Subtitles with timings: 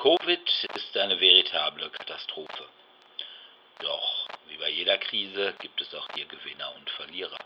[0.00, 2.64] Covid ist eine veritable Katastrophe.
[3.80, 7.36] Doch wie bei jeder Krise gibt es auch hier Gewinner und Verlierer.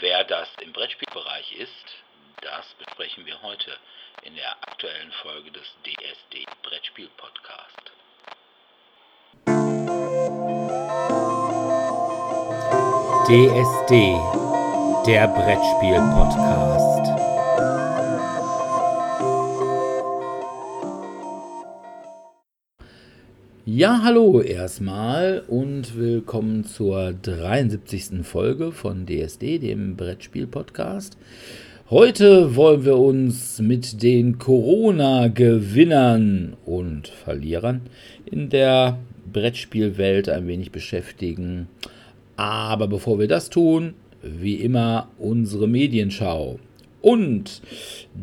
[0.00, 1.94] Wer das im Brettspielbereich ist,
[2.40, 3.70] das besprechen wir heute
[4.22, 7.92] in der aktuellen Folge des DSD Brettspiel Podcast.
[13.28, 14.18] DSD,
[15.06, 16.87] der Brettspiel Podcast.
[23.78, 28.24] Ja, hallo erstmal und willkommen zur 73.
[28.24, 31.16] Folge von DSD, dem Brettspiel-Podcast.
[31.88, 37.82] Heute wollen wir uns mit den Corona-Gewinnern und Verlierern
[38.26, 38.98] in der
[39.32, 41.68] Brettspielwelt ein wenig beschäftigen.
[42.34, 46.58] Aber bevor wir das tun, wie immer unsere Medienschau.
[47.00, 47.62] Und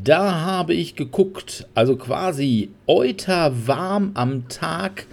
[0.03, 5.07] da habe ich geguckt, also quasi euter warm am Tag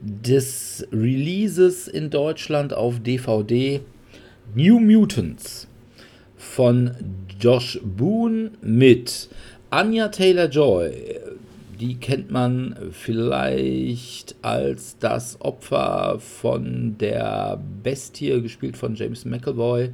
[0.00, 3.80] des Releases in Deutschland auf DVD
[4.54, 5.66] New Mutants
[6.36, 6.92] von
[7.40, 9.28] Josh Boone mit
[9.70, 10.92] Anya Taylor Joy.
[11.78, 19.90] Die kennt man vielleicht als das Opfer von der Bestie, gespielt von James McAvoy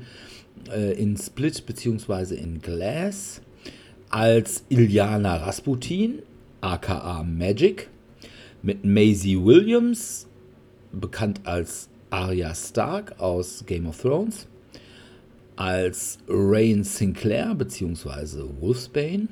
[0.72, 2.36] äh, in Split bzw.
[2.36, 3.40] in Glass.
[4.10, 6.20] Als Iliana Rasputin,
[6.60, 7.88] aka Magic
[8.62, 10.26] mit Maisie Williams,
[10.92, 14.46] bekannt als Arya Stark aus Game of Thrones,
[15.56, 18.44] als Rain Sinclair bzw.
[18.60, 19.28] Wolfsbane,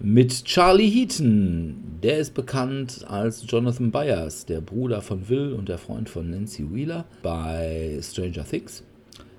[0.00, 5.78] mit Charlie Heaton, der ist bekannt als Jonathan Byers, der Bruder von Will und der
[5.78, 8.84] Freund von Nancy Wheeler bei Stranger Things,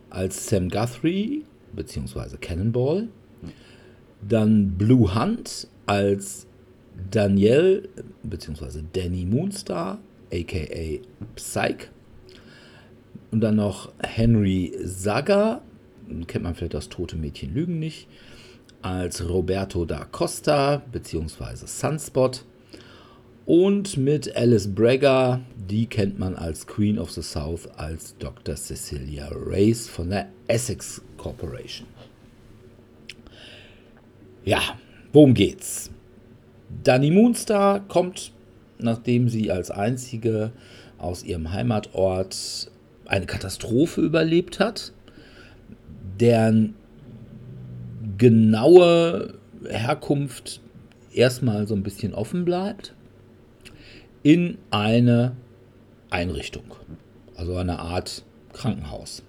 [0.09, 2.35] als Sam Guthrie bzw.
[2.41, 3.07] Cannonball,
[4.27, 6.45] dann Blue Hunt als
[7.11, 7.83] Danielle
[8.23, 8.81] bzw.
[8.93, 9.99] Danny Moonstar,
[10.31, 10.99] aka
[11.35, 11.87] Psyche.
[13.31, 15.61] Und dann noch Henry Saga,
[16.27, 18.07] kennt man vielleicht das Tote Mädchen Lügen nicht,
[18.81, 21.65] als Roberto da Costa bzw.
[21.65, 22.45] Sunspot.
[23.45, 28.55] Und mit Alice Braga, die kennt man als Queen of the South, als Dr.
[28.55, 31.87] Cecilia Race von der Essex Corporation.
[34.45, 34.61] Ja,
[35.11, 35.89] worum geht's?
[36.83, 38.31] Dani Moonstar kommt,
[38.77, 40.51] nachdem sie als einzige
[40.97, 42.71] aus ihrem Heimatort
[43.05, 44.93] eine Katastrophe überlebt hat,
[46.19, 46.75] deren
[48.17, 49.33] genaue
[49.67, 50.61] Herkunft
[51.11, 52.93] erstmal so ein bisschen offen bleibt,
[54.23, 55.35] in eine
[56.09, 56.75] Einrichtung,
[57.35, 59.23] also eine Art Krankenhaus,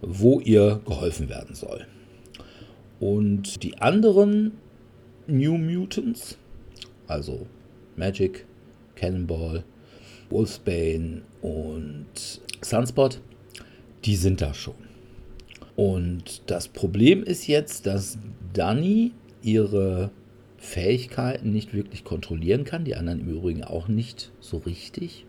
[0.00, 1.86] wo ihr geholfen werden soll.
[2.98, 4.52] Und die anderen
[5.26, 6.38] New Mutants,
[7.10, 7.46] also
[7.96, 8.46] Magic,
[8.94, 9.64] Cannonball,
[10.30, 12.06] Wolfsbane und
[12.62, 13.20] Sunspot,
[14.04, 14.74] die sind da schon.
[15.76, 18.18] Und das Problem ist jetzt, dass
[18.52, 19.12] Dani
[19.42, 20.10] ihre
[20.58, 25.24] Fähigkeiten nicht wirklich kontrollieren kann, die anderen im Übrigen auch nicht so richtig.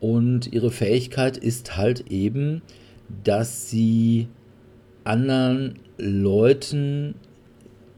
[0.00, 2.62] Und ihre Fähigkeit ist halt eben,
[3.24, 4.28] dass sie
[5.04, 7.16] anderen Leuten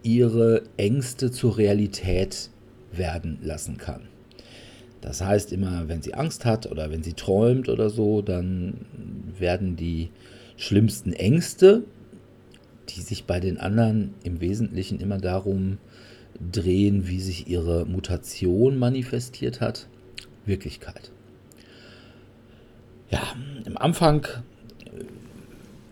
[0.02, 2.50] ihre Ängste zur Realität
[2.92, 4.02] werden lassen kann.
[5.00, 8.74] Das heißt immer, wenn sie Angst hat oder wenn sie träumt oder so, dann
[9.38, 10.10] werden die
[10.56, 11.82] schlimmsten Ängste,
[12.88, 15.78] die sich bei den anderen im Wesentlichen immer darum
[16.52, 19.88] drehen, wie sich ihre Mutation manifestiert hat,
[20.46, 21.10] Wirklichkeit.
[23.10, 23.20] Ja,
[23.66, 24.26] im Anfang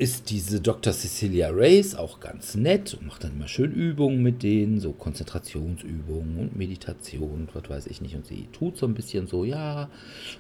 [0.01, 0.95] ist diese Dr.
[0.95, 6.39] Cecilia Race auch ganz nett und macht dann immer schön Übungen mit denen, so Konzentrationsübungen
[6.39, 8.15] und Meditation und was weiß ich nicht.
[8.15, 9.91] Und sie tut so ein bisschen so, ja,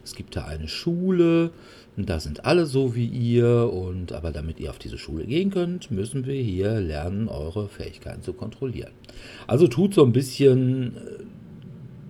[0.02, 1.50] es gibt da eine Schule
[1.98, 5.50] und da sind alle so wie ihr und aber damit ihr auf diese Schule gehen
[5.50, 8.92] könnt, müssen wir hier lernen, eure Fähigkeiten zu kontrollieren.
[9.46, 11.00] Also tut so ein bisschen äh,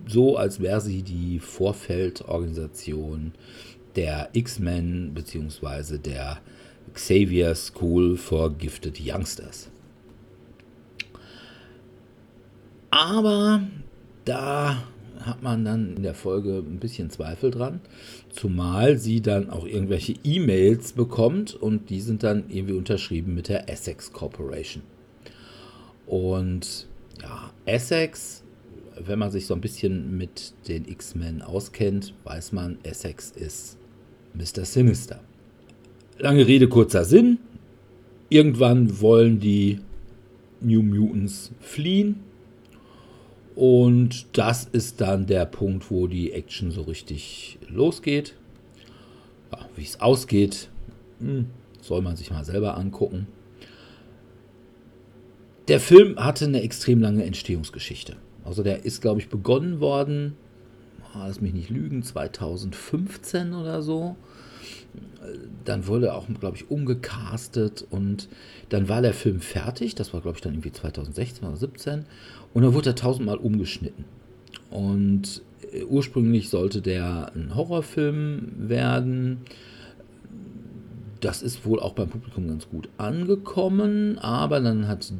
[0.07, 3.33] so, als wäre sie die Vorfeldorganisation
[3.97, 6.39] der X-Men beziehungsweise der
[6.93, 9.69] Xavier School for Gifted Youngsters.
[12.89, 13.63] Aber
[14.25, 14.83] da
[15.25, 17.79] hat man dann in der Folge ein bisschen Zweifel dran,
[18.29, 23.69] zumal sie dann auch irgendwelche E-Mails bekommt und die sind dann irgendwie unterschrieben mit der
[23.69, 24.83] Essex Corporation.
[26.07, 26.87] Und
[27.21, 28.43] ja, Essex,
[28.99, 33.77] wenn man sich so ein bisschen mit den X-Men auskennt, weiß man, Essex ist
[34.33, 34.65] Mr.
[34.65, 35.21] Sinister.
[36.17, 37.39] Lange Rede, kurzer Sinn.
[38.29, 39.79] Irgendwann wollen die
[40.61, 42.21] New Mutants fliehen
[43.55, 48.35] Und das ist dann der Punkt, wo die Action so richtig losgeht.
[49.51, 50.69] Ja, Wie es ausgeht,
[51.19, 51.47] hm,
[51.81, 53.27] soll man sich mal selber angucken.
[55.67, 58.15] Der Film hatte eine extrem lange Entstehungsgeschichte.
[58.43, 60.35] Also der ist, glaube ich, begonnen worden,
[61.13, 64.15] lass mich nicht lügen, 2015 oder so.
[65.65, 68.27] Dann wurde er auch, glaube ich, umgecastet und
[68.69, 69.95] dann war der Film fertig.
[69.95, 72.05] Das war, glaube ich, dann irgendwie 2016 oder 2017.
[72.53, 74.05] Und dann wurde er tausendmal umgeschnitten.
[74.69, 75.41] Und
[75.71, 79.41] äh, ursprünglich sollte der ein Horrorfilm werden.
[81.19, 85.13] Das ist wohl auch beim Publikum ganz gut angekommen, aber dann hat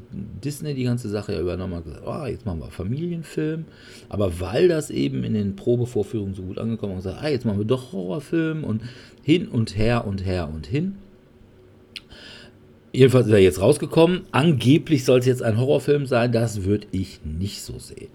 [0.44, 3.66] Disney die ganze Sache ja übernommen und gesagt, oh, jetzt machen wir Familienfilm.
[4.10, 7.60] Aber weil das eben in den Probevorführungen so gut angekommen ist, gesagt, ah, jetzt machen
[7.60, 8.82] wir doch Horrorfilm und
[9.24, 10.96] hin und her und her und hin.
[12.94, 14.24] Jedenfalls ist er jetzt rausgekommen.
[14.32, 16.32] Angeblich soll es jetzt ein Horrorfilm sein.
[16.32, 18.10] Das würde ich nicht so sehen.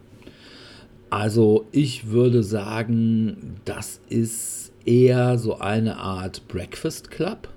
[1.08, 7.48] Also ich würde sagen, das ist eher so eine Art Breakfast Club,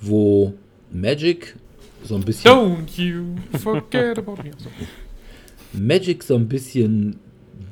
[0.00, 0.54] wo
[0.92, 1.56] Magic
[2.02, 4.52] so ein bisschen Don't you forget about me.
[4.56, 4.70] So.
[5.72, 7.18] Magic so ein bisschen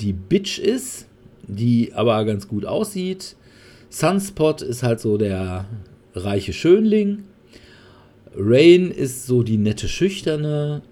[0.01, 1.07] die Bitch ist,
[1.47, 3.37] die aber ganz gut aussieht.
[3.95, 5.67] Sunspot ist halt so der
[6.17, 7.23] reiche Schönling.
[8.37, 10.83] Rain ist so die nette Schüchterne.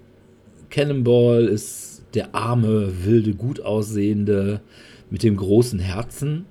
[0.69, 4.61] Cannonball ist der arme, wilde, gut aussehende
[5.09, 6.45] mit dem großen Herzen.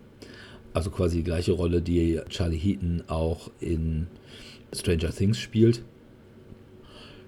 [0.74, 4.08] Also quasi die gleiche Rolle, die Charlie Heaton auch in
[4.74, 5.82] Stranger Things spielt.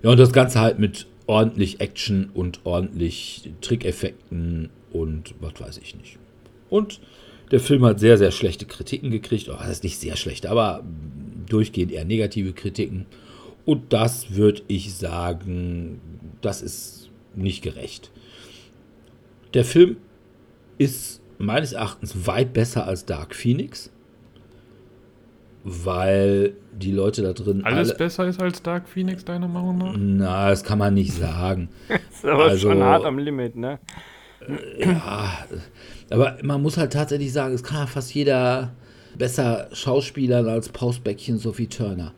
[0.02, 5.96] Ja, und das Ganze halt mit ordentlich Action und ordentlich Trickeffekten und was weiß ich
[5.96, 6.18] nicht.
[6.68, 7.00] Und
[7.50, 9.49] der Film hat sehr, sehr schlechte Kritiken gekriegt.
[9.49, 10.82] Oh, das ist nicht sehr schlecht, aber
[11.49, 13.06] durchgehend eher negative Kritiken.
[13.64, 16.00] Und das würde ich sagen,
[16.41, 18.11] das ist nicht gerecht.
[19.55, 19.96] Der Film
[20.79, 23.91] ist meines Erachtens weit besser als Dark Phoenix,
[25.62, 29.94] weil die Leute da drin Alles alle, besser ist als Dark Phoenix, deiner Meinung nach?
[29.96, 31.69] na, das kann man nicht sagen.
[31.88, 33.79] Das ist aber Also- schon hart am Limit, ne?
[34.79, 35.46] Ja,
[36.11, 38.73] aber man muss halt tatsächlich sagen, es kann ja fast jeder
[39.17, 42.12] besser Schauspielern als Pausbäckchen Sophie Turner.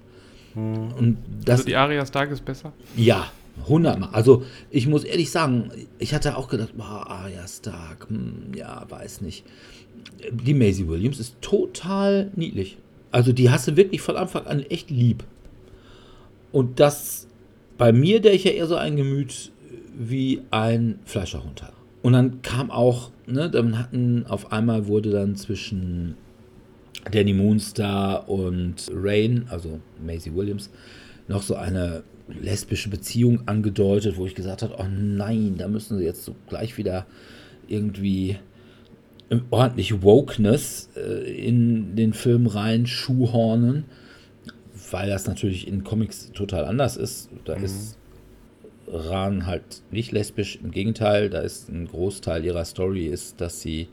[0.54, 2.72] Und das, Also die Aria Stark ist besser?
[2.96, 3.30] ja,
[3.68, 4.08] hundertmal.
[4.12, 9.20] Also ich muss ehrlich sagen, ich hatte auch gedacht, boah, Arya Stark, hm, ja, weiß
[9.20, 9.44] nicht.
[10.30, 12.78] Die Maisie Williams ist total niedlich.
[13.12, 15.24] Also die hast du wirklich von Anfang an echt lieb.
[16.52, 17.26] Und das
[17.76, 19.52] bei mir, der ich ja eher so ein Gemüt
[19.98, 21.72] wie ein Fleischerhund hat.
[22.06, 26.14] Und dann kam auch, ne, dann hatten auf einmal wurde dann zwischen
[27.10, 30.70] Danny Moonstar und Rain, also Maisie Williams,
[31.26, 36.04] noch so eine lesbische Beziehung angedeutet, wo ich gesagt habe, oh nein, da müssen sie
[36.04, 37.06] jetzt so gleich wieder
[37.66, 38.38] irgendwie
[39.50, 43.84] ordentlich Wokeness äh, in den Film rein schuhhornen,
[44.92, 47.30] weil das natürlich in Comics total anders ist.
[47.44, 47.98] Da ist
[48.88, 53.88] Ran halt nicht lesbisch, im Gegenteil, da ist ein Großteil ihrer Story ist, dass sie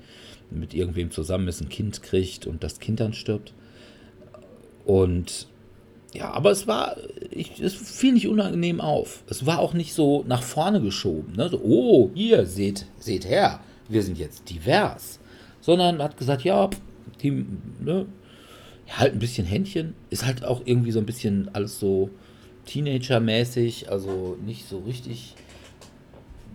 [0.51, 3.54] mit irgendwem zusammen ist, ein Kind kriegt und das Kind dann stirbt.
[4.86, 5.48] Und
[6.13, 6.95] ja, aber es war,
[7.31, 9.24] ich, es fiel nicht unangenehm auf.
[9.28, 11.36] Es war auch nicht so nach vorne geschoben.
[11.36, 11.50] Ne?
[11.50, 15.19] So, oh, hier, seht, seht her, wir sind jetzt divers.
[15.60, 16.70] Sondern hat gesagt, ja,
[17.22, 17.46] die,
[17.84, 18.06] ne,
[18.88, 19.96] ja, halt ein bisschen Händchen.
[20.12, 22.12] Ist halt auch irgendwie so ein bisschen alles so
[22.65, 25.36] Teenager-mäßig, also nicht so richtig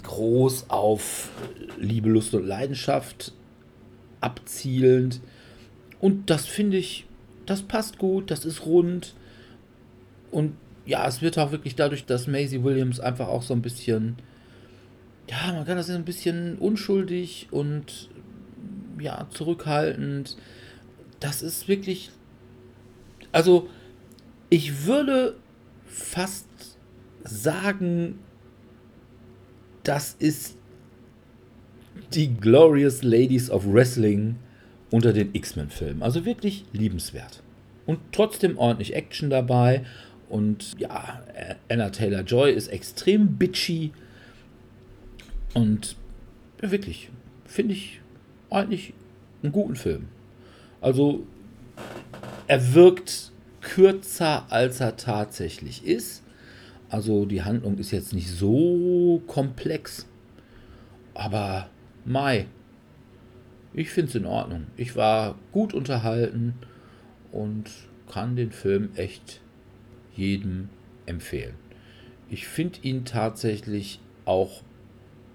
[0.03, 1.31] groß auf
[1.79, 3.33] Liebe, Lust und Leidenschaft
[4.21, 5.21] abzielend.
[6.01, 7.07] Und das finde ich,
[7.47, 9.15] das passt gut, das ist rund.
[10.31, 10.55] Und
[10.87, 14.17] ja, es wird auch wirklich dadurch, dass Maisie Williams einfach auch so ein bisschen,
[15.29, 18.09] ja, man kann das ein bisschen unschuldig und
[18.99, 20.37] ja, zurückhaltend.
[21.21, 22.11] Das ist wirklich,
[23.33, 23.69] also
[24.49, 25.37] ich würde
[25.89, 26.47] fast
[27.25, 28.19] sagen,
[29.83, 30.57] das ist
[32.13, 34.37] die Glorious Ladies of Wrestling
[34.91, 36.03] unter den X-Men-Filmen.
[36.03, 37.43] Also wirklich liebenswert.
[37.87, 39.85] Und trotzdem ordentlich Action dabei.
[40.29, 41.23] Und ja,
[41.69, 43.93] Anna Taylor Joy ist extrem bitchy.
[45.55, 45.97] Und
[46.63, 47.11] ja, wirklich,
[47.47, 48.01] finde ich
[48.51, 48.93] eigentlich
[49.43, 50.09] einen guten Film.
[50.81, 51.27] Also,
[52.47, 53.33] er wirkt
[53.69, 56.23] kürzer, als er tatsächlich ist.
[56.89, 60.07] Also, die Handlung ist jetzt nicht so komplex.
[61.15, 61.69] Aber,
[62.05, 62.47] Mai,
[63.75, 64.67] ich finde es in Ordnung.
[64.77, 66.55] Ich war gut unterhalten
[67.31, 67.71] und
[68.11, 69.41] kann den Film echt
[70.17, 70.71] jedem
[71.05, 71.55] empfehlen.
[72.31, 74.63] Ich finde ihn tatsächlich auch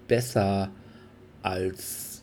[0.08, 0.70] besser
[1.42, 2.13] als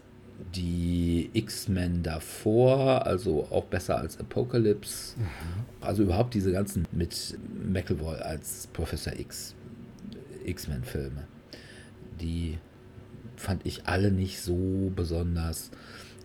[0.56, 5.16] die X-Men davor, also auch besser als Apocalypse.
[5.80, 9.56] Also überhaupt diese ganzen mit McElroy als Professor X
[10.46, 11.28] X-Men-Filme.
[12.20, 12.58] Die
[13.36, 15.72] fand ich alle nicht so besonders.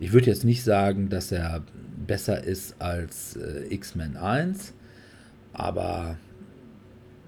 [0.01, 1.63] Ich würde jetzt nicht sagen, dass er
[2.07, 4.75] besser ist als äh, X-Men 1,
[5.53, 6.19] aber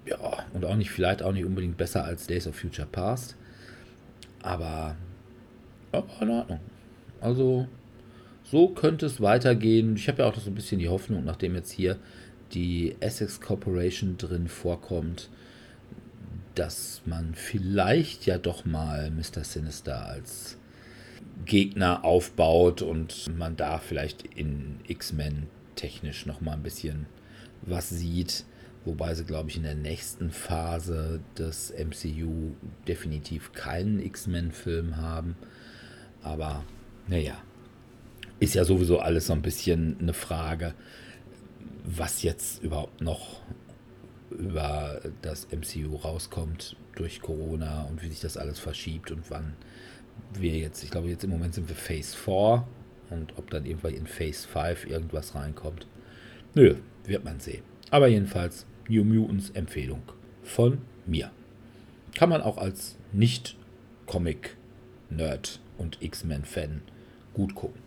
[0.05, 0.17] ja,
[0.53, 3.35] und auch nicht, vielleicht auch nicht unbedingt besser als Days of Future Past.
[4.41, 4.95] Aber
[5.93, 6.59] ja, in Ordnung.
[7.21, 7.67] Also,
[8.43, 9.95] so könnte es weitergehen.
[9.95, 11.97] Ich habe ja auch so ein bisschen die Hoffnung, nachdem jetzt hier
[12.53, 15.29] die Essex Corporation drin vorkommt,
[16.55, 19.43] dass man vielleicht ja doch mal Mr.
[19.43, 20.57] Sinister als
[21.45, 27.05] Gegner aufbaut und man da vielleicht in X-Men technisch noch mal ein bisschen
[27.61, 28.45] was sieht.
[28.85, 32.55] Wobei sie, glaube ich, in der nächsten Phase des MCU
[32.87, 35.35] definitiv keinen X-Men-Film haben.
[36.23, 36.63] Aber
[37.09, 37.37] naja,
[38.39, 40.73] ist ja sowieso alles so ein bisschen eine Frage,
[41.83, 43.41] was jetzt überhaupt noch
[44.29, 49.55] über das MCU rauskommt durch Corona und wie sich das alles verschiebt und wann
[50.33, 52.67] wir jetzt, ich glaube jetzt im Moment sind wir Phase 4
[53.09, 55.87] und ob dann irgendwann in Phase 5 irgendwas reinkommt.
[56.53, 56.75] Nö,
[57.05, 57.63] wird man sehen.
[57.89, 60.03] Aber jedenfalls New Mutants Empfehlung
[60.43, 61.31] von mir.
[62.15, 66.81] Kann man auch als Nicht-Comic-Nerd und X-Men-Fan
[67.33, 67.81] gut gucken.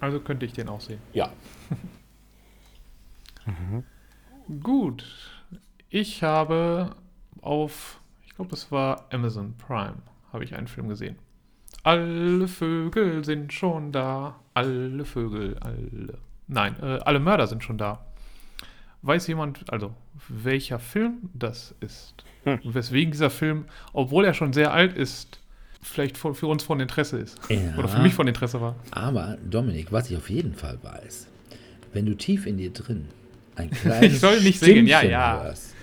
[0.00, 1.00] Also könnte ich den auch sehen.
[1.12, 1.30] Ja.
[4.62, 5.04] Gut.
[5.88, 6.94] Ich habe
[7.40, 9.96] auf, ich glaube, es war Amazon Prime,
[10.32, 11.16] habe ich einen Film gesehen.
[11.82, 14.40] Alle Vögel sind schon da.
[14.54, 16.18] Alle Vögel, alle.
[16.46, 18.04] Nein, äh, alle Mörder sind schon da.
[19.02, 19.94] Weiß jemand, also
[20.28, 22.24] welcher Film das ist?
[22.44, 22.60] Hm.
[22.64, 25.40] Und weswegen dieser Film, obwohl er schon sehr alt ist,
[25.84, 27.38] vielleicht für, für uns von Interesse ist.
[27.48, 27.76] Ja.
[27.78, 28.74] Oder für mich von Interesse war.
[28.90, 31.26] Aber Dominik, was ich auf jeden Fall weiß,
[31.92, 33.06] wenn du tief in dir drin
[33.56, 35.42] ein kleines Ich soll nicht singen, ja, Stimmchen ja.
[35.44, 35.74] hörst,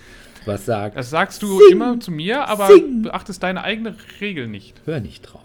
[0.46, 1.72] was sagt, Das sagst du Sing!
[1.74, 3.04] immer zu mir, aber Sing!
[3.04, 4.82] beachtest deine eigene Regel nicht.
[4.86, 5.42] hör nicht drauf.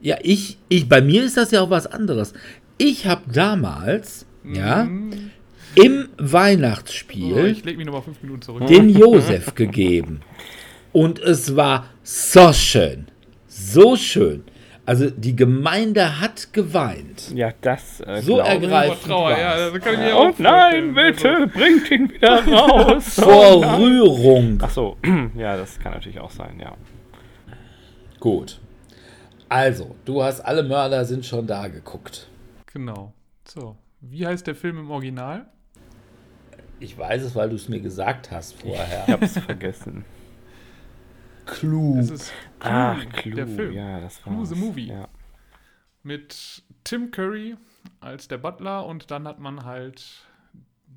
[0.00, 2.34] Ja, ich, ich, bei mir ist das ja auch was anderes.
[2.78, 5.30] Ich habe damals, ja, Mhm.
[5.76, 8.66] im Oh, Weihnachtsspiel ich lege mich nochmal fünf Minuten zurück.
[8.66, 10.20] den Josef gegeben.
[10.92, 13.06] Und es war so schön.
[13.56, 14.44] So schön.
[14.86, 17.30] Also die Gemeinde hat geweint.
[17.34, 19.72] Ja, das äh, So ergreifend Oh, Trauer, ja, war's.
[19.72, 23.14] das kann ich mir auch Oh nein, bitte, bringt ihn wieder raus.
[23.14, 23.76] Vor Oh.
[23.76, 24.58] Rührung.
[24.60, 24.96] Ach so,
[25.36, 26.74] ja, das kann natürlich auch sein, ja.
[28.20, 28.60] Gut.
[29.48, 32.28] Also, du hast alle Mörder sind schon da geguckt.
[32.72, 33.12] Genau.
[33.48, 33.76] So.
[34.00, 35.46] Wie heißt der Film im Original?
[36.80, 39.04] Ich weiß es, weil du es mir gesagt hast vorher.
[39.06, 40.04] Ich hab's vergessen.
[41.46, 41.98] Clue.
[41.98, 43.72] Es ist Clue, Ach, Clue, der Film.
[43.72, 44.88] ja, das war Clue the Movie.
[44.88, 45.08] Ja.
[46.02, 47.56] Mit Tim Curry
[48.00, 50.26] als der Butler und dann hat man halt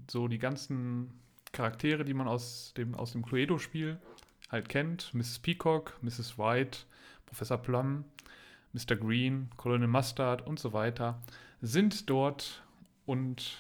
[0.10, 1.12] so die ganzen
[1.52, 3.98] Charaktere, die man aus dem, aus dem Cluedo-Spiel
[4.50, 5.14] halt kennt.
[5.14, 5.40] Mrs.
[5.40, 6.38] Peacock, Mrs.
[6.38, 6.80] White,
[7.26, 8.06] Professor Plum,
[8.74, 8.96] Mr.
[8.96, 11.22] Green, Colonel Mustard und so weiter
[11.62, 12.64] sind dort
[13.06, 13.58] und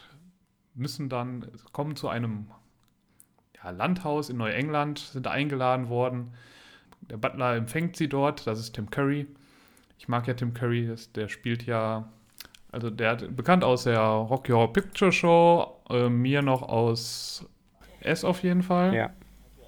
[0.75, 2.51] müssen dann kommen zu einem
[3.56, 6.34] ja, Landhaus in Neuengland, sind eingeladen worden.
[7.01, 9.27] Der Butler empfängt sie dort, das ist Tim Curry.
[9.98, 12.08] Ich mag ja Tim Curry, der spielt ja,
[12.72, 17.46] also der hat bekannt aus der Rocky Horror Picture Show, äh, mir noch aus
[18.01, 18.94] S auf jeden Fall.
[18.94, 19.10] ja,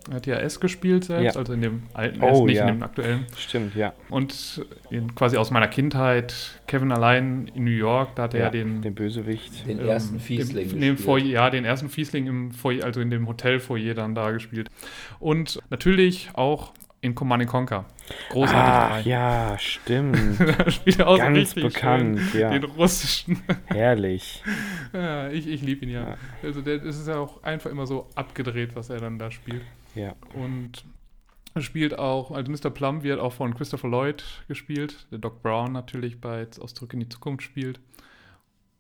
[0.10, 1.40] Er hat ja S gespielt selbst, Ja.
[1.40, 2.68] also in dem alten Oh, S, nicht ja.
[2.68, 3.26] in dem aktuellen.
[3.38, 3.94] stimmt, ja.
[4.10, 8.50] Und in, quasi aus meiner Kindheit, Kevin allein in New York, da hat er ja,
[8.50, 9.66] den, den Bösewicht.
[9.68, 10.70] Den ähm, ersten Fiesling.
[10.70, 11.00] Dem, dem gespielt.
[11.00, 14.70] Foyer, ja, den ersten Fiesling im Foyer, also in dem Hotelfoyer dann da gespielt.
[15.20, 17.86] Und natürlich auch in Command Conquer.
[18.30, 19.02] Großartig Ah, drei.
[19.10, 20.40] ja, stimmt.
[20.60, 22.50] da spielt er auch so Ganz richtig bekannt, schön ja.
[22.50, 23.42] den russischen.
[23.66, 24.44] Herrlich.
[24.94, 26.10] ja, ich ich liebe ihn ja.
[26.10, 26.18] Ja.
[26.44, 29.62] Also der, das ist ja auch einfach immer so abgedreht, was er dann da spielt.
[29.96, 30.16] Ja.
[30.34, 30.84] Und
[31.56, 32.70] er spielt auch, also Mr.
[32.70, 37.00] Plum wird auch von Christopher Lloyd gespielt, der Doc Brown natürlich bei aus Zurück in
[37.00, 37.80] die Zukunft spielt.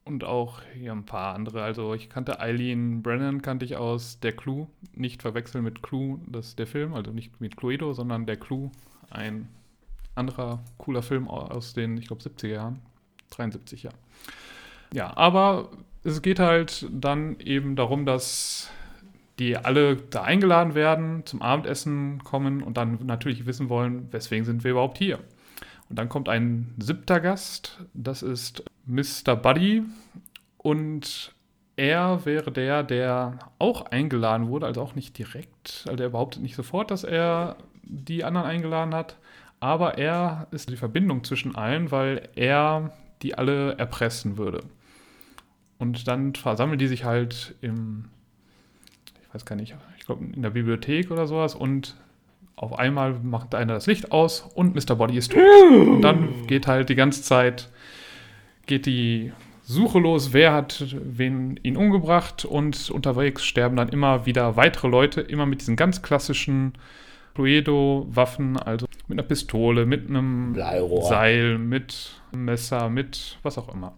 [0.09, 1.61] Und auch hier ein paar andere.
[1.61, 4.65] Also ich kannte Eileen Brennan, kannte ich aus Der Clue.
[4.95, 8.71] Nicht verwechseln mit Clue, das ist der Film, also nicht mit Cluedo, sondern Der Clue,
[9.11, 9.47] ein
[10.15, 12.79] anderer cooler Film aus den, ich glaube, 70er Jahren.
[13.29, 13.91] 73, ja.
[14.91, 15.69] Ja, aber
[16.03, 18.71] es geht halt dann eben darum, dass
[19.37, 24.63] die alle da eingeladen werden, zum Abendessen kommen und dann natürlich wissen wollen, weswegen sind
[24.63, 25.19] wir überhaupt hier.
[25.87, 29.35] Und dann kommt ein siebter Gast, das ist Mr.
[29.35, 29.83] Buddy
[30.57, 31.33] und
[31.75, 36.55] er wäre der, der auch eingeladen wurde, also auch nicht direkt, also er behauptet nicht
[36.55, 39.17] sofort, dass er die anderen eingeladen hat,
[39.59, 42.91] Aber er ist die Verbindung zwischen allen, weil er
[43.21, 44.61] die alle erpressen würde.
[45.77, 48.05] Und dann versammeln die sich halt im,
[49.21, 51.95] ich weiß gar nicht, ich glaube in der Bibliothek oder sowas und
[52.55, 54.95] auf einmal macht einer das Licht aus und Mr.
[54.95, 55.41] Body ist tot.
[55.71, 57.69] Und dann geht halt die ganze Zeit,
[58.69, 59.33] geht die
[59.63, 65.21] Suche los, wer hat wen ihn umgebracht und unterwegs sterben dann immer wieder weitere Leute,
[65.21, 66.73] immer mit diesen ganz klassischen
[67.35, 71.03] Cluedo-Waffen, also mit einer Pistole, mit einem Bleirohr.
[71.03, 73.93] Seil, mit einem Messer, mit was auch immer.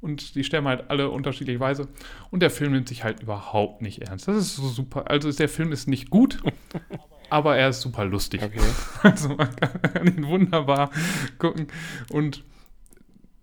[0.00, 1.88] Und die sterben halt alle unterschiedliche Weise.
[2.30, 4.28] Und der Film nimmt sich halt überhaupt nicht ernst.
[4.28, 5.10] Das ist so super.
[5.10, 6.38] Also der Film ist nicht gut,
[7.30, 8.42] aber er ist super lustig.
[8.42, 8.60] Okay.
[9.02, 10.90] Also man kann ihn wunderbar
[11.38, 11.68] gucken.
[12.10, 12.44] Und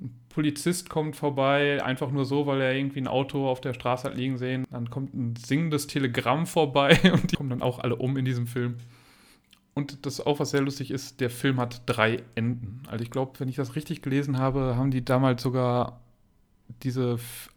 [0.00, 4.08] ein Polizist kommt vorbei, einfach nur so, weil er irgendwie ein Auto auf der Straße
[4.08, 4.66] hat liegen sehen.
[4.70, 8.46] Dann kommt ein singendes Telegramm vorbei und die kommen dann auch alle um in diesem
[8.46, 8.76] Film.
[9.74, 12.82] Und das auch, was sehr lustig ist, der Film hat drei Enden.
[12.88, 16.00] Also ich glaube, wenn ich das richtig gelesen habe, haben die damals sogar
[16.82, 17.50] diese F-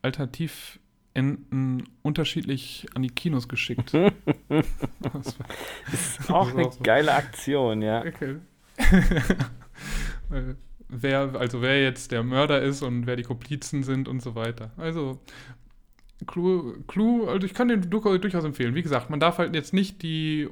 [1.16, 3.92] Alternativenden unterschiedlich an die Kinos geschickt.
[5.02, 5.46] Das war-
[5.94, 6.84] Ist auch eine auch so.
[6.84, 8.04] geile Aktion, ja.
[8.06, 8.36] Okay.
[10.92, 14.72] Wer, also wer jetzt der Mörder ist und wer die Komplizen sind und so weiter.
[14.78, 15.20] Also
[16.26, 18.74] Clue, Clue also ich kann den du- durchaus empfehlen.
[18.74, 20.50] Wie gesagt, man darf halt jetzt nicht die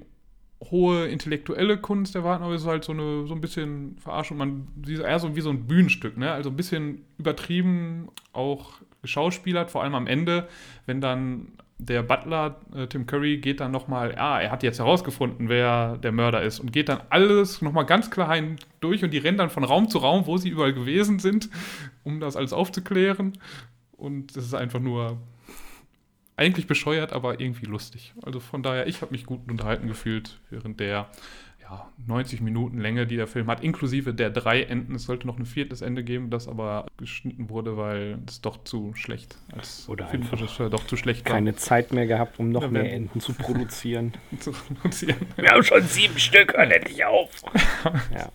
[0.63, 4.37] hohe intellektuelle Kunst erwarten, aber es ist halt so, eine, so ein bisschen Verarschung.
[4.37, 6.31] Man eher so wie so ein Bühnenstück, ne?
[6.31, 8.73] Also ein bisschen übertrieben, auch
[9.07, 10.47] geschauspielert, vor allem am Ende,
[10.85, 15.47] wenn dann der Butler, äh, Tim Curry, geht dann nochmal, ah, er hat jetzt herausgefunden,
[15.49, 19.19] wer der Mörder ist und geht dann alles nochmal ganz klar hin durch und die
[19.19, 21.49] rennen dann von Raum zu Raum, wo sie überall gewesen sind,
[22.03, 23.33] um das alles aufzuklären.
[23.91, 25.17] Und das ist einfach nur
[26.35, 28.13] eigentlich bescheuert, aber irgendwie lustig.
[28.23, 31.09] Also von daher, ich habe mich gut unterhalten gefühlt während der
[31.69, 34.95] ja, 90 Minuten Länge, die der Film hat, inklusive der drei Enden.
[34.95, 38.93] Es sollte noch ein viertes Ende geben, das aber geschnitten wurde, weil es doch zu
[38.95, 42.93] schlecht als Oder Filmregisseur doch zu schlecht Keine Zeit mehr gehabt, um noch Ja, mehr
[42.93, 44.13] Enten zu produzieren.
[44.31, 45.17] war zu produzieren.
[45.35, 47.29] Wir haben schon sieben Stück, hör endlich auf.
[48.13, 48.29] ja.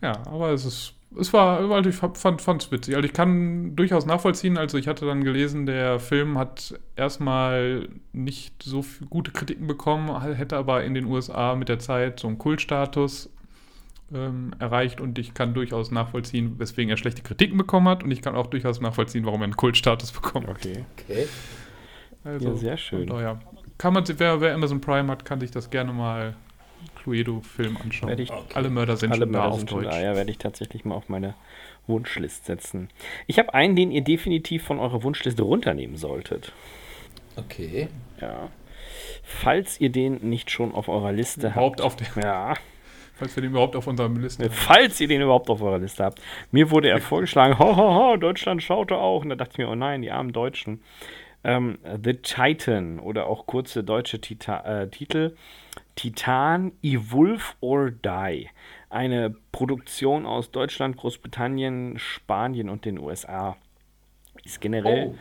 [0.00, 2.16] Ja, aber es ist, es war, also ich fand
[2.62, 2.94] es witzig.
[2.96, 8.62] Also ich kann durchaus nachvollziehen, also ich hatte dann gelesen, der Film hat erstmal nicht
[8.62, 12.38] so viel gute Kritiken bekommen, hätte aber in den USA mit der Zeit so einen
[12.38, 13.30] Kultstatus
[14.14, 18.22] ähm, erreicht und ich kann durchaus nachvollziehen, weswegen er schlechte Kritiken bekommen hat und ich
[18.22, 20.56] kann auch durchaus nachvollziehen, warum er einen Kultstatus bekommen hat.
[20.56, 20.84] Okay.
[20.98, 21.26] Okay.
[22.24, 23.06] Also, Ja, sehr schön.
[23.08, 23.40] Von daher
[23.78, 26.34] kann man, sich- wer, wer Amazon Prime hat, kann sich das gerne mal
[27.08, 28.08] Cluedo-Film anschauen.
[28.10, 29.94] Werde ich- Alle Mörder sind Alle schon da Mörder auf sind schon Deutsch.
[29.94, 30.00] da.
[30.02, 31.34] Ja, werde ich tatsächlich mal auf meine
[31.86, 32.88] Wunschlist setzen.
[33.26, 36.52] Ich habe einen, den ihr definitiv von eurer Wunschliste runternehmen solltet.
[37.36, 37.88] Okay.
[38.20, 38.48] Ja.
[39.22, 42.24] Falls ihr den nicht schon auf eurer Liste Überhaupt auf der, habt.
[42.24, 42.54] Ja.
[43.14, 44.52] falls wir den überhaupt auf unserer Liste haben.
[44.52, 46.20] Falls ihr den überhaupt auf eurer Liste habt.
[46.50, 49.22] Mir wurde er vorgeschlagen, ho, ho, ho, Deutschland schaute auch.
[49.22, 50.82] Und da dachte ich mir, oh nein, die armen Deutschen.
[51.44, 55.36] Ähm, The Titan oder auch kurze deutsche Tita äh, Titel.
[55.94, 58.48] Titan, Evolve or Die.
[58.90, 63.56] Eine Produktion aus Deutschland, Großbritannien, Spanien und den USA.
[64.44, 65.14] Ist generell Oh.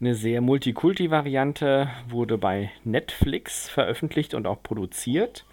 [0.00, 5.44] eine sehr Multikulti-Variante, wurde bei Netflix veröffentlicht und auch produziert.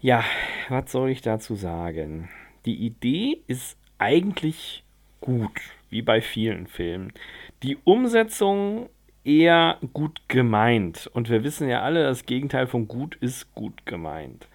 [0.00, 0.24] Ja,
[0.68, 2.28] was soll ich dazu sagen?
[2.64, 4.82] Die Idee ist eigentlich
[5.20, 5.50] gut,
[5.90, 7.12] wie bei vielen Filmen.
[7.62, 8.88] Die Umsetzung
[9.22, 11.10] eher gut gemeint.
[11.12, 14.48] Und wir wissen ja alle, das Gegenteil von gut ist gut gemeint.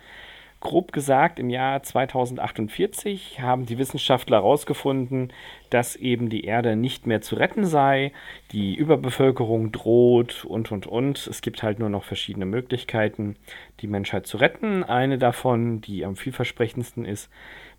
[0.59, 5.31] Grob gesagt, im Jahr 2048 haben die Wissenschaftler herausgefunden,
[5.69, 8.11] dass eben die Erde nicht mehr zu retten sei,
[8.51, 11.27] die Überbevölkerung droht und, und, und.
[11.27, 13.35] Es gibt halt nur noch verschiedene Möglichkeiten,
[13.81, 14.83] die Menschheit zu retten.
[14.83, 17.29] Eine davon, die am vielversprechendsten ist,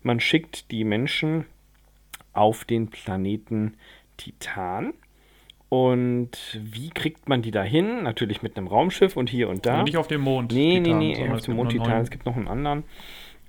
[0.01, 1.45] man schickt die Menschen
[2.31, 3.73] auf den Planeten
[4.15, 4.93] Titan.
[5.69, 8.03] Und wie kriegt man die dahin?
[8.03, 9.73] Natürlich mit einem Raumschiff und hier und da.
[9.73, 10.53] Also nicht auf dem Mond.
[10.53, 12.83] Nee, Titan, nee, nee, auf dem Mond Titan, es gibt noch einen anderen.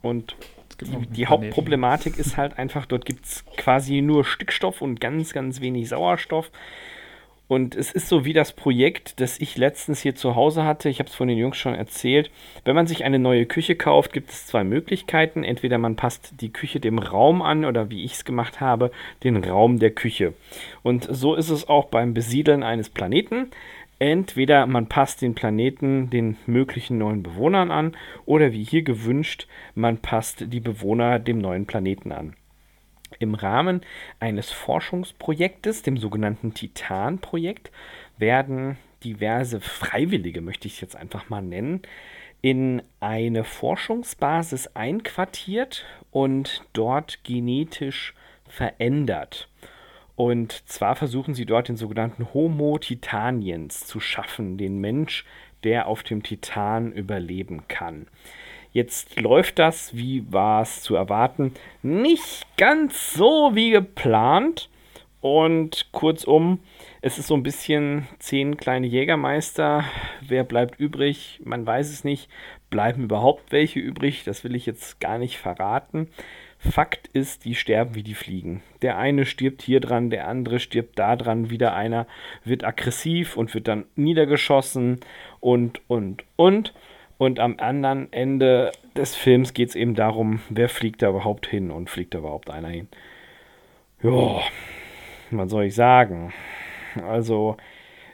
[0.03, 0.37] Und
[0.81, 1.27] die, die.
[1.27, 6.51] Hauptproblematik ist halt einfach, dort gibt es quasi nur Stickstoff und ganz, ganz wenig Sauerstoff.
[7.49, 10.91] Und es ist so wie das Projekt, das ich letztens hier zu Hause hatte.
[10.91, 12.31] Ich habe es von den Jungs schon erzählt.
[12.65, 15.45] Wenn man sich eine neue Küche kauft, gibt es zwei Möglichkeiten.
[15.45, 18.91] Entweder man passt die Küche dem Raum an oder wie ich es gemacht habe,
[19.25, 20.35] den Raum der Küche.
[20.83, 23.51] Und so ist es auch beim Besiedeln eines Planeten.
[23.99, 29.99] Entweder man passt den Planeten den möglichen neuen Bewohnern an oder wie hier gewünscht, man
[29.99, 32.35] passt die Bewohner dem neuen Planeten an.
[33.19, 33.81] Im Rahmen
[34.21, 37.71] eines Forschungsprojektes, dem sogenannten Titan-Projekt,
[38.19, 41.83] werden diverse Freiwillige, möchte ich es jetzt einfach mal nennen,
[42.41, 48.15] in eine Forschungsbasis einquartiert und dort genetisch
[48.47, 49.49] verändert.
[50.15, 55.25] Und zwar versuchen sie dort den sogenannten Homo Titaniens zu schaffen, den Mensch,
[55.65, 58.07] der auf dem Titan überleben kann.
[58.73, 64.69] Jetzt läuft das, wie war es zu erwarten, nicht ganz so wie geplant.
[65.21, 66.61] Und kurzum,
[67.01, 69.85] es ist so ein bisschen zehn kleine Jägermeister.
[70.21, 71.41] Wer bleibt übrig?
[71.45, 72.31] Man weiß es nicht.
[72.71, 74.23] Bleiben überhaupt welche übrig?
[74.23, 76.09] Das will ich jetzt gar nicht verraten.
[76.59, 78.63] Fakt ist, die sterben wie die Fliegen.
[78.83, 82.07] Der eine stirbt hier dran, der andere stirbt da dran, wieder einer
[82.45, 85.01] wird aggressiv und wird dann niedergeschossen
[85.41, 86.75] und, und, und.
[87.19, 91.71] Und am anderen Ende des Films geht es eben darum, wer fliegt da überhaupt hin
[91.71, 92.89] und fliegt da überhaupt einer hin.
[94.03, 94.41] Ja,
[95.33, 96.33] was soll ich sagen?
[97.03, 97.57] Also,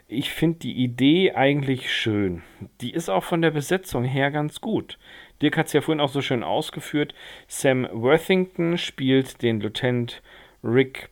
[0.07, 2.41] ich finde die Idee eigentlich schön.
[2.81, 4.97] Die ist auch von der Besetzung her ganz gut.
[5.41, 7.13] Dirk hat es ja vorhin auch so schön ausgeführt.
[7.47, 10.21] Sam Worthington spielt den Lieutenant
[10.63, 11.09] Rick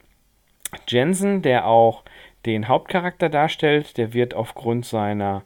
[0.88, 2.04] Jensen, der auch
[2.46, 3.98] den Hauptcharakter darstellt.
[3.98, 5.44] Der wird aufgrund seiner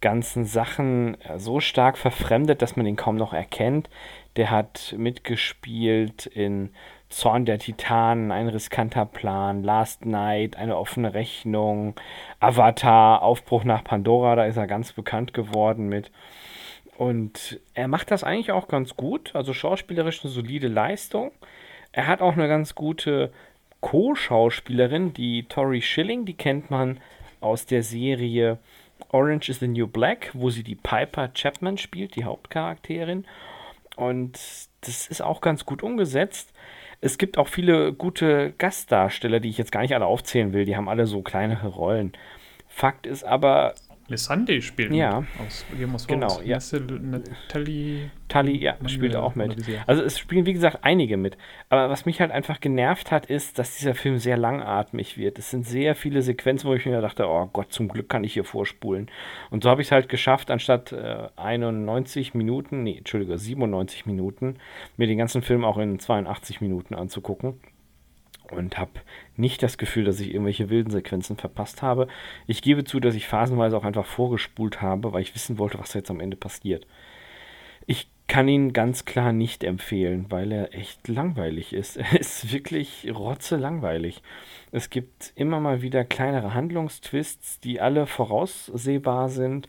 [0.00, 3.88] ganzen Sachen äh, so stark verfremdet, dass man ihn kaum noch erkennt.
[4.36, 6.70] Der hat mitgespielt in
[7.08, 11.94] Zorn der Titanen, ein riskanter Plan, Last Night, eine offene Rechnung,
[12.38, 16.12] Avatar, Aufbruch nach Pandora, da ist er ganz bekannt geworden mit.
[16.96, 21.32] Und er macht das eigentlich auch ganz gut, also schauspielerisch eine solide Leistung.
[21.92, 23.32] Er hat auch eine ganz gute
[23.80, 27.00] Co-Schauspielerin, die Tori Schilling, die kennt man
[27.40, 28.58] aus der Serie
[29.10, 33.24] Orange is the New Black, wo sie die Piper Chapman spielt, die Hauptcharakterin.
[33.96, 34.38] Und
[34.82, 36.52] das ist auch ganz gut umgesetzt.
[37.00, 40.64] Es gibt auch viele gute Gastdarsteller, die ich jetzt gar nicht alle aufzählen will.
[40.64, 42.12] Die haben alle so kleinere Rollen.
[42.68, 43.74] Fakt ist aber,
[44.10, 45.24] Lissandé spielt ja.
[45.44, 46.06] aus Game of Thrones.
[46.06, 46.58] Genau, ja.
[47.48, 49.56] Tully, Tully, ja, spielt auch mit.
[49.86, 51.38] Also es spielen, wie gesagt, einige mit.
[51.68, 55.38] Aber was mich halt einfach genervt hat, ist, dass dieser Film sehr langatmig wird.
[55.38, 58.34] Es sind sehr viele Sequenzen, wo ich mir dachte, oh Gott, zum Glück kann ich
[58.34, 59.10] hier vorspulen.
[59.50, 64.56] Und so habe ich es halt geschafft, anstatt äh, 91 Minuten, nee, Entschuldige, 97 Minuten,
[64.96, 67.60] mir den ganzen Film auch in 82 Minuten anzugucken
[68.50, 68.92] und habe
[69.36, 72.08] nicht das Gefühl, dass ich irgendwelche wilden Sequenzen verpasst habe.
[72.46, 75.94] Ich gebe zu, dass ich phasenweise auch einfach vorgespult habe, weil ich wissen wollte, was
[75.94, 76.86] jetzt am Ende passiert.
[77.86, 81.96] Ich kann ihn ganz klar nicht empfehlen, weil er echt langweilig ist.
[81.98, 84.22] Er ist wirklich rotze langweilig.
[84.70, 89.68] Es gibt immer mal wieder kleinere Handlungstwists, die alle voraussehbar sind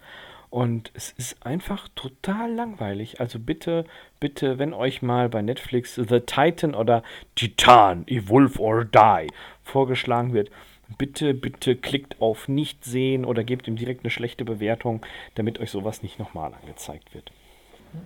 [0.52, 3.22] und es ist einfach total langweilig.
[3.22, 3.86] Also bitte,
[4.20, 7.04] bitte, wenn euch mal bei Netflix The Titan oder
[7.36, 9.28] Titan, Evolve or Die
[9.64, 10.52] vorgeschlagen wird,
[10.98, 15.72] bitte, bitte klickt auf Nicht sehen oder gebt ihm direkt eine schlechte Bewertung, damit euch
[15.72, 17.32] sowas nicht nochmal angezeigt wird.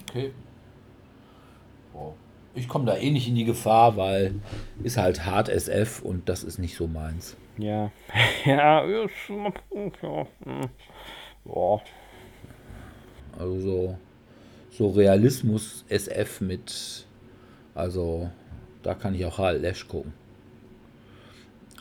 [0.07, 0.31] Okay.
[1.95, 2.13] Oh.
[2.53, 4.35] Ich komme da eh nicht in die Gefahr, weil
[4.83, 7.35] ist halt hart SF und das ist nicht so meins.
[7.57, 7.91] Ja,
[8.45, 10.27] ja, ja,
[11.43, 11.81] ja.
[13.37, 13.97] Also so,
[14.71, 17.05] so Realismus SF mit,
[17.73, 18.29] also
[18.83, 20.13] da kann ich auch Harald Lesch gucken.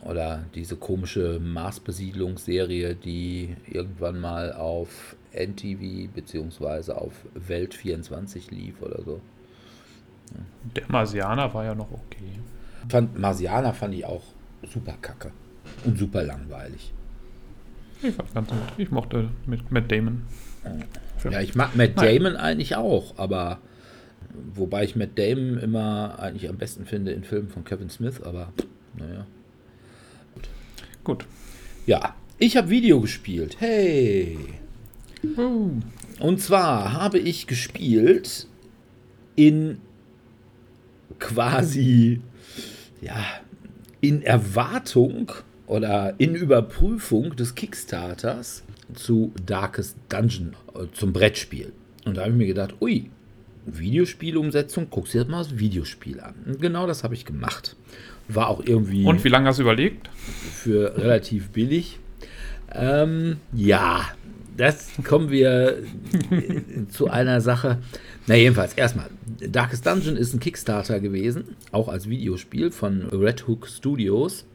[0.02, 6.92] Oder diese komische Marsbesiedlungsserie, die irgendwann mal auf NTV bzw.
[6.92, 9.20] auf Welt 24 lief oder so.
[10.76, 12.40] Der Marsianer war ja noch okay.
[12.88, 14.24] Fand, Marsianer fand ich auch
[14.68, 15.32] super kacke
[15.84, 16.92] und super langweilig.
[18.02, 18.58] Ich fand ganz gut.
[18.76, 20.22] Ich mochte mit Matt Damon.
[21.30, 22.36] Ja, ich mag Matt Damon Nein.
[22.36, 23.60] eigentlich auch, aber
[24.54, 28.52] wobei ich Matt Damon immer eigentlich am besten finde in Filmen von Kevin Smith, aber
[28.96, 29.26] naja.
[30.34, 30.48] Gut.
[31.02, 31.26] Gut.
[31.86, 33.56] Ja, ich habe Video gespielt.
[33.60, 34.38] Hey.
[35.36, 35.80] Uh.
[36.18, 38.46] Und zwar habe ich gespielt
[39.36, 39.78] in
[41.18, 42.20] quasi
[43.00, 43.24] ja
[44.00, 45.32] in Erwartung
[45.66, 48.62] oder in Überprüfung des Kickstarters
[48.94, 51.72] zu Darkest Dungeon, äh, zum Brettspiel.
[52.04, 53.10] Und da habe ich mir gedacht, ui,
[53.66, 56.34] Videospielumsetzung, guckst dir mal das Videospiel an.
[56.46, 57.76] Und genau das habe ich gemacht.
[58.28, 59.04] War auch irgendwie.
[59.04, 60.08] Und wie lange hast du überlegt?
[60.52, 61.98] Für relativ billig.
[62.72, 64.08] Ähm, ja,
[64.56, 65.82] das kommen wir
[66.88, 67.78] zu einer Sache.
[68.26, 69.10] Na, jedenfalls, erstmal.
[69.40, 74.46] Darkest Dungeon ist ein Kickstarter gewesen, auch als Videospiel von Red Hook Studios,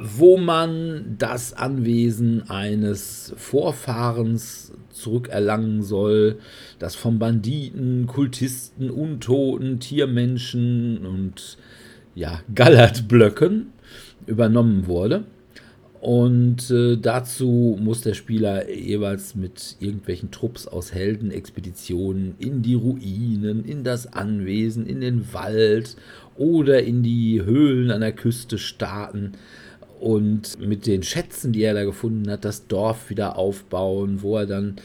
[0.00, 6.38] wo man das Anwesen eines Vorfahrens zurückerlangen soll,
[6.78, 11.56] das von Banditen, Kultisten, Untoten, Tiermenschen und
[12.14, 13.72] ja, Gallertblöcken
[14.26, 15.24] übernommen wurde.
[16.00, 23.64] Und äh, dazu muss der Spieler jeweils mit irgendwelchen Trupps aus Heldenexpeditionen in die Ruinen,
[23.64, 25.96] in das Anwesen, in den Wald
[26.36, 29.32] oder in die Höhlen an der Küste starten
[30.00, 34.46] und mit den Schätzen, die er da gefunden hat, das Dorf wieder aufbauen, wo er
[34.46, 34.76] dann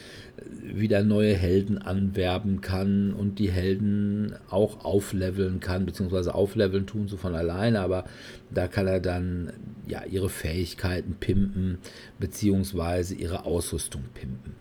[0.62, 7.16] wieder neue Helden anwerben kann und die Helden auch aufleveln kann, beziehungsweise aufleveln tun sie
[7.16, 8.04] von alleine, aber
[8.50, 9.52] da kann er dann
[9.86, 11.78] ja ihre Fähigkeiten pimpen,
[12.18, 14.54] beziehungsweise ihre Ausrüstung pimpen.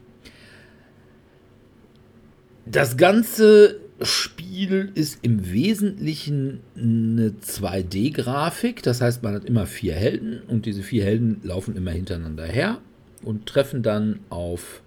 [2.65, 10.41] Das ganze Spiel ist im Wesentlichen eine 2D-Grafik, das heißt, man hat immer vier Helden
[10.47, 12.79] und diese vier Helden laufen immer hintereinander her
[13.23, 14.81] und treffen dann auf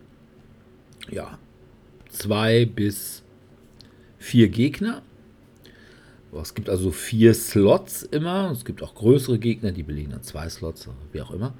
[1.11, 1.39] ja,
[2.09, 3.23] zwei bis
[4.19, 5.03] vier Gegner.
[6.33, 8.51] Es gibt also vier Slots immer.
[8.51, 11.55] Es gibt auch größere Gegner, die belegen dann zwei Slots, wie auch immer.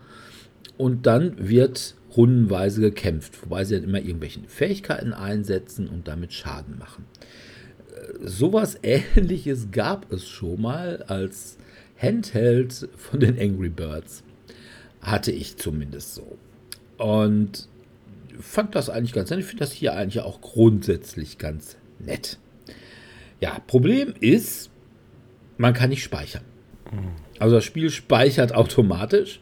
[0.77, 6.79] Und dann wird rundenweise gekämpft, wobei sie dann immer irgendwelche Fähigkeiten einsetzen und damit Schaden
[6.79, 7.05] machen.
[7.95, 11.59] Äh, sowas ähnliches gab es schon mal als
[12.01, 14.23] Handheld von den Angry Birds.
[15.01, 16.39] Hatte ich zumindest so.
[16.99, 17.69] Und
[18.41, 19.41] fand das eigentlich ganz nett.
[19.41, 22.39] Ich finde das hier eigentlich auch grundsätzlich ganz nett.
[23.41, 24.71] Ja, Problem ist,
[25.59, 26.43] man kann nicht speichern.
[27.39, 29.41] Also das Spiel speichert automatisch.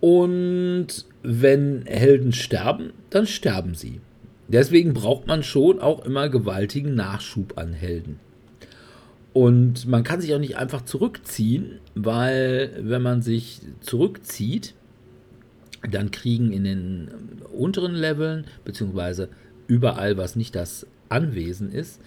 [0.00, 4.00] Und wenn Helden sterben, dann sterben sie.
[4.48, 8.20] Deswegen braucht man schon auch immer gewaltigen Nachschub an Helden.
[9.32, 14.74] Und man kann sich auch nicht einfach zurückziehen, weil wenn man sich zurückzieht,
[15.90, 17.10] dann kriegen in den
[17.52, 19.30] unteren Leveln, beziehungsweise
[19.66, 22.00] überall, was nicht das Anwesen ist,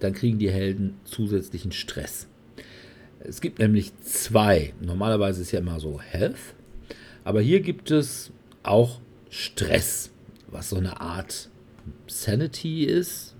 [0.00, 2.26] dann kriegen die Helden zusätzlichen Stress.
[3.20, 4.74] Es gibt nämlich zwei.
[4.80, 6.56] Normalerweise ist ja immer so Health,
[7.22, 10.10] aber hier gibt es auch Stress,
[10.48, 11.48] was so eine Art
[12.06, 13.34] Sanity ist.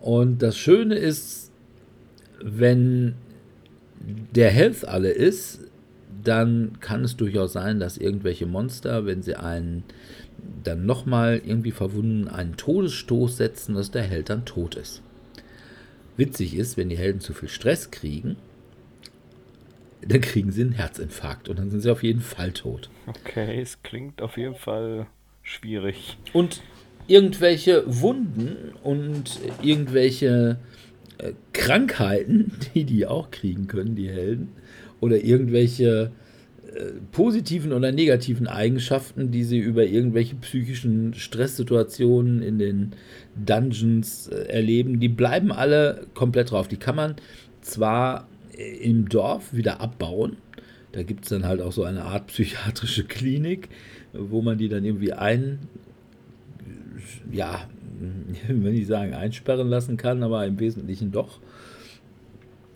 [0.00, 1.50] Und das Schöne ist,
[2.42, 3.14] wenn
[4.34, 5.60] der Health alle ist,
[6.22, 9.84] dann kann es durchaus sein, dass irgendwelche Monster, wenn sie einen
[10.62, 15.02] dann nochmal irgendwie verwunden einen Todesstoß setzen, dass der Held dann tot ist.
[16.16, 18.36] Witzig ist, wenn die Helden zu viel Stress kriegen,
[20.06, 22.90] dann kriegen sie einen Herzinfarkt und dann sind sie auf jeden Fall tot.
[23.06, 25.06] Okay, es klingt auf jeden Fall
[25.42, 26.16] schwierig.
[26.32, 26.62] Und
[27.06, 30.58] irgendwelche Wunden und irgendwelche
[31.18, 34.48] äh, Krankheiten, die die auch kriegen können, die Helden,
[35.00, 36.12] oder irgendwelche
[36.74, 42.92] äh, positiven oder negativen Eigenschaften, die sie über irgendwelche psychischen Stresssituationen in den
[43.36, 46.68] Dungeons äh, erleben, die bleiben alle komplett drauf.
[46.68, 47.16] Die kann man
[47.60, 50.36] zwar im Dorf wieder abbauen.
[50.92, 53.68] Da gibt es dann halt auch so eine Art psychiatrische Klinik,
[54.12, 55.60] wo man die dann irgendwie ein,
[57.32, 57.68] ja,
[58.48, 61.40] wenn ich sagen, einsperren lassen kann, aber im Wesentlichen doch.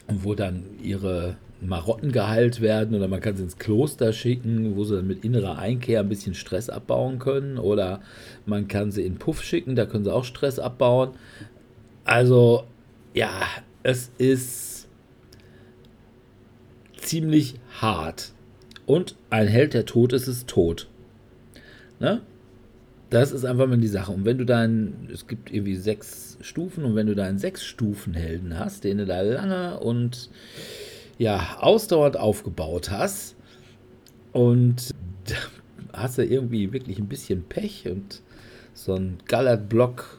[0.08, 4.96] Wo dann ihre Marotten geheilt werden oder man kann sie ins Kloster schicken, wo sie
[4.96, 8.00] dann mit innerer Einkehr ein bisschen Stress abbauen können oder
[8.46, 11.10] man kann sie in Puff schicken, da können sie auch Stress abbauen.
[12.04, 12.64] Also
[13.12, 13.42] ja,
[13.82, 14.67] es ist
[16.98, 18.32] ziemlich hart.
[18.86, 20.88] Und ein Held, der tot ist, ist tot.
[22.00, 22.22] Ne?
[23.10, 24.12] Das ist einfach mal die Sache.
[24.12, 27.64] Und wenn du dann, es gibt irgendwie sechs Stufen, und wenn du da einen sechs
[27.64, 30.30] Stufen Helden hast, den du da lange und
[31.18, 33.34] ja, ausdauernd aufgebaut hast
[34.32, 34.94] und
[35.92, 38.22] hast du irgendwie wirklich ein bisschen Pech und
[38.74, 40.18] so ein Gallert-Block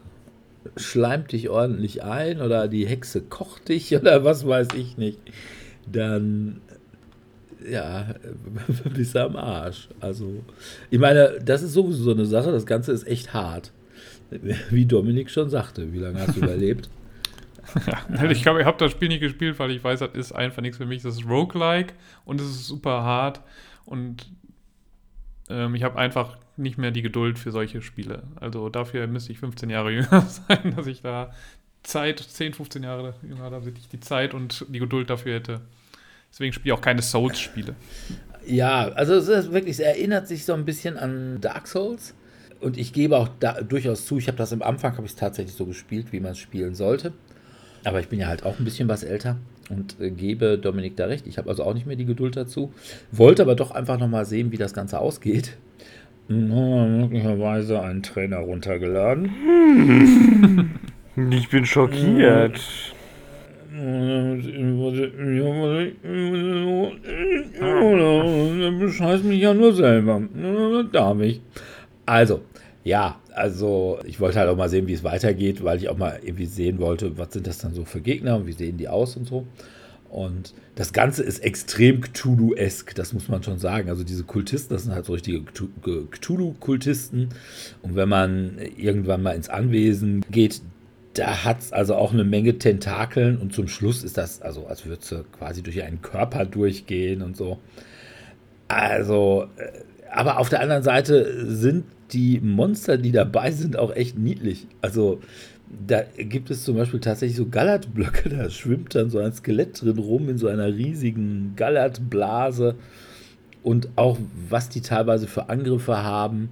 [0.75, 5.19] schleimt dich ordentlich ein oder die Hexe kocht dich oder was weiß ich nicht,
[5.91, 6.61] dann
[7.67, 8.13] ja,
[8.95, 9.89] bist du am Arsch.
[9.99, 10.43] Also,
[10.89, 13.71] ich meine, das ist sowieso so eine Sache, das Ganze ist echt hart.
[14.69, 16.89] Wie Dominik schon sagte, wie lange hast du überlebt?
[17.85, 20.63] Ja, ich glaube, ich habe das Spiel nicht gespielt, weil ich weiß, das ist einfach
[20.63, 21.03] nichts für mich.
[21.03, 21.93] Das ist Roguelike
[22.25, 23.41] und es ist super hart
[23.85, 24.27] und
[25.49, 28.23] ähm, ich habe einfach nicht mehr die Geduld für solche Spiele.
[28.35, 31.31] Also dafür müsste ich 15 Jahre jünger sein, dass ich da
[31.83, 35.61] Zeit, 10, 15 Jahre jünger, damit ich die Zeit und die Geduld dafür hätte.
[36.31, 37.75] Deswegen spiele ich auch keine Souls-Spiele.
[38.45, 42.15] Ja, also es ist wirklich, es erinnert sich so ein bisschen an Dark Souls.
[42.61, 45.17] Und ich gebe auch da, durchaus zu, ich habe das am Anfang, habe ich es
[45.17, 47.13] tatsächlich so gespielt, wie man es spielen sollte.
[47.85, 49.37] Aber ich bin ja halt auch ein bisschen was älter
[49.69, 51.25] und äh, gebe Dominik da recht.
[51.27, 52.73] Ich habe also auch nicht mehr die Geduld dazu.
[53.11, 55.57] Wollte aber doch einfach nochmal sehen, wie das Ganze ausgeht.
[56.27, 59.31] Möglicherweise einen Trainer runtergeladen.
[61.31, 62.61] Ich bin schockiert.
[68.79, 70.21] Bescheiß mich ja nur selber.
[70.91, 71.41] Darf ich.
[72.05, 72.41] Also,
[72.83, 76.19] ja, also ich wollte halt auch mal sehen, wie es weitergeht, weil ich auch mal
[76.23, 79.15] irgendwie sehen wollte, was sind das dann so für Gegner und wie sehen die aus
[79.15, 79.45] und so.
[80.09, 83.89] Und das Ganze ist extrem Cthulhu-esk, das muss man schon sagen.
[83.89, 87.29] Also diese Kultisten, das sind halt so richtige Cthulhu-Kultisten.
[87.83, 90.61] Und wenn man irgendwann mal ins Anwesen geht,
[91.13, 94.85] da hat es also auch eine Menge Tentakeln und zum Schluss ist das, also als
[94.85, 97.59] würde es quasi durch einen Körper durchgehen und so.
[98.67, 99.71] Also, äh,
[100.11, 104.67] aber auf der anderen Seite sind die Monster, die dabei sind, auch echt niedlich.
[104.81, 105.19] Also,
[105.87, 109.97] da gibt es zum Beispiel tatsächlich so Gallertblöcke, da schwimmt dann so ein Skelett drin
[109.97, 112.75] rum in so einer riesigen Gallertblase.
[113.61, 114.17] Und auch
[114.49, 116.49] was die teilweise für Angriffe haben,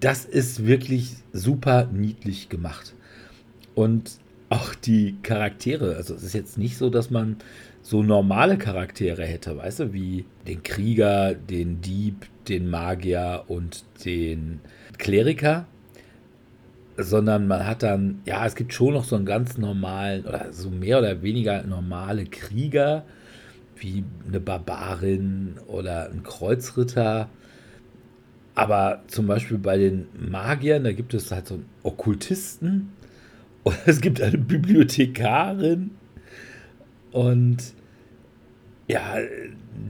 [0.00, 2.94] das ist wirklich super niedlich gemacht.
[3.78, 7.36] Und auch die Charaktere, also es ist jetzt nicht so, dass man
[7.80, 14.58] so normale Charaktere hätte, weißt du, wie den Krieger, den Dieb, den Magier und den
[14.98, 15.64] Kleriker,
[16.96, 20.70] sondern man hat dann, ja, es gibt schon noch so einen ganz normalen oder so
[20.70, 23.04] mehr oder weniger normale Krieger,
[23.76, 27.28] wie eine Barbarin oder ein Kreuzritter.
[28.56, 32.97] Aber zum Beispiel bei den Magiern, da gibt es halt so einen Okkultisten
[33.62, 35.90] und es gibt eine Bibliothekarin
[37.12, 37.74] und
[38.86, 39.16] ja,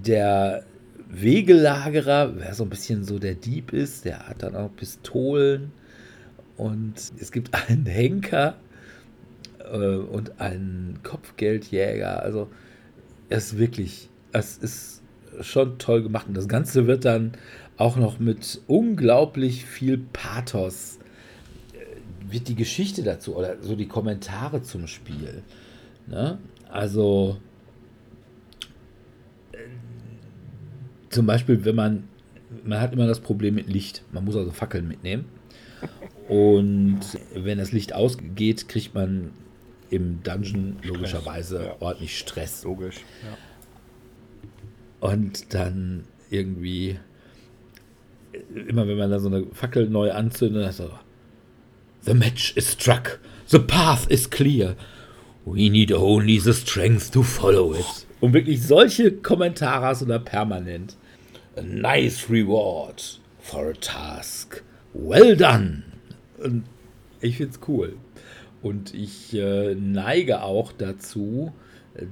[0.05, 0.65] der
[1.09, 5.73] Wegelagerer, wer so ein bisschen so der Dieb ist, der hat dann auch Pistolen
[6.57, 8.57] und es gibt einen Henker
[9.73, 12.23] äh, und einen Kopfgeldjäger.
[12.23, 12.49] Also
[13.29, 15.03] es ist wirklich, es ist
[15.41, 16.27] schon toll gemacht.
[16.29, 17.33] Und das Ganze wird dann
[17.77, 20.98] auch noch mit unglaublich viel Pathos
[22.31, 25.43] wird die Geschichte dazu oder so die Kommentare zum Spiel.
[26.07, 26.39] Ne?
[26.71, 27.39] Also
[29.53, 29.59] äh,
[31.11, 32.09] zum Beispiel, wenn man,
[32.65, 34.03] man hat immer das Problem mit Licht.
[34.13, 35.27] Man muss also Fackeln mitnehmen.
[36.29, 37.01] Und
[37.35, 39.33] wenn das Licht ausgeht, kriegt man
[39.91, 41.77] im Dungeon Stress, logischerweise ja.
[41.81, 42.65] ordentlich Stress.
[42.65, 45.09] Logisch, ja.
[45.09, 46.99] Und dann irgendwie,
[48.53, 50.91] immer wenn man da so eine Fackel neu anzündet, dann so,
[52.05, 54.77] The match is struck, the path is clear,
[55.45, 58.07] we need only the strength to follow it.
[58.21, 60.97] Und wirklich solche Kommentare hast du da permanent.
[61.57, 64.63] A nice reward for a task.
[64.93, 65.85] Well done.
[66.39, 66.65] Und
[67.21, 67.97] ich finde es cool.
[68.63, 71.53] Und ich äh, neige auch dazu,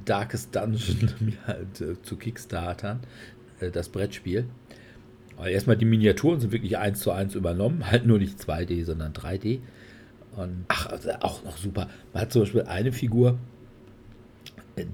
[0.05, 3.01] Darkest Dungeon halt, äh, zu Kickstartern,
[3.61, 4.47] äh, das Brettspiel.
[5.45, 9.61] Erstmal die Miniaturen sind wirklich eins zu eins übernommen, halt nur nicht 2D, sondern 3D.
[10.37, 11.89] Und ach, also auch noch super.
[12.13, 13.39] Man hat zum Beispiel eine Figur,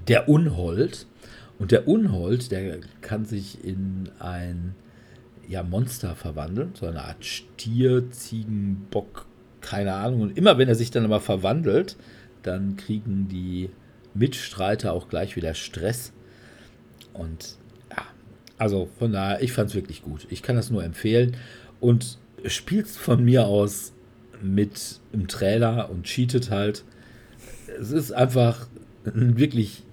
[0.07, 1.07] der Unhold.
[1.59, 4.75] Und der Unhold, der kann sich in ein
[5.47, 9.25] ja, Monster verwandeln, so eine Art Stier, Ziegen, Bock,
[9.61, 10.21] keine Ahnung.
[10.21, 11.95] Und immer wenn er sich dann aber verwandelt,
[12.41, 13.69] dann kriegen die
[14.13, 16.11] Mitstreiter auch gleich wieder Stress.
[17.13, 17.57] Und
[18.57, 20.27] also von daher, ich fand es wirklich gut.
[20.29, 21.35] Ich kann das nur empfehlen.
[21.79, 23.93] Und spielt von mir aus
[24.41, 26.83] mit im Trailer und cheatet halt.
[27.79, 28.67] Es ist einfach
[29.03, 29.83] wirklich,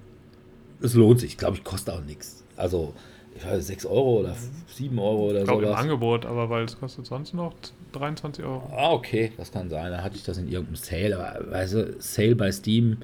[0.80, 1.30] es lohnt sich.
[1.30, 2.44] Ich glaube, ich kostet auch nichts.
[2.56, 2.94] Also
[3.36, 4.36] ich weiß, 6 Euro oder
[4.68, 5.40] 7 Euro oder so.
[5.40, 7.54] Ich glaube im Angebot, aber weil es kostet sonst noch
[7.92, 8.70] 23 Euro.
[8.76, 9.90] Ah, okay, das kann sein.
[9.90, 11.18] Da hatte ich das in irgendeinem Sale.
[11.18, 12.98] Aber weißt du, Sale bei Steam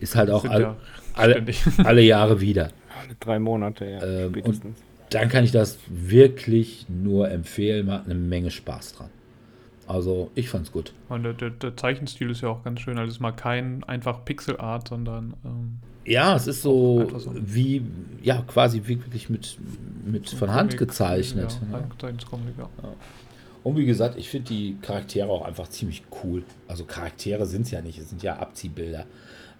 [0.00, 0.76] ist halt auch all, ja
[1.14, 1.44] alle,
[1.84, 2.70] alle, Jahre wieder.
[3.00, 4.02] Alle drei Monate, ja.
[4.02, 4.62] Ähm, und
[5.14, 7.86] dann kann ich das wirklich nur empfehlen.
[7.86, 9.10] Man hat eine Menge Spaß dran.
[9.86, 10.92] Also ich fand's gut.
[11.08, 12.98] Und der, der, der, Zeichenstil ist ja auch ganz schön.
[12.98, 17.82] Also es ist mal kein einfach Pixelart, sondern ähm, ja, es ist so, wie,
[18.22, 19.56] ja, quasi wirklich mit,
[20.04, 21.58] mit von Comic, Hand gezeichnet.
[21.70, 22.12] Ja, ja.
[22.28, 22.68] Comic, ja.
[23.62, 26.42] Und wie gesagt, ich finde die Charaktere auch einfach ziemlich cool.
[26.66, 29.06] Also Charaktere sind es ja nicht, es sind ja Abziehbilder.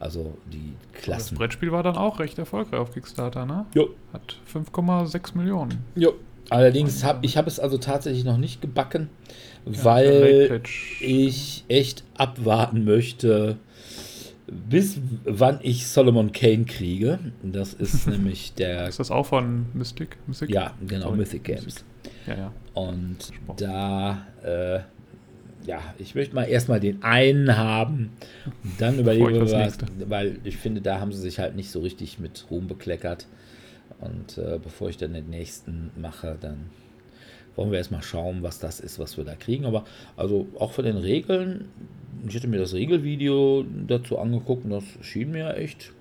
[0.02, 1.34] Also die Klassen.
[1.36, 3.66] Das Brettspiel war dann auch recht erfolgreich auf Kickstarter, ne?
[3.72, 3.90] Jo.
[4.12, 5.84] Hat 5,6 Millionen.
[5.94, 6.14] Jo.
[6.50, 9.10] Allerdings habe ich habe es also tatsächlich noch nicht gebacken,
[9.64, 10.60] ja, weil
[11.00, 13.58] ich echt abwarten möchte,
[14.48, 17.20] bis wann ich Solomon Kane kriege.
[17.44, 18.88] Das ist nämlich der.
[18.88, 20.16] Ist das auch von Mystic?
[20.26, 20.50] Mystic?
[20.50, 21.18] Ja, genau, Sorry.
[21.18, 21.64] Mythic Games.
[21.64, 21.84] Mystic.
[22.26, 22.52] Ja, ja.
[22.74, 23.60] Und Sport.
[23.60, 24.80] da, äh,
[25.66, 28.10] ja, ich möchte mal erstmal den einen haben,
[28.78, 32.18] dann überlegen wir was, weil ich finde, da haben sie sich halt nicht so richtig
[32.18, 33.26] mit Ruhm bekleckert.
[34.00, 36.70] Und äh, bevor ich dann den nächsten mache, dann
[37.54, 39.64] wollen wir erstmal schauen, was das ist, was wir da kriegen.
[39.64, 39.84] Aber
[40.16, 41.66] also auch von den Regeln,
[42.26, 45.92] ich hätte mir das Regelvideo dazu angeguckt und das schien mir echt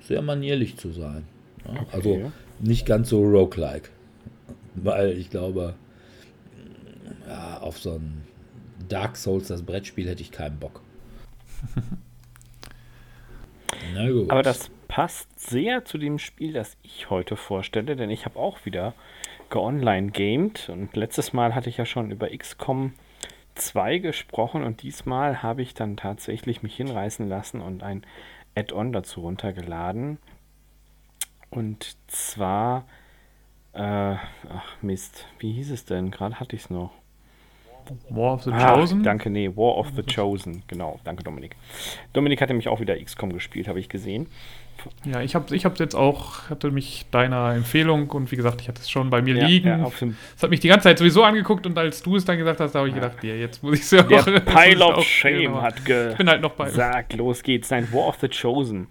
[0.00, 1.24] sehr manierlich zu sein.
[1.64, 1.86] Ja, okay.
[1.92, 3.90] Also nicht ganz so roguelike.
[4.74, 5.74] Weil ich glaube,
[7.28, 8.22] ja, auf so ein
[8.88, 10.80] Dark Souls, das Brettspiel, hätte ich keinen Bock.
[13.94, 14.30] Na gut.
[14.30, 18.64] Aber das passt sehr zu dem Spiel, das ich heute vorstelle, denn ich habe auch
[18.64, 18.94] wieder
[19.50, 22.92] geonline gamed und letztes Mal hatte ich ja schon über XCOM
[23.54, 28.04] 2 gesprochen und diesmal habe ich dann tatsächlich mich hinreißen lassen und ein
[28.54, 30.18] Add-on dazu runtergeladen.
[31.50, 32.86] Und zwar,
[33.72, 36.10] äh, ach Mist, wie hieß es denn?
[36.10, 36.92] Gerade hatte ich es noch.
[38.08, 39.02] War of the ah, Chosen?
[39.02, 40.62] Danke, nee, War of the Chosen.
[40.66, 41.56] Genau, danke Dominik.
[42.12, 44.26] Dominik hatte mich auch wieder XCOM gespielt, habe ich gesehen.
[45.04, 48.68] Ja, ich habe ich hab jetzt auch, hatte mich deiner Empfehlung und wie gesagt, ich
[48.68, 49.68] hatte es schon bei mir ja, liegen.
[49.68, 49.90] Ja,
[50.36, 52.74] es hat mich die ganze Zeit sowieso angeguckt und als du es dann gesagt hast,
[52.74, 53.00] da habe ich ja.
[53.00, 54.24] gedacht, ja, jetzt muss ich es ja auch.
[54.24, 57.70] Der Pile of Shame hat gesagt, ich bin halt noch bei gesagt, los geht's.
[57.70, 58.88] Nein, War of the Chosen.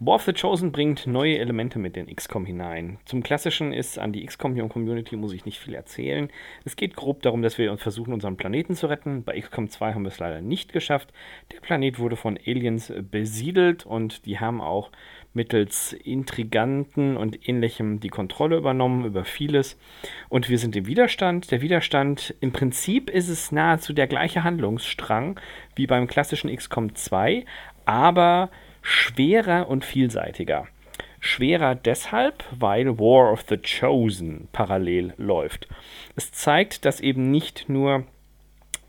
[0.00, 2.98] War of the Chosen bringt neue Elemente mit in XCOM hinein.
[3.04, 6.28] Zum Klassischen ist an die XCOM-Community muss ich nicht viel erzählen.
[6.64, 9.24] Es geht grob darum, dass wir versuchen, unseren Planeten zu retten.
[9.24, 11.12] Bei XCOM 2 haben wir es leider nicht geschafft.
[11.52, 14.90] Der Planet wurde von Aliens besiedelt und die haben auch
[15.32, 19.78] mittels Intriganten und ähnlichem die Kontrolle übernommen über vieles.
[20.28, 21.50] Und wir sind im Widerstand.
[21.50, 25.38] Der Widerstand, im Prinzip ist es nahezu der gleiche Handlungsstrang
[25.76, 27.44] wie beim klassischen XCOM 2,
[27.84, 28.50] aber
[28.82, 30.66] schwerer und vielseitiger.
[31.20, 35.68] Schwerer deshalb, weil War of the Chosen parallel läuft.
[36.16, 38.04] Es zeigt, dass eben nicht nur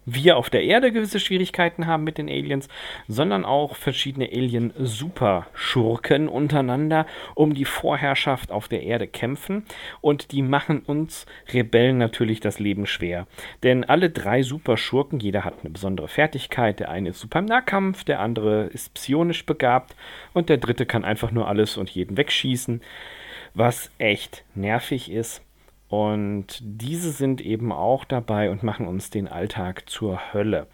[0.05, 2.67] wir auf der Erde gewisse Schwierigkeiten haben mit den Aliens,
[3.07, 9.63] sondern auch verschiedene Alien-Superschurken untereinander um die Vorherrschaft auf der Erde kämpfen
[10.01, 13.27] und die machen uns Rebellen natürlich das Leben schwer.
[13.63, 18.03] Denn alle drei Superschurken, jeder hat eine besondere Fertigkeit, der eine ist super im Nahkampf,
[18.03, 19.95] der andere ist psionisch begabt
[20.33, 22.81] und der dritte kann einfach nur alles und jeden wegschießen,
[23.53, 25.43] was echt nervig ist.
[25.91, 30.67] Und diese sind eben auch dabei und machen uns den Alltag zur Hölle.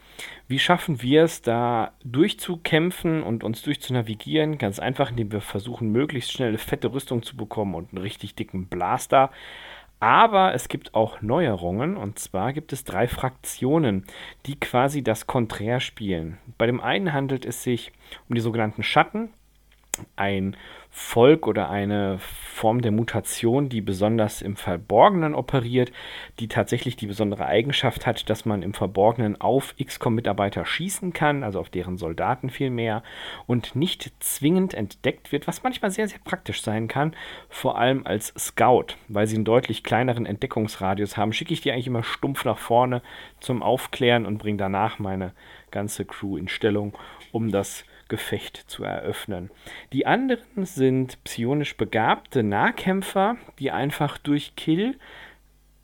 [0.48, 4.60] Wie schaffen wir es, da durchzukämpfen und uns durchzunavigieren?
[4.60, 8.36] Ganz einfach, indem wir versuchen, möglichst schnell eine fette Rüstung zu bekommen und einen richtig
[8.36, 9.32] dicken Blaster.
[10.00, 14.06] Aber es gibt auch Neuerungen und zwar gibt es drei Fraktionen,
[14.46, 16.38] die quasi das Konträr spielen.
[16.60, 17.92] Bei dem einen handelt es sich
[18.30, 19.32] um die sogenannten Schatten,
[20.16, 20.56] ein
[21.00, 25.92] Volk oder eine Form der Mutation, die besonders im Verborgenen operiert,
[26.40, 31.60] die tatsächlich die besondere Eigenschaft hat, dass man im Verborgenen auf XCOM-Mitarbeiter schießen kann, also
[31.60, 33.04] auf deren Soldaten vielmehr,
[33.46, 37.16] und nicht zwingend entdeckt wird, was manchmal sehr, sehr praktisch sein kann,
[37.48, 41.88] vor allem als Scout, weil sie einen deutlich kleineren Entdeckungsradius haben, schicke ich die eigentlich
[41.88, 43.04] immer stumpf nach vorne
[43.40, 45.34] zum Aufklären und bringe danach meine
[45.70, 46.98] ganze Crew in Stellung,
[47.32, 49.50] um das Gefecht zu eröffnen.
[49.94, 54.98] Die anderen sind psionisch begabte Nahkämpfer, die einfach durch Kill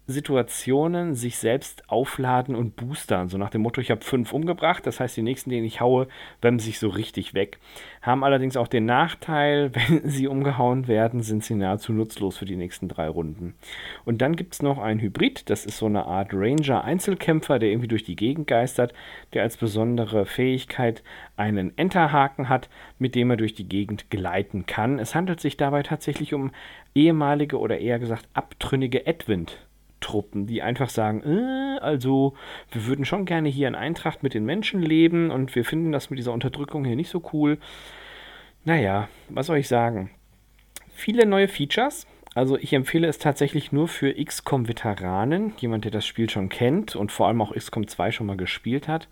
[0.06, 3.30] Situationen sich selbst aufladen und boostern.
[3.30, 6.08] So nach dem Motto, ich habe fünf umgebracht, das heißt, die nächsten, denen ich haue,
[6.42, 7.58] wemmen sich so richtig weg.
[8.02, 12.58] Haben allerdings auch den Nachteil, wenn sie umgehauen werden, sind sie nahezu nutzlos für die
[12.58, 13.56] nächsten drei Runden.
[14.04, 17.88] Und dann gibt es noch einen Hybrid, das ist so eine Art Ranger-Einzelkämpfer, der irgendwie
[17.88, 18.94] durch die Gegend geistert,
[19.32, 21.02] der als besondere Fähigkeit
[21.38, 25.00] einen Enterhaken hat, mit dem er durch die Gegend gleiten kann.
[25.00, 26.52] Es handelt sich dabei tatsächlich um
[26.94, 29.66] ehemalige oder eher gesagt abtrünnige Edwind.
[30.04, 32.34] Truppen, die einfach sagen, äh, also
[32.72, 36.10] wir würden schon gerne hier in Eintracht mit den Menschen leben und wir finden das
[36.10, 37.58] mit dieser Unterdrückung hier nicht so cool.
[38.66, 40.12] Naja, was soll ich sagen?
[40.94, 42.06] Viele neue Features.
[42.36, 47.12] Also ich empfehle es tatsächlich nur für XCOM-Veteranen, jemand, der das Spiel schon kennt und
[47.12, 49.08] vor allem auch XCOM 2 schon mal gespielt hat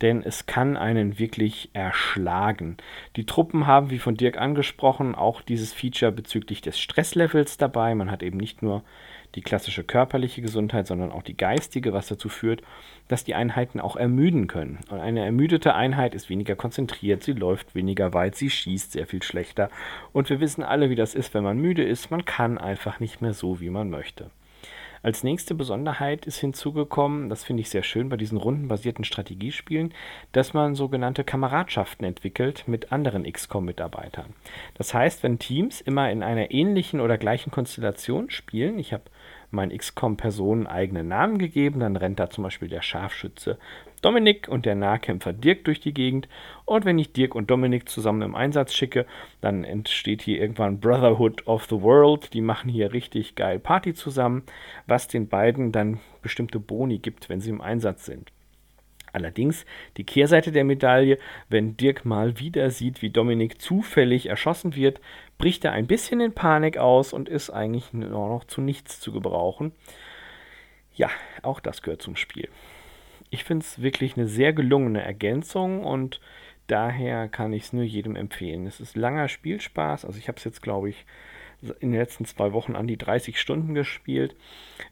[0.00, 2.78] denn es kann einen wirklich erschlagen.
[3.16, 7.94] Die Truppen haben, wie von Dirk angesprochen, auch dieses Feature bezüglich des Stresslevels dabei.
[7.94, 8.82] Man hat eben nicht nur
[9.34, 12.62] die klassische körperliche Gesundheit, sondern auch die geistige, was dazu führt,
[13.08, 14.78] dass die Einheiten auch ermüden können.
[14.90, 19.22] Und eine ermüdete Einheit ist weniger konzentriert, sie läuft weniger weit, sie schießt sehr viel
[19.22, 19.70] schlechter.
[20.12, 22.10] Und wir wissen alle, wie das ist, wenn man müde ist.
[22.10, 24.30] Man kann einfach nicht mehr so, wie man möchte.
[25.02, 29.94] Als nächste Besonderheit ist hinzugekommen, das finde ich sehr schön bei diesen rundenbasierten Strategiespielen,
[30.32, 34.34] dass man sogenannte Kameradschaften entwickelt mit anderen XCOM-Mitarbeitern.
[34.74, 39.04] Das heißt, wenn Teams immer in einer ähnlichen oder gleichen Konstellation spielen, ich habe
[39.50, 43.58] meinen XCOM-Personen eigenen Namen gegeben, dann rennt da zum Beispiel der Scharfschütze
[44.02, 46.28] Dominik und der Nahkämpfer Dirk durch die Gegend.
[46.64, 49.06] Und wenn ich Dirk und Dominik zusammen im Einsatz schicke,
[49.40, 52.32] dann entsteht hier irgendwann Brotherhood of the World.
[52.32, 54.42] Die machen hier richtig geil Party zusammen,
[54.86, 58.32] was den beiden dann bestimmte Boni gibt, wenn sie im Einsatz sind.
[59.12, 65.00] Allerdings die Kehrseite der Medaille, wenn Dirk mal wieder sieht, wie Dominik zufällig erschossen wird,
[65.40, 69.10] bricht er ein bisschen in Panik aus und ist eigentlich nur noch zu nichts zu
[69.10, 69.72] gebrauchen.
[70.94, 71.10] Ja,
[71.42, 72.48] auch das gehört zum Spiel
[73.30, 76.20] ich finde es wirklich eine sehr gelungene Ergänzung und
[76.66, 78.66] daher kann ich es nur jedem empfehlen.
[78.66, 81.06] Es ist langer Spielspaß, also ich habe es jetzt, glaube ich,
[81.62, 84.34] in den letzten zwei Wochen an die 30 Stunden gespielt.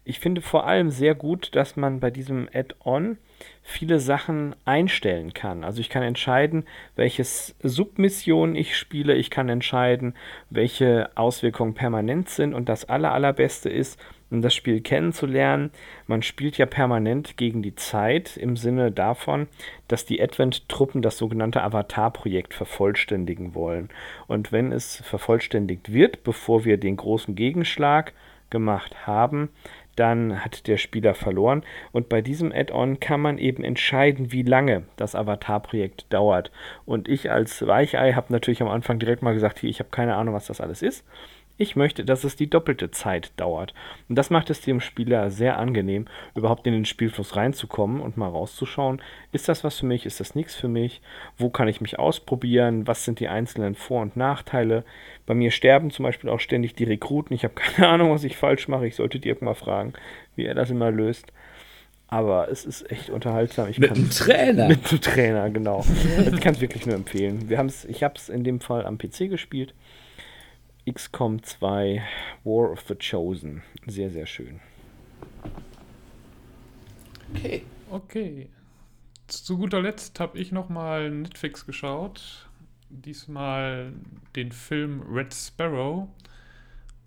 [0.04, 3.18] Ich finde vor allem sehr gut, dass man bei diesem Add-on
[3.62, 5.62] viele Sachen einstellen kann.
[5.62, 6.64] Also ich kann entscheiden,
[6.96, 9.14] welche Submissionen ich spiele.
[9.14, 10.14] Ich kann entscheiden,
[10.48, 12.54] welche Auswirkungen permanent sind.
[12.54, 15.70] Und das aller, allerbeste ist, um das Spiel kennenzulernen.
[16.06, 19.48] Man spielt ja permanent gegen die Zeit im Sinne davon,
[19.86, 23.88] dass die Advent-Truppen das sogenannte Avatar-Projekt vervollständigen wollen.
[24.26, 28.12] Und wenn es vervollständigt wird, bevor wir den großen Gegenschlag
[28.50, 29.50] gemacht haben,
[29.98, 31.62] dann hat der Spieler verloren.
[31.92, 36.50] Und bei diesem Add-on kann man eben entscheiden, wie lange das Avatar-Projekt dauert.
[36.84, 40.16] Und ich als Weichei habe natürlich am Anfang direkt mal gesagt, hier, ich habe keine
[40.16, 41.04] Ahnung, was das alles ist.
[41.60, 43.74] Ich möchte, dass es die doppelte Zeit dauert.
[44.08, 46.06] Und das macht es dem Spieler sehr angenehm,
[46.36, 49.02] überhaupt in den Spielfluss reinzukommen und mal rauszuschauen,
[49.32, 51.02] ist das was für mich, ist das nichts für mich,
[51.36, 54.84] wo kann ich mich ausprobieren, was sind die einzelnen Vor- und Nachteile.
[55.26, 57.34] Bei mir sterben zum Beispiel auch ständig die Rekruten.
[57.34, 58.86] Ich habe keine Ahnung, was ich falsch mache.
[58.86, 59.94] Ich sollte Dirk mal fragen,
[60.36, 61.32] wie er das immer löst.
[62.06, 63.68] Aber es ist echt unterhaltsam.
[63.68, 64.68] Ich mit einem Trainer.
[64.68, 65.84] Mit einem Trainer, genau.
[66.32, 67.50] ich kann es wirklich nur empfehlen.
[67.50, 69.74] Wir haben's, ich habe es in dem Fall am PC gespielt.
[70.92, 72.02] XCOM 2
[72.44, 73.62] War of the Chosen.
[73.86, 74.60] Sehr, sehr schön.
[77.34, 77.64] Okay.
[77.90, 78.48] Okay.
[79.26, 82.48] Zu guter Letzt habe ich nochmal Netflix geschaut.
[82.88, 83.92] Diesmal
[84.34, 86.08] den Film Red Sparrow.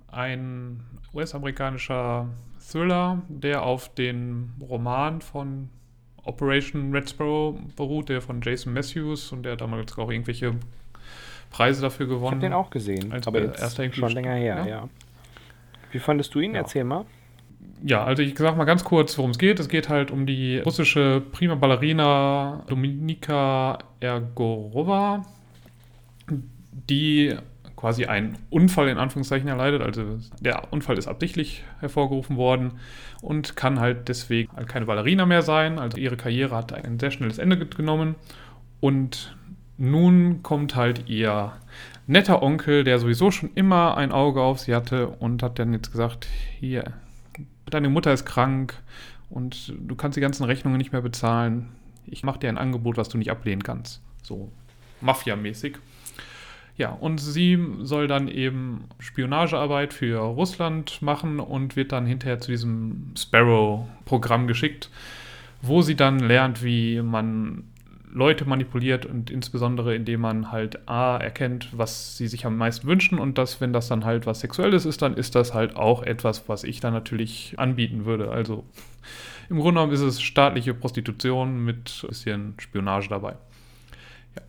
[0.08, 2.30] Ein US-amerikanischer
[2.60, 5.70] Thriller, der auf den Roman von
[6.24, 10.56] Operation Red Sparrow beruht, der von Jason Matthews und der damals auch irgendwelche
[11.52, 12.26] Preise dafür gewonnen.
[12.26, 14.68] Ich habe den auch gesehen, als aber jetzt schon länger her, ja.
[14.68, 14.90] ja.
[15.92, 16.54] Wie fandest du ihn?
[16.54, 16.62] Ja.
[16.62, 17.06] Erzähl mal.
[17.84, 19.60] Ja, also ich sag mal ganz kurz, worum es geht.
[19.60, 25.26] Es geht halt um die russische Prima Ballerina Dominika Ergorova,
[26.90, 27.36] die
[27.76, 29.82] quasi einen Unfall in Anführungszeichen erleidet.
[29.82, 32.74] Also der Unfall ist absichtlich hervorgerufen worden
[33.22, 35.80] und kann halt deswegen halt keine Ballerina mehr sein.
[35.80, 38.16] Also ihre Karriere hat ein sehr schnelles Ende genommen
[38.80, 39.36] und
[39.82, 41.54] nun kommt halt ihr
[42.06, 45.92] netter Onkel, der sowieso schon immer ein Auge auf sie hatte und hat dann jetzt
[45.92, 46.28] gesagt,
[46.60, 46.94] hier,
[47.66, 48.76] deine Mutter ist krank
[49.32, 51.70] und du kannst die ganzen Rechnungen nicht mehr bezahlen.
[52.06, 54.02] Ich mache dir ein Angebot, was du nicht ablehnen kannst.
[54.22, 54.52] So
[55.02, 55.78] Mafia-mäßig.
[56.78, 62.52] Ja, und sie soll dann eben Spionagearbeit für Russland machen und wird dann hinterher zu
[62.52, 64.92] diesem Sparrow-Programm geschickt,
[65.64, 67.64] wo sie dann lernt, wie man
[68.14, 73.20] Leute manipuliert und insbesondere indem man halt A erkennt, was sie sich am meisten wünschen
[73.20, 76.48] und dass, wenn das dann halt was Sexuelles ist, dann ist das halt auch etwas,
[76.50, 78.32] was ich dann natürlich anbieten würde.
[78.32, 78.66] Also
[79.50, 83.32] im Grunde genommen ist es staatliche Prostitution mit ein bisschen Spionage dabei.
[84.36, 84.42] Ja.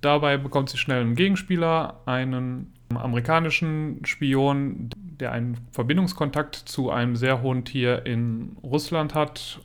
[0.00, 7.42] Dabei bekommt sie schnell einen Gegenspieler, einen amerikanischen Spion, der einen Verbindungskontakt zu einem sehr
[7.42, 9.60] hohen Tier in Russland hat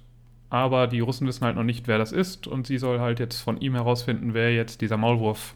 [0.50, 3.42] aber die Russen wissen halt noch nicht, wer das ist und sie soll halt jetzt
[3.42, 5.54] von ihm herausfinden, wer jetzt dieser Maulwurf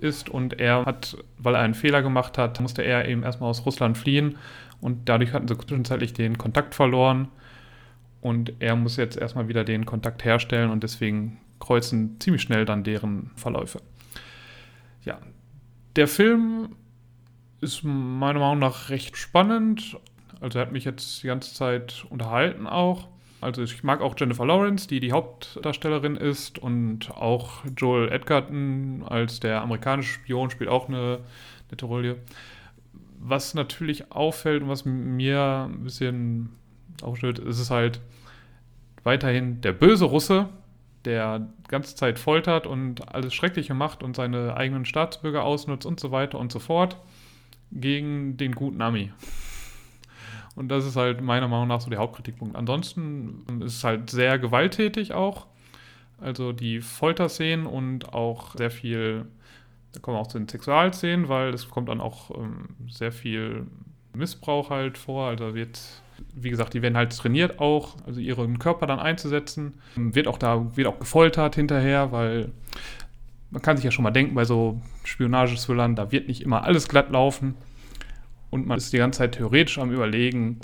[0.00, 3.64] ist und er hat, weil er einen Fehler gemacht hat, musste er eben erstmal aus
[3.64, 4.36] Russland fliehen
[4.80, 7.28] und dadurch hatten sie zwischenzeitlich den Kontakt verloren
[8.20, 12.82] und er muss jetzt erstmal wieder den Kontakt herstellen und deswegen kreuzen ziemlich schnell dann
[12.82, 13.80] deren Verläufe.
[15.04, 15.18] Ja,
[15.96, 16.76] der Film
[17.60, 19.96] ist meiner Meinung nach recht spannend.
[20.40, 23.08] Also er hat mich jetzt die ganze Zeit unterhalten auch.
[23.42, 29.40] Also ich mag auch Jennifer Lawrence, die die Hauptdarstellerin ist und auch Joel Edgerton als
[29.40, 31.18] der amerikanische Spion spielt auch eine
[31.68, 32.18] nette Rolle.
[33.18, 36.50] Was natürlich auffällt und was mir ein bisschen
[37.02, 38.00] aufstellt, ist es halt
[39.02, 40.48] weiterhin der böse Russe,
[41.04, 45.98] der die ganze Zeit foltert und alles Schreckliche macht und seine eigenen Staatsbürger ausnutzt und
[45.98, 46.96] so weiter und so fort,
[47.72, 49.10] gegen den guten Ami.
[50.54, 52.56] Und das ist halt meiner Meinung nach so der Hauptkritikpunkt.
[52.56, 55.46] Ansonsten ist es halt sehr gewalttätig auch.
[56.20, 59.24] Also die Folterszenen und auch sehr viel,
[59.92, 63.66] da kommen auch zu den Sexualszenen, weil es kommt dann auch ähm, sehr viel
[64.14, 65.28] Missbrauch halt vor.
[65.28, 65.80] Also wird,
[66.34, 69.74] wie gesagt, die werden halt trainiert auch, also ihren Körper dann einzusetzen.
[69.96, 72.52] Wird auch da, wird auch gefoltert hinterher, weil
[73.50, 76.88] man kann sich ja schon mal denken, bei so Spionagethrillern, da wird nicht immer alles
[76.88, 77.54] glatt laufen.
[78.52, 80.60] Und man ist die ganze Zeit theoretisch am überlegen,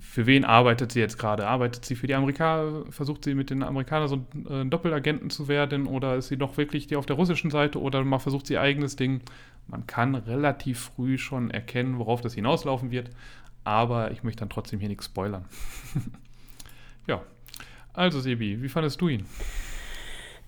[0.00, 1.48] für wen arbeitet sie jetzt gerade?
[1.48, 2.84] Arbeitet sie für die Amerikaner?
[2.90, 5.86] Versucht sie mit den Amerikanern so ein äh, Doppelagenten zu werden?
[5.86, 7.80] Oder ist sie doch wirklich die auf der russischen Seite?
[7.80, 9.20] Oder man versucht sie ihr eigenes Ding?
[9.66, 13.10] Man kann relativ früh schon erkennen, worauf das hinauslaufen wird.
[13.64, 15.44] Aber ich möchte dann trotzdem hier nichts spoilern.
[17.08, 17.20] ja.
[17.94, 19.26] Also, Sebi, wie fandest du ihn?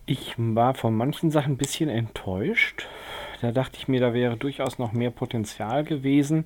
[0.07, 2.87] Ich war von manchen Sachen ein bisschen enttäuscht.
[3.41, 6.45] Da dachte ich mir, da wäre durchaus noch mehr Potenzial gewesen.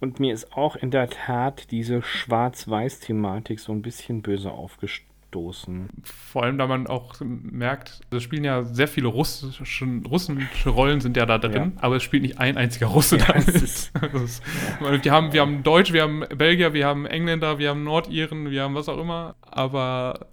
[0.00, 5.88] Und mir ist auch in der Tat diese Schwarz-Weiß-Thematik so ein bisschen böse aufgestoßen.
[6.04, 11.16] Vor allem, da man auch merkt, es spielen ja sehr viele russische, russische Rollen sind
[11.16, 11.82] ja da drin, ja.
[11.82, 13.34] aber es spielt nicht ein einziger Russe ja.
[13.34, 14.42] Ist, ist,
[14.80, 18.62] wir, haben, wir haben Deutsch, wir haben Belgier, wir haben Engländer, wir haben Nordiren, wir
[18.62, 20.26] haben was auch immer, aber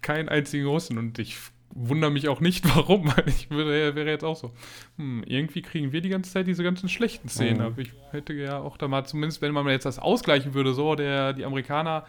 [0.00, 0.98] keinen einzigen Russen.
[0.98, 1.36] Und ich
[1.74, 4.52] wundere mich auch nicht, warum, weil ich würde, wäre jetzt auch so,
[4.96, 7.58] hm, irgendwie kriegen wir die ganze Zeit diese ganzen schlechten Szenen.
[7.58, 7.64] Mhm.
[7.64, 10.94] Aber ich hätte ja auch da mal, zumindest wenn man jetzt das ausgleichen würde, so,
[10.94, 12.04] der, die Amerikaner,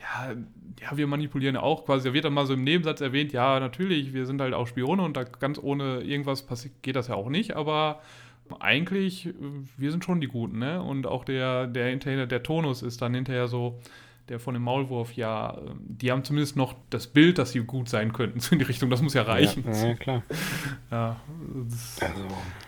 [0.00, 0.34] ja,
[0.80, 2.08] ja, wir manipulieren ja auch quasi.
[2.08, 5.02] Da wird dann mal so im Nebensatz erwähnt, ja, natürlich, wir sind halt auch Spione
[5.02, 8.00] und da ganz ohne irgendwas passiert, geht das ja auch nicht, aber
[8.60, 9.30] eigentlich,
[9.78, 10.82] wir sind schon die Guten, ne?
[10.82, 13.80] Und auch der, der hinterher, der Tonus ist dann hinterher so,
[14.28, 17.88] der von dem Maulwurf, ja, ähm, die haben zumindest noch das Bild, dass sie gut
[17.88, 18.90] sein könnten, so in die Richtung.
[18.90, 19.64] Das muss ja reichen.
[19.66, 20.22] Ja, ja klar.
[20.90, 21.16] ja,
[21.68, 22.26] das, also.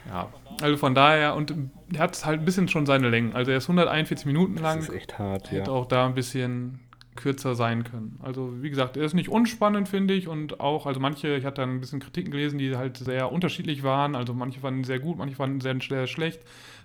[0.09, 0.29] ja,
[0.61, 1.55] also von daher, und
[1.93, 3.35] er hat halt ein bisschen schon seine Längen.
[3.35, 4.79] Also er ist 141 Minuten lang.
[4.79, 5.61] Das ist echt hart, ja.
[5.61, 6.81] Hätte auch da ein bisschen
[7.15, 8.21] kürzer sein können.
[8.23, 10.29] Also wie gesagt, er ist nicht unspannend, finde ich.
[10.29, 14.15] Und auch, also manche, ich hatte ein bisschen Kritiken gelesen, die halt sehr unterschiedlich waren.
[14.15, 16.41] Also manche fanden ihn sehr gut, manche fanden ihn sehr, sehr schlecht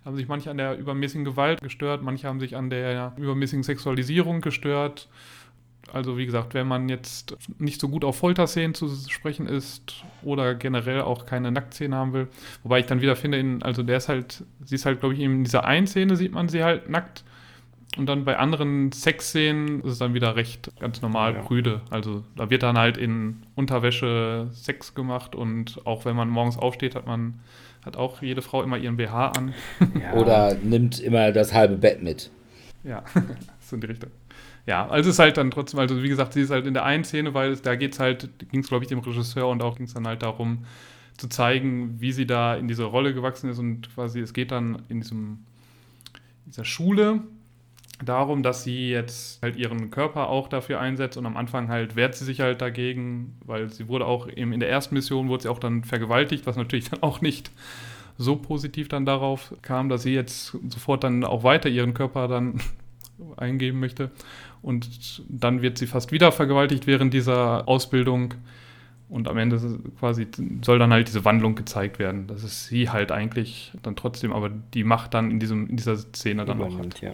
[0.06, 4.42] haben sich manche an der übermäßigen Gewalt gestört, manche haben sich an der übermäßigen Sexualisierung
[4.42, 5.08] gestört.
[5.94, 10.56] Also wie gesagt, wenn man jetzt nicht so gut auf Folterszenen zu sprechen ist oder
[10.56, 12.28] generell auch keine Nacktszenen haben will,
[12.64, 15.20] wobei ich dann wieder finde, in, also der ist halt, sie ist halt, glaube ich,
[15.20, 17.24] in dieser einen Szene sieht man sie halt nackt
[17.98, 21.42] und dann bei anderen Sexszenen ist es dann wieder recht ganz normal ja.
[21.42, 21.82] prüde.
[21.90, 26.96] Also da wird dann halt in Unterwäsche Sex gemacht und auch wenn man morgens aufsteht,
[26.96, 27.40] hat man
[27.86, 29.54] hat auch jede Frau immer ihren BH an.
[30.00, 30.14] Ja.
[30.14, 32.30] Oder nimmt immer das halbe Bett mit.
[32.84, 33.04] Ja,
[33.60, 34.12] so in die Richtung.
[34.68, 36.86] Ja, also es ist halt dann trotzdem, also wie gesagt, sie ist halt in der
[36.86, 39.64] einen Szene, weil es, da geht es halt, ging es glaube ich dem Regisseur und
[39.64, 40.66] auch ging es dann halt darum,
[41.18, 44.84] zu zeigen, wie sie da in diese Rolle gewachsen ist und quasi es geht dann
[44.90, 45.40] in diesem,
[46.46, 47.22] dieser Schule
[48.04, 52.16] darum, dass sie jetzt halt ihren Körper auch dafür einsetzt und am Anfang halt wehrt
[52.16, 55.50] sie sich halt dagegen, weil sie wurde auch eben in der ersten Mission wurde sie
[55.50, 57.52] auch dann vergewaltigt, was natürlich dann auch nicht
[58.18, 62.62] so positiv dann darauf kam, dass sie jetzt sofort dann auch weiter ihren Körper dann
[63.38, 64.12] eingeben möchte
[64.62, 68.34] und dann wird sie fast wieder vergewaltigt während dieser Ausbildung
[69.10, 69.60] und am Ende
[70.00, 70.26] quasi
[70.62, 72.28] soll dann halt diese Wandlung gezeigt werden.
[72.28, 75.98] Das ist sie halt eigentlich dann trotzdem, aber die Macht dann in, diesem, in dieser
[75.98, 76.78] Szene dann auch.
[76.78, 77.02] Hat.
[77.02, 77.12] Ja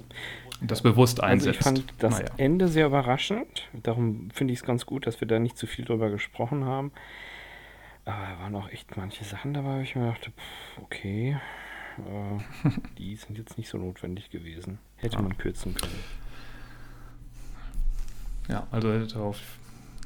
[0.62, 1.66] das bewusst einsetzt.
[1.66, 2.32] Also ich fand das naja.
[2.38, 3.68] Ende sehr überraschend.
[3.84, 6.92] Darum finde ich es ganz gut, dass wir da nicht zu viel drüber gesprochen haben.
[8.06, 11.38] Aber da waren auch echt manche Sachen dabei, wo ich mir dachte, pff, okay,
[11.98, 14.80] äh, die sind jetzt nicht so notwendig gewesen.
[14.96, 15.22] Hätte ja.
[15.22, 16.00] man kürzen können.
[18.48, 19.40] Ja, also hätte auf,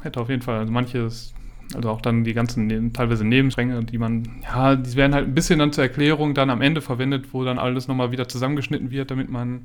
[0.02, 1.34] hätte auf jeden Fall, also manches,
[1.76, 5.60] also auch dann die ganzen teilweise Nebenstränge, die man, ja, die werden halt ein bisschen
[5.60, 9.30] dann zur Erklärung dann am Ende verwendet, wo dann alles nochmal wieder zusammengeschnitten wird, damit
[9.30, 9.62] man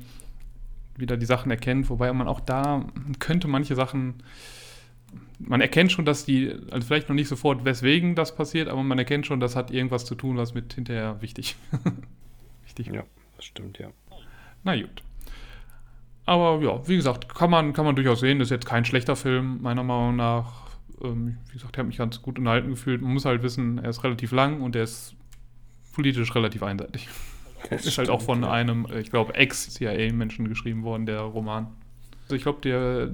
[0.97, 2.85] wieder die Sachen erkennt, wobei man auch da
[3.19, 4.23] könnte manche Sachen,
[5.39, 8.97] man erkennt schon, dass die, also vielleicht noch nicht sofort, weswegen das passiert, aber man
[8.97, 11.55] erkennt schon, das hat irgendwas zu tun, was mit hinterher wichtig,
[12.65, 13.03] wichtig Ja,
[13.35, 13.89] das stimmt, ja.
[14.63, 15.03] Na gut.
[16.25, 19.15] Aber ja, wie gesagt, kann man, kann man durchaus sehen, das ist jetzt kein schlechter
[19.15, 20.67] Film, meiner Meinung nach.
[21.01, 23.01] Ähm, wie gesagt, er hat mich ganz gut unterhalten gefühlt.
[23.01, 25.15] Man muss halt wissen, er ist relativ lang und er ist
[25.93, 27.07] politisch relativ einseitig.
[27.69, 28.51] Das ist halt auch von ja.
[28.51, 31.67] einem, ich glaube, Ex-CIA-Menschen geschrieben worden, der Roman.
[32.23, 33.09] Also ich glaube, der,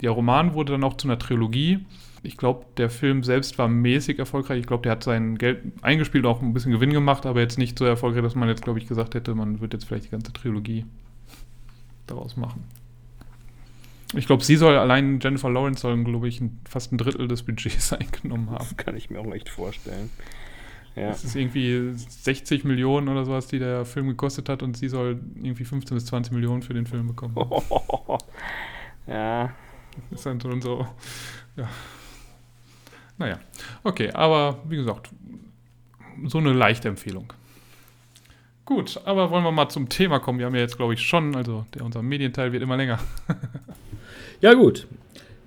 [0.00, 1.84] der Roman wurde dann auch zu einer Trilogie.
[2.22, 4.60] Ich glaube, der Film selbst war mäßig erfolgreich.
[4.60, 7.78] Ich glaube, der hat sein Geld eingespielt, auch ein bisschen Gewinn gemacht, aber jetzt nicht
[7.78, 10.32] so erfolgreich, dass man jetzt, glaube ich, gesagt hätte, man wird jetzt vielleicht die ganze
[10.32, 10.84] Trilogie
[12.06, 12.64] daraus machen.
[14.14, 17.92] Ich glaube, sie soll allein Jennifer Lawrence sollen, glaube ich, fast ein Drittel des Budgets
[17.94, 18.58] eingenommen haben.
[18.58, 20.10] Das kann ich mir auch echt vorstellen.
[20.96, 21.08] Ja.
[21.08, 25.20] Das ist irgendwie 60 Millionen oder sowas, die der Film gekostet hat und sie soll
[25.36, 27.34] irgendwie 15 bis 20 Millionen für den Film bekommen.
[29.06, 29.52] ja.
[30.10, 30.86] Das ist dann schon so,
[31.56, 31.68] ja.
[33.18, 33.38] Naja,
[33.84, 35.10] okay, aber wie gesagt,
[36.24, 37.32] so eine leichte Empfehlung.
[38.64, 40.38] Gut, aber wollen wir mal zum Thema kommen.
[40.38, 42.98] Wir haben ja jetzt, glaube ich, schon, also der, unser Medienteil wird immer länger.
[44.40, 44.86] ja, gut.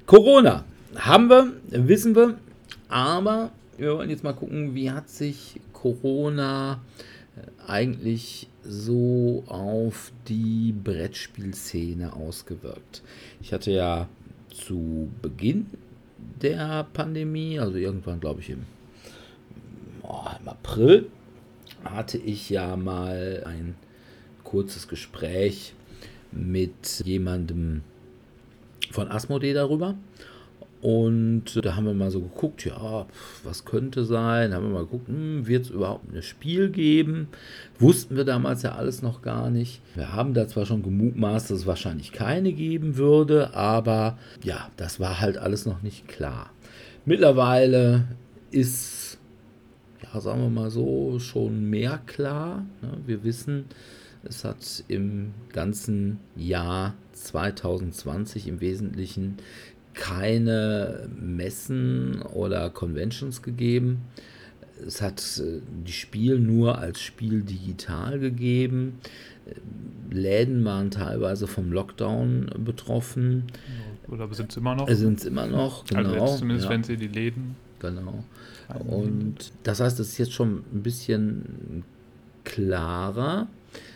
[0.06, 0.66] Corona
[0.98, 2.38] haben wir, wissen wir,
[2.90, 6.82] aber wir wollen jetzt mal gucken, wie hat sich Corona
[7.36, 13.02] äh, eigentlich so auf die Brettspielszene ausgewirkt.
[13.42, 14.08] Ich hatte ja
[14.50, 15.68] zu Beginn
[16.42, 18.66] der Pandemie, also irgendwann glaube ich im,
[20.04, 21.08] oh, im April,
[21.84, 23.76] hatte ich ja mal ein
[24.44, 25.74] kurzes Gespräch
[26.32, 27.82] mit jemandem
[28.92, 29.96] von Asmodee darüber.
[30.84, 33.06] Und da haben wir mal so geguckt, ja,
[33.46, 34.52] was könnte sein?
[34.52, 37.30] Da haben wir mal geguckt, hm, wird es überhaupt ein Spiel geben?
[37.80, 39.82] Wussten wir damals ja alles noch gar nicht.
[39.96, 45.00] Wir haben da zwar schon gemutmaßt, dass es wahrscheinlich keine geben würde, aber ja, das
[45.00, 46.50] war halt alles noch nicht klar.
[47.06, 48.04] Mittlerweile
[48.52, 49.20] ist,
[50.02, 52.66] ja, sagen wir mal so, schon mehr klar.
[52.82, 52.98] Ne?
[53.06, 53.68] Wir wissen,
[54.24, 59.38] es hat im ganzen Jahr 2020 im Wesentlichen
[59.94, 64.02] keine Messen oder Conventions gegeben.
[64.86, 69.00] Es hat äh, die Spiel nur als Spiel digital gegeben.
[70.10, 73.46] Läden waren teilweise vom Lockdown betroffen.
[74.08, 74.90] Oder sind es immer noch?
[74.90, 76.22] Sind es immer noch, also genau.
[76.22, 76.72] Also zumindest ja.
[76.72, 77.56] wenn sie die Läden.
[77.80, 78.24] Genau.
[78.86, 81.84] Und das heißt, es ist jetzt schon ein bisschen
[82.44, 83.48] klarer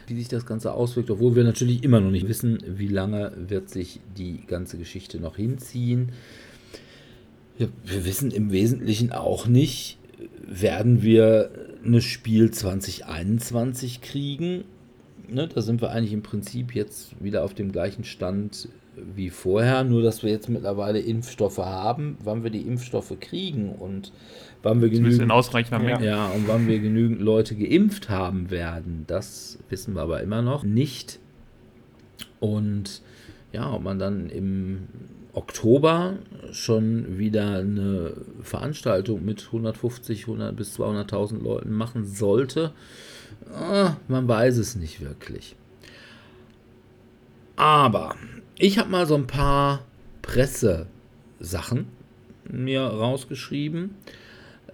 [0.07, 3.69] wie sich das Ganze auswirkt, obwohl wir natürlich immer noch nicht wissen, wie lange wird
[3.69, 6.11] sich die ganze Geschichte noch hinziehen.
[7.57, 9.97] Ja, wir wissen im Wesentlichen auch nicht,
[10.47, 11.51] werden wir
[11.83, 14.63] ein Spiel 2021 kriegen.
[15.29, 18.69] Ne, da sind wir eigentlich im Prinzip jetzt wieder auf dem gleichen Stand
[19.15, 24.11] wie vorher, nur dass wir jetzt mittlerweile Impfstoffe haben, wann wir die Impfstoffe kriegen und
[24.63, 25.31] wann wir genügend,
[25.79, 26.05] Menge.
[26.05, 30.63] Ja, und wann wir genügend Leute geimpft haben werden, das wissen wir aber immer noch
[30.63, 31.19] nicht.
[32.39, 33.01] Und
[33.51, 34.87] ja, ob man dann im
[35.33, 36.15] Oktober
[36.51, 42.71] schon wieder eine Veranstaltung mit 150, 100 bis 200.000 Leuten machen sollte,
[43.53, 45.55] ah, man weiß es nicht wirklich.
[47.55, 48.15] Aber
[48.59, 49.85] ich habe mal so ein paar
[50.21, 51.87] Pressesachen
[52.49, 53.95] mir rausgeschrieben.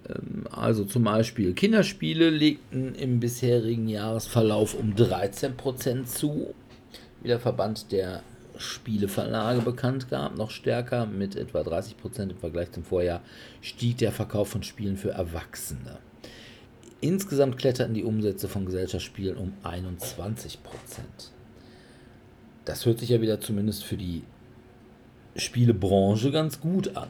[0.08, 6.54] Ähm, also zum Beispiel Kinderspiele legten im bisherigen Jahresverlauf um 13% zu,
[7.22, 8.24] wie der Verband der
[8.58, 13.22] Spieleverlage bekannt gab, noch stärker mit etwa 30% im Vergleich zum Vorjahr
[13.62, 15.98] stieg der Verkauf von Spielen für Erwachsene.
[17.02, 20.58] Insgesamt kletterten die Umsätze von Gesellschaftsspielen um 21%.
[22.66, 24.24] Das hört sich ja wieder zumindest für die
[25.36, 27.10] Spielebranche ganz gut an.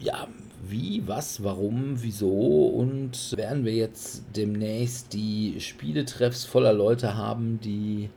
[0.00, 0.28] Ja,
[0.68, 8.10] wie, was, warum, wieso und werden wir jetzt demnächst die Spieletreffs voller Leute haben, die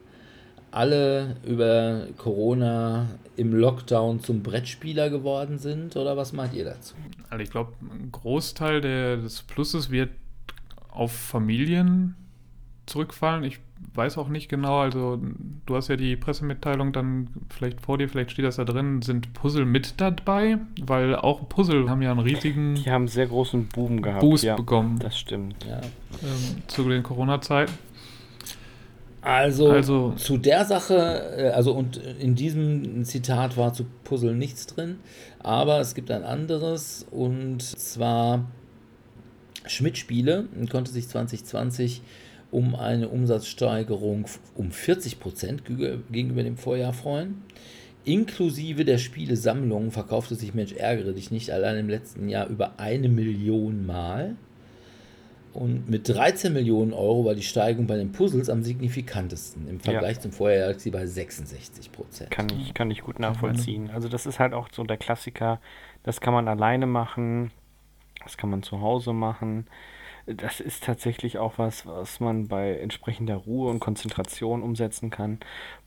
[0.72, 6.96] alle über Corona im Lockdown zum Brettspieler geworden sind oder was meint ihr dazu?
[7.30, 10.12] Also ich glaube, ein Großteil der, des Pluses wird
[10.90, 12.16] auf Familien
[12.86, 13.44] zurückfallen.
[13.44, 13.60] Ich
[13.94, 15.20] weiß auch nicht genau, also
[15.66, 19.34] du hast ja die Pressemitteilung dann vielleicht vor dir, vielleicht steht das da drin, sind
[19.34, 24.02] Puzzle mit dabei, weil auch Puzzle haben ja einen riesigen Die haben sehr großen Boom
[24.02, 24.22] gehabt.
[24.22, 25.00] Boost ja, bekommen.
[25.00, 25.66] Das stimmt.
[25.66, 25.82] Ja.
[26.24, 27.74] Ähm, zu den Corona-Zeiten.
[29.22, 30.96] Also, also, zu der Sache,
[31.38, 34.98] äh, also und in diesem Zitat war zu Puzzle nichts drin,
[35.40, 38.46] aber es gibt ein anderes und zwar
[39.68, 42.02] Schmidt Spiele konnte sich 2020
[42.52, 44.26] um eine Umsatzsteigerung
[44.56, 47.42] um 40 Prozent gegenüber dem Vorjahr freuen.
[48.04, 53.10] Inklusive der Spielesammlung verkaufte sich Mensch ärgere dich nicht allein im letzten Jahr über eine
[53.10, 54.36] Million Mal.
[55.54, 59.68] Und mit 13 Millionen Euro war die Steigerung bei den Puzzles am signifikantesten.
[59.68, 60.22] Im Vergleich ja.
[60.22, 62.32] zum Vorjahr lag sie bei 66 Prozent.
[62.32, 63.90] Kann ich, kann ich gut nachvollziehen.
[63.94, 65.60] Also das ist halt auch so der Klassiker.
[66.04, 67.52] Das kann man alleine machen.
[68.24, 69.68] Das kann man zu Hause machen
[70.36, 75.40] das ist tatsächlich auch was, was man bei entsprechender Ruhe und Konzentration umsetzen kann.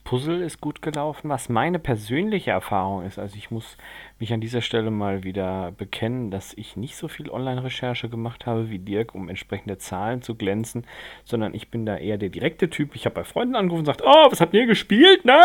[0.05, 3.19] Puzzle ist gut gelaufen, was meine persönliche Erfahrung ist.
[3.19, 3.79] Also ich muss
[4.19, 8.69] mich an dieser Stelle mal wieder bekennen, dass ich nicht so viel Online-Recherche gemacht habe
[8.71, 10.87] wie Dirk, um entsprechende Zahlen zu glänzen,
[11.25, 12.95] sondern ich bin da eher der direkte Typ.
[12.95, 15.41] Ich habe bei Freunden angerufen und gesagt, oh, was habt ihr gespielt, ne?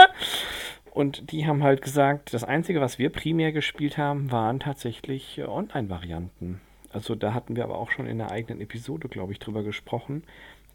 [0.91, 6.59] Und die haben halt gesagt, das Einzige, was wir primär gespielt haben, waren tatsächlich Online-Varianten.
[6.91, 10.23] Also da hatten wir aber auch schon in der eigenen Episode, glaube ich, drüber gesprochen,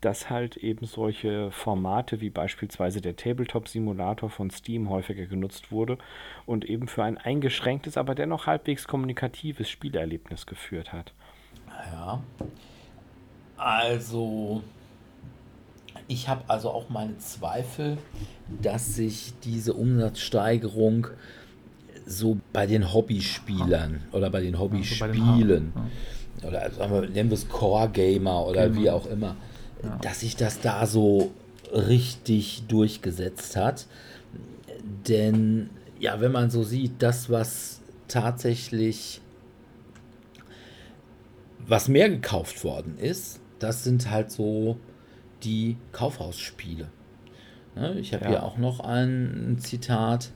[0.00, 5.98] dass halt eben solche Formate wie beispielsweise der Tabletop-Simulator von Steam häufiger genutzt wurde
[6.44, 11.12] und eben für ein eingeschränktes, aber dennoch halbwegs kommunikatives Spielerlebnis geführt hat.
[11.92, 12.22] Ja.
[13.56, 14.62] Also,
[16.06, 17.96] ich habe also auch meine Zweifel,
[18.60, 21.06] dass sich diese Umsatzsteigerung
[22.06, 25.72] so bei den Hobbyspielern oder bei den Hobbyspielen
[26.42, 26.48] ja.
[26.48, 28.80] oder sagen wir, nennen wir es Core Gamer oder genau.
[28.80, 29.36] wie auch immer,
[29.82, 29.98] ja.
[30.02, 31.32] dass sich das da so
[31.72, 33.86] richtig durchgesetzt hat.
[35.08, 39.20] Denn ja, wenn man so sieht, das, was tatsächlich,
[41.66, 44.76] was mehr gekauft worden ist, das sind halt so
[45.42, 46.88] die Kaufhausspiele.
[47.76, 48.30] Ne, ich habe ja.
[48.30, 50.30] hier auch noch ein Zitat.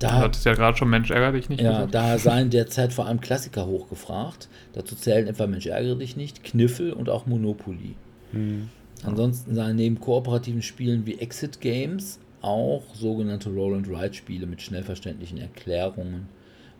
[0.00, 1.60] Da hat es ja gerade schon Mensch ärgere dich nicht.
[1.60, 1.94] Ja, gesagt.
[1.94, 4.48] da seien derzeit vor allem Klassiker hochgefragt.
[4.72, 7.94] Dazu zählen etwa Mensch ärgere dich nicht, Kniffel und auch Monopoly.
[8.32, 8.70] Hm.
[9.04, 16.28] Ansonsten seien neben kooperativen Spielen wie Exit Games auch sogenannte Roll-and-Ride-Spiele mit schnell verständlichen Erklärungen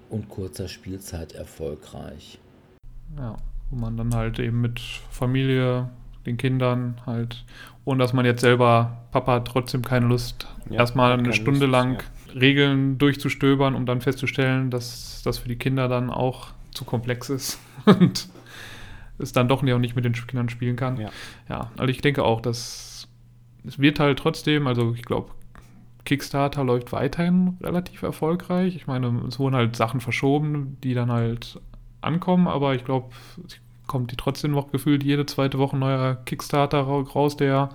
[0.08, 2.38] und kurzer Spielzeit erfolgreich.
[3.18, 3.36] Ja,
[3.70, 5.90] wo man dann halt eben mit Familie,
[6.26, 7.44] den Kindern halt,
[7.84, 11.72] ohne dass man jetzt selber, Papa hat trotzdem keine Lust, ja, erstmal eine Stunde Lust,
[11.72, 12.00] lang ja.
[12.34, 17.58] Regeln durchzustöbern, um dann festzustellen, dass das für die Kinder dann auch zu komplex ist
[17.84, 18.28] und
[19.18, 20.98] es dann doch nicht, mit den Kindern spielen kann.
[20.98, 21.10] Ja,
[21.48, 23.08] ja also ich denke auch, dass
[23.66, 25.30] es wird halt trotzdem, also ich glaube,
[26.04, 28.74] Kickstarter läuft weiterhin relativ erfolgreich.
[28.74, 31.60] Ich meine, es wurden halt Sachen verschoben, die dann halt
[32.00, 33.10] ankommen, aber ich glaube,
[33.86, 37.70] kommt die trotzdem noch gefühlt jede zweite Woche ein neuer Kickstarter raus, der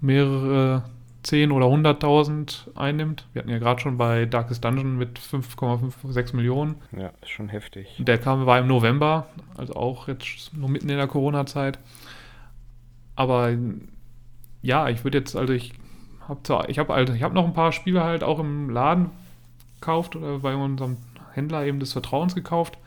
[0.00, 0.84] mehrere
[1.24, 3.26] 10 oder 100.000 einnimmt.
[3.32, 6.76] Wir hatten ja gerade schon bei Darkest Dungeon mit 5,56 Millionen.
[6.96, 7.96] Ja, ist schon heftig.
[7.98, 11.78] Der kam war im November, also auch jetzt nur mitten in der Corona-Zeit.
[13.16, 13.56] Aber
[14.62, 15.72] ja, ich würde jetzt, also ich
[16.28, 19.10] habe ich habe also, ich habe noch ein paar Spiele halt auch im Laden
[19.80, 20.98] gekauft oder bei unserem
[21.32, 22.78] Händler eben des Vertrauens gekauft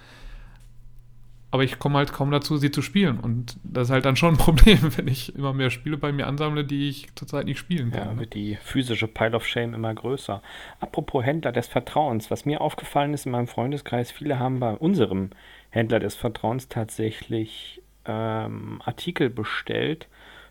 [1.50, 3.20] aber ich komme halt kaum dazu, sie zu spielen.
[3.20, 6.28] Und das ist halt dann schon ein Problem, wenn ich immer mehr Spiele bei mir
[6.28, 8.06] ansammle, die ich zurzeit nicht spielen kann.
[8.06, 8.20] Ja, ne?
[8.20, 10.42] wird die physische Pile of Shame immer größer.
[10.80, 15.30] Apropos Händler des Vertrauens, was mir aufgefallen ist in meinem Freundeskreis, viele haben bei unserem
[15.70, 20.08] Händler des Vertrauens tatsächlich ähm, Artikel bestellt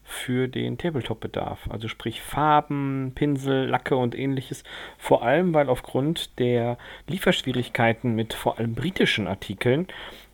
[0.06, 1.68] für den Tabletop-Bedarf.
[1.68, 4.62] Also sprich Farben, Pinsel, Lacke und ähnliches.
[4.98, 6.78] Vor allem, weil aufgrund der
[7.08, 9.88] Lieferschwierigkeiten mit vor allem britischen Artikeln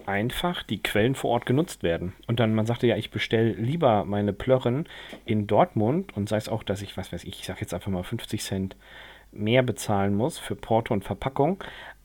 [0.07, 2.13] einfach die Quellen vor Ort genutzt werden.
[2.27, 4.89] Und dann man sagte, ja, ich bestelle lieber meine Plörren
[5.25, 7.91] in Dortmund und sei es auch, dass ich, was weiß ich, ich sage jetzt einfach
[7.91, 8.77] mal 50 Cent
[9.33, 11.63] mehr bezahlen muss für Porto und Verpackung,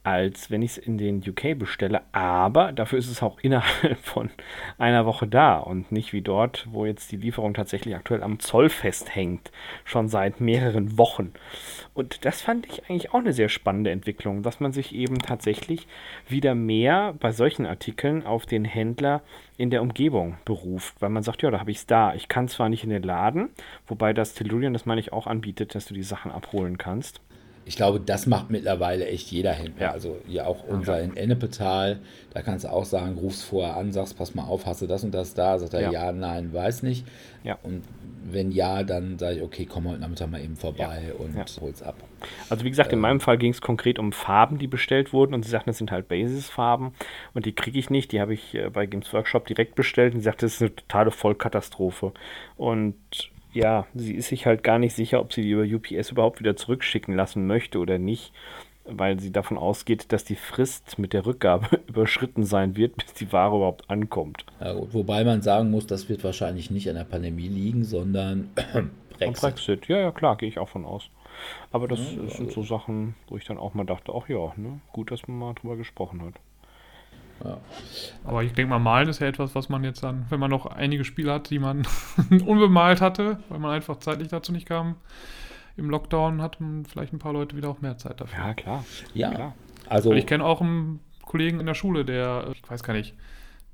[0.08, 2.00] als wenn ich es in den UK bestelle.
[2.12, 4.30] Aber dafür ist es auch innerhalb von
[4.78, 8.70] einer Woche da und nicht wie dort, wo jetzt die Lieferung tatsächlich aktuell am Zoll
[8.70, 9.52] festhängt,
[9.84, 11.34] schon seit mehreren Wochen.
[11.92, 15.86] Und das fand ich eigentlich auch eine sehr spannende Entwicklung, dass man sich eben tatsächlich
[16.26, 19.20] wieder mehr bei solchen Artikeln auf den Händler
[19.58, 22.14] in der Umgebung beruft, weil man sagt, ja, da habe ich es da.
[22.14, 23.50] Ich kann zwar nicht in den Laden,
[23.86, 27.20] wobei das Tellurian das meine ich auch anbietet, dass du die Sachen abholen kannst
[27.68, 29.88] ich glaube, das macht mittlerweile echt jeder Händler.
[29.88, 29.92] Ja.
[29.92, 31.98] Also ja auch unser in Ennepetal,
[32.32, 35.04] da kannst du auch sagen, rufst vorher an, sagst, pass mal auf, hast du das
[35.04, 35.58] und das da?
[35.58, 37.06] Sagt er, ja, ja nein, weiß nicht.
[37.44, 37.58] Ja.
[37.62, 37.82] Und
[38.24, 41.14] wenn ja, dann sage ich, okay, komm heute Nachmittag mal eben vorbei ja.
[41.22, 41.44] und ja.
[41.60, 41.96] hol's ab.
[42.48, 45.34] Also wie gesagt, in ähm, meinem Fall ging es konkret um Farben, die bestellt wurden
[45.34, 46.92] und sie sagten, das sind halt Basisfarben
[47.34, 48.12] und die kriege ich nicht.
[48.12, 50.74] Die habe ich äh, bei Games Workshop direkt bestellt und sie sagte, das ist eine
[50.74, 52.14] totale Vollkatastrophe.
[52.56, 52.96] Und
[53.52, 56.56] ja, sie ist sich halt gar nicht sicher, ob sie die über UPS überhaupt wieder
[56.56, 58.32] zurückschicken lassen möchte oder nicht,
[58.84, 63.32] weil sie davon ausgeht, dass die Frist mit der Rückgabe überschritten sein wird, bis die
[63.32, 64.44] Ware überhaupt ankommt.
[64.60, 68.50] Ja, gut, wobei man sagen muss, das wird wahrscheinlich nicht an der Pandemie liegen, sondern
[69.18, 69.40] Brexit.
[69.40, 69.88] Brexit.
[69.88, 71.10] Ja, ja, klar, gehe ich auch von aus.
[71.70, 74.80] Aber das ja, sind so Sachen, wo ich dann auch mal dachte, ach ja, ne,
[74.92, 76.34] gut, dass man mal drüber gesprochen hat.
[77.44, 77.58] Ja.
[78.24, 80.66] Aber ich denke mal, malen ist ja etwas, was man jetzt dann, wenn man noch
[80.66, 81.86] einige Spiele hat, die man
[82.30, 84.96] unbemalt hatte, weil man einfach zeitlich dazu nicht kam,
[85.76, 88.38] im Lockdown hatten vielleicht ein paar Leute wieder auch mehr Zeit dafür.
[88.38, 88.84] Ja, klar.
[89.14, 89.54] Ja, klar.
[89.88, 93.14] Also, ich kenne auch einen Kollegen in der Schule, der, ich weiß gar nicht,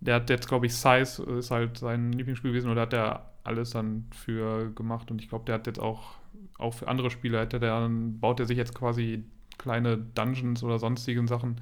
[0.01, 3.71] der hat jetzt, glaube ich, Size ist halt sein Lieblingsspiel gewesen oder hat der alles
[3.71, 6.17] dann für gemacht und ich glaube, der hat jetzt auch,
[6.59, 9.25] auch für andere Spiele, hat der, dann baut er sich jetzt quasi
[9.57, 11.61] kleine Dungeons oder sonstigen Sachen,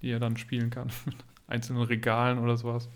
[0.00, 0.88] die er dann spielen kann.
[1.52, 2.88] einzelnen Regalen oder sowas.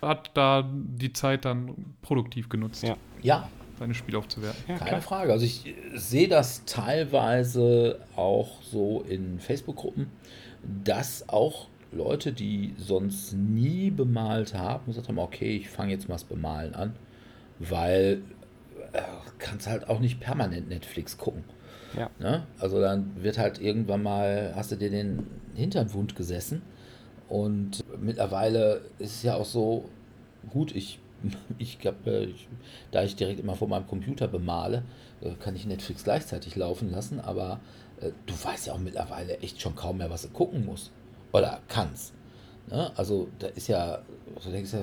[0.00, 2.82] Hat da die Zeit dann produktiv genutzt.
[2.82, 2.96] Ja.
[3.22, 3.48] ja.
[3.78, 4.62] Seine Spiele aufzuwerten.
[4.68, 5.02] Ja, Keine klar.
[5.02, 5.32] Frage.
[5.32, 10.06] Also ich sehe das teilweise auch so in Facebook-Gruppen,
[10.84, 16.14] dass auch Leute, die sonst nie bemalt haben, gesagt haben, okay, ich fange jetzt mal
[16.14, 16.94] das Bemalen an,
[17.58, 18.22] weil
[18.92, 19.02] äh,
[19.38, 21.44] kannst halt auch nicht permanent Netflix gucken.
[21.96, 22.10] Ja.
[22.20, 22.46] Ne?
[22.60, 26.62] Also dann wird halt irgendwann mal, hast du dir den Hintern wund gesessen
[27.28, 29.88] und mittlerweile ist es ja auch so,
[30.50, 30.98] gut, ich,
[31.58, 32.34] ich glaube,
[32.90, 34.82] da ich direkt immer vor meinem Computer bemale,
[35.20, 37.60] äh, kann ich Netflix gleichzeitig laufen lassen, aber
[38.00, 40.90] äh, du weißt ja auch mittlerweile echt schon kaum mehr, was du gucken musst
[41.32, 42.14] oder kannst.
[42.68, 42.90] Ne?
[42.96, 44.02] Also da ist ja,
[44.42, 44.80] du denkst ja,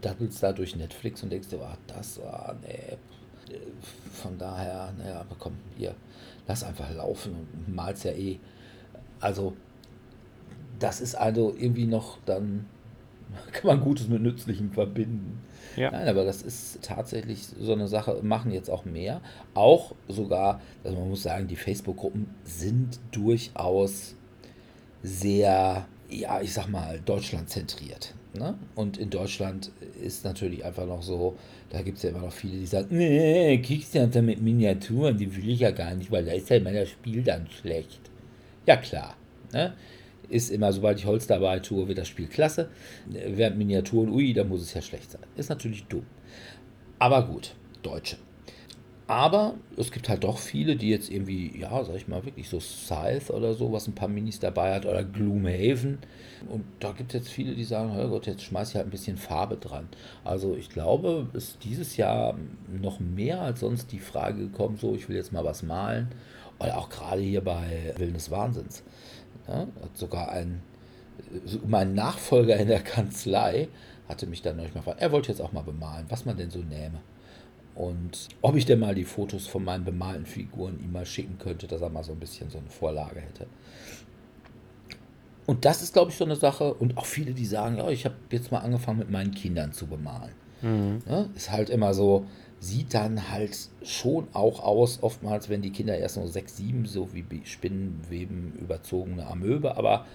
[0.00, 2.96] dabbelst da durch Netflix und denkst dir, ach, das war, nee.
[4.10, 5.94] Von daher, naja, komm, hier,
[6.48, 8.38] lass einfach laufen und malst ja eh.
[9.20, 9.54] Also,
[10.78, 12.66] das ist also irgendwie noch dann,
[13.52, 15.40] kann man Gutes mit Nützlichem verbinden.
[15.76, 15.90] Ja.
[15.90, 19.20] Nein, aber das ist tatsächlich so eine Sache, machen jetzt auch mehr.
[19.54, 24.14] Auch sogar, also man muss sagen, die Facebook-Gruppen sind durchaus
[25.02, 28.14] sehr, ja, ich sag mal, Deutschland zentriert.
[28.34, 28.54] Ne?
[28.74, 29.70] Und in Deutschland
[30.02, 31.36] ist natürlich einfach noch so,
[31.70, 35.48] da gibt es ja immer noch viele, die sagen, nee, Kickstarter mit Miniaturen, die will
[35.48, 38.00] ich ja gar nicht, weil da ist ja immer das Spiel dann schlecht.
[38.66, 39.16] Ja klar,
[39.52, 39.74] ne?
[40.28, 42.68] Ist immer, sobald ich Holz dabei tue, wird das Spiel klasse.
[43.06, 45.22] Während Miniaturen, ui, da muss es ja schlecht sein.
[45.36, 46.06] Ist natürlich dumm.
[46.98, 48.16] Aber gut, Deutsche.
[49.08, 52.58] Aber es gibt halt doch viele, die jetzt irgendwie, ja, sag ich mal, wirklich so
[52.58, 55.98] Scythe oder so, was ein paar Minis dabei hat, oder Gloomhaven.
[56.48, 58.90] Und da gibt es jetzt viele, die sagen, oh Gott, jetzt schmeiß ich halt ein
[58.90, 59.88] bisschen Farbe dran.
[60.24, 62.36] Also ich glaube, ist dieses Jahr
[62.82, 66.08] noch mehr als sonst die Frage gekommen, so, ich will jetzt mal was malen.
[66.58, 68.82] Oder auch gerade hier bei Willen des Wahnsinns.
[69.48, 70.62] Ja, hat sogar ein,
[71.66, 73.68] mein Nachfolger in der Kanzlei
[74.08, 76.50] hatte mich dann neulich mal gefragt, er wollte jetzt auch mal bemalen, was man denn
[76.50, 77.00] so nähme.
[77.74, 81.66] Und ob ich denn mal die Fotos von meinen bemalten Figuren ihm mal schicken könnte,
[81.66, 83.46] dass er mal so ein bisschen so eine Vorlage hätte.
[85.44, 86.72] Und das ist, glaube ich, so eine Sache.
[86.72, 89.86] Und auch viele, die sagen, ja, ich habe jetzt mal angefangen mit meinen Kindern zu
[89.86, 90.32] bemalen.
[90.62, 91.02] Mhm.
[91.06, 92.26] Ja, ist halt immer so,
[92.60, 97.08] sieht dann halt schon auch aus, oftmals, wenn die Kinder erst noch sechs, sieben, so
[97.12, 99.76] wie Spinnenweben überzogene Amöbe.
[99.76, 100.06] Aber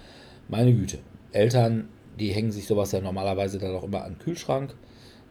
[0.48, 0.98] meine Güte,
[1.32, 1.88] Eltern,
[2.18, 4.74] die hängen sich sowas ja normalerweise dann auch immer an den Kühlschrank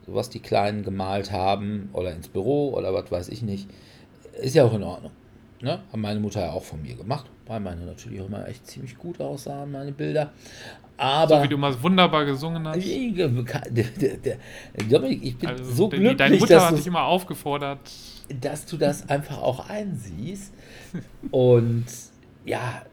[0.07, 3.69] was die Kleinen gemalt haben oder ins Büro oder was weiß ich nicht,
[4.41, 5.11] ist ja auch in Ordnung.
[5.61, 5.81] Ne?
[5.91, 8.97] Haben meine Mutter ja auch von mir gemacht, weil meine natürlich auch immer echt ziemlich
[8.97, 10.31] gut aussahen, meine Bilder.
[10.95, 11.39] Aber.
[11.39, 12.77] So wie du mal wunderbar gesungen hast.
[14.89, 17.79] Dominik, ich bin Also, so glücklich, Deine Mutter dass, hat dich immer aufgefordert.
[18.39, 20.53] dass du das einfach auch einsiehst.
[21.31, 21.87] Und
[22.45, 22.83] ja,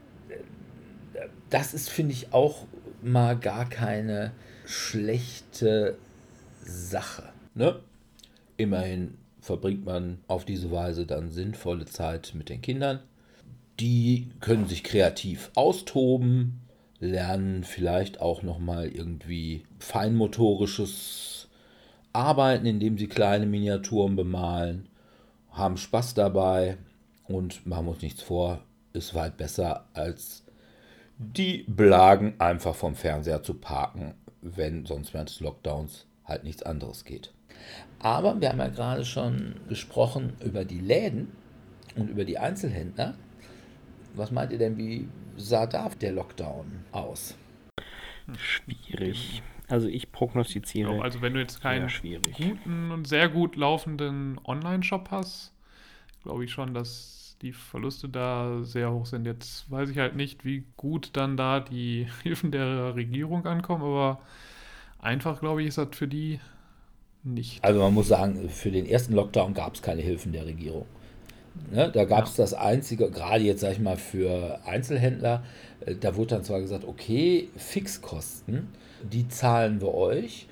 [1.51, 2.67] das ist, finde ich, auch
[3.01, 4.33] mal gar keine
[4.67, 5.99] schlechte
[6.65, 7.29] Sache.
[7.55, 7.79] Ne?
[8.57, 12.99] Immerhin verbringt man auf diese Weise dann sinnvolle Zeit mit den Kindern.
[13.81, 16.61] Die können sich kreativ austoben,
[17.01, 21.49] lernen vielleicht auch noch mal irgendwie feinmotorisches
[22.13, 24.89] Arbeiten, indem sie kleine Miniaturen bemalen,
[25.53, 26.77] haben Spaß dabei
[27.29, 28.63] und machen uns nichts vor,
[28.93, 30.45] ist weit besser als
[31.19, 37.05] die Blagen einfach vom Fernseher zu parken, wenn sonst während des Lockdowns halt nichts anderes
[37.05, 37.33] geht.
[37.99, 41.33] Aber wir haben ja gerade schon gesprochen über die Läden
[41.97, 43.15] und über die Einzelhändler.
[44.15, 47.37] Was meint ihr denn, wie sah da der Lockdown aus?
[48.37, 49.43] Schwierig.
[49.69, 51.89] Also ich prognostiziere Ja, also wenn du jetzt keinen
[52.37, 55.53] guten und sehr gut laufenden Online-Shop hast,
[56.23, 59.27] glaube ich schon, dass die Verluste da sehr hoch sind.
[59.27, 64.21] Jetzt weiß ich halt nicht, wie gut dann da die Hilfen der Regierung ankommen, aber
[64.99, 66.41] einfach, glaube ich, ist das für die
[67.23, 67.63] nicht.
[67.63, 70.87] Also man muss sagen, für den ersten Lockdown gab es keine Hilfen der Regierung.
[71.71, 75.43] Ne, da gab es das einzige, gerade jetzt sage ich mal für Einzelhändler,
[75.85, 78.69] äh, da wurde dann zwar gesagt, okay, Fixkosten,
[79.03, 80.47] die zahlen wir euch,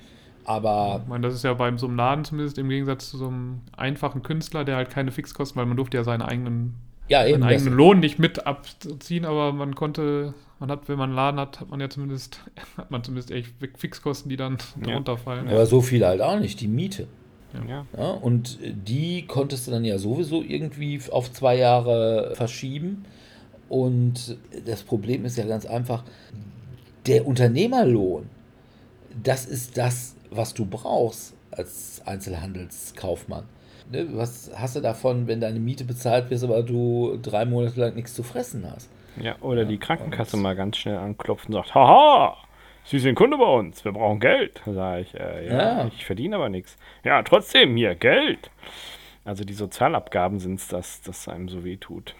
[0.45, 3.27] aber Ich meine, das ist ja beim so einem Laden zumindest im Gegensatz zu so
[3.27, 6.75] einem einfachen Künstler, der halt keine Fixkosten, weil man durfte ja seinen eigenen,
[7.09, 11.09] ja eben, seinen eigenen Lohn nicht mit abziehen, aber man konnte, man hat, wenn man
[11.09, 12.41] einen Laden hat, hat man ja zumindest,
[12.77, 14.87] hat man zumindest echt Fixkosten, die dann Ja.
[14.87, 15.47] darunter fallen.
[15.49, 17.07] aber so viel halt auch nicht, die Miete.
[17.67, 17.85] Ja.
[17.97, 23.05] Ja, und die konntest du dann ja sowieso irgendwie auf zwei Jahre verschieben.
[23.69, 26.03] Und das Problem ist ja ganz einfach,
[27.05, 28.29] der Unternehmerlohn,
[29.23, 33.43] das ist das, was du brauchst als Einzelhandelskaufmann.
[33.91, 37.95] Ne, Was hast du davon, wenn deine Miete bezahlt wird, aber du drei Monate lang
[37.95, 38.89] nichts zu fressen hast?
[39.19, 42.37] Ja, oder Ja, die Krankenkasse mal ganz schnell anklopft und sagt, haha,
[42.89, 44.61] Sie sind Kunde bei uns, wir brauchen Geld.
[44.65, 45.87] Sage ich, äh, ja, Ja.
[45.87, 46.77] ich verdiene aber nichts.
[47.03, 48.49] Ja, trotzdem, hier, Geld.
[49.25, 52.15] Also die Sozialabgaben sind es, das, das einem so weh tut.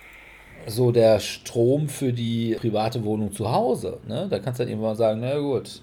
[0.65, 3.99] so der Strom für die private Wohnung zu Hause.
[4.05, 4.27] Ne?
[4.29, 5.81] Da kannst du dann irgendwann sagen, na gut,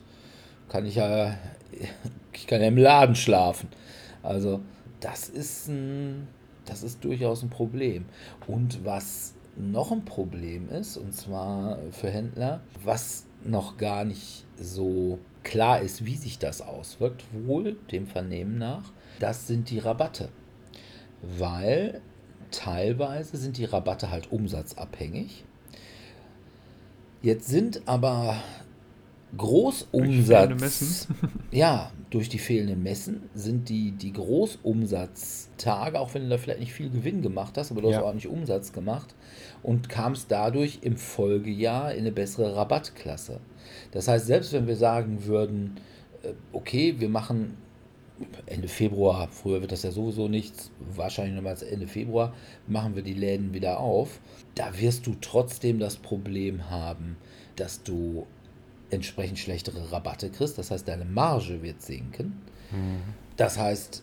[0.69, 1.35] kann ich ja,
[2.35, 3.69] ich kann ja im Laden schlafen.
[4.23, 4.61] Also
[5.01, 6.29] das ist ein,
[6.67, 8.05] das ist durchaus ein Problem.
[8.47, 15.19] Und was noch ein Problem ist, und zwar für Händler, was noch gar nicht so
[15.43, 20.29] klar ist, wie sich das auswirkt, wohl dem Vernehmen nach, das sind die Rabatte.
[21.23, 22.01] Weil
[22.51, 25.45] teilweise sind die Rabatte halt umsatzabhängig.
[27.23, 28.37] Jetzt sind aber
[29.37, 31.09] Großumsatz.
[31.51, 36.73] ja, durch die fehlenden Messen sind die, die Großumsatztage, auch wenn du da vielleicht nicht
[36.73, 37.97] viel Gewinn gemacht hast, aber du ja.
[37.97, 39.15] hast auch nicht Umsatz gemacht
[39.63, 43.41] und kamst dadurch im Folgejahr in eine bessere Rabattklasse.
[43.95, 45.77] Das heißt, selbst wenn wir sagen würden,
[46.23, 47.57] äh, okay, wir machen
[48.47, 52.35] Ende Februar, früher wird das ja sowieso nichts, wahrscheinlich nochmals Ende Februar,
[52.67, 54.21] machen wir die Läden wieder auf.
[54.55, 57.17] Da wirst du trotzdem das Problem haben,
[57.57, 58.27] dass du
[58.91, 60.59] entsprechend schlechtere Rabatte kriegst.
[60.59, 62.41] Das heißt, deine Marge wird sinken.
[62.71, 63.15] Mhm.
[63.37, 64.03] Das heißt,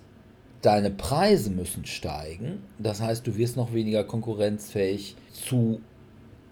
[0.62, 2.64] deine Preise müssen steigen.
[2.80, 5.82] Das heißt, du wirst noch weniger konkurrenzfähig zu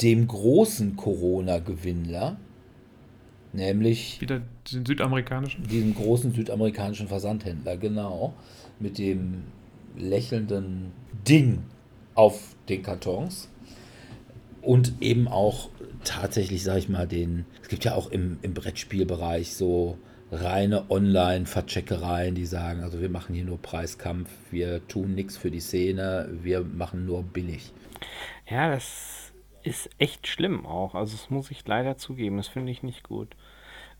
[0.01, 2.37] dem großen Corona-Gewinnler,
[3.53, 4.41] nämlich wieder
[4.71, 8.33] den südamerikanischen, diesem großen südamerikanischen Versandhändler, genau,
[8.79, 9.43] mit dem
[9.97, 10.91] lächelnden
[11.27, 11.63] Ding
[12.15, 13.49] auf den Kartons
[14.61, 15.69] und eben auch
[16.03, 19.97] tatsächlich, sag ich mal, den, es gibt ja auch im, im Brettspielbereich so
[20.31, 25.59] reine Online-Vercheckereien, die sagen, also wir machen hier nur Preiskampf, wir tun nichts für die
[25.59, 27.73] Szene, wir machen nur billig.
[28.47, 29.18] Ja, das
[29.63, 30.95] ist echt schlimm auch.
[30.95, 33.35] Also das muss ich leider zugeben, das finde ich nicht gut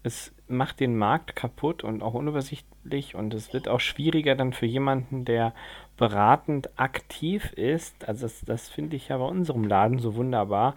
[0.04, 4.66] es macht den Markt kaputt und auch unübersichtlich und es wird auch schwieriger dann für
[4.66, 5.54] jemanden, der
[5.98, 8.08] beratend aktiv ist.
[8.08, 10.76] Also das, das finde ich ja bei unserem Laden so wunderbar.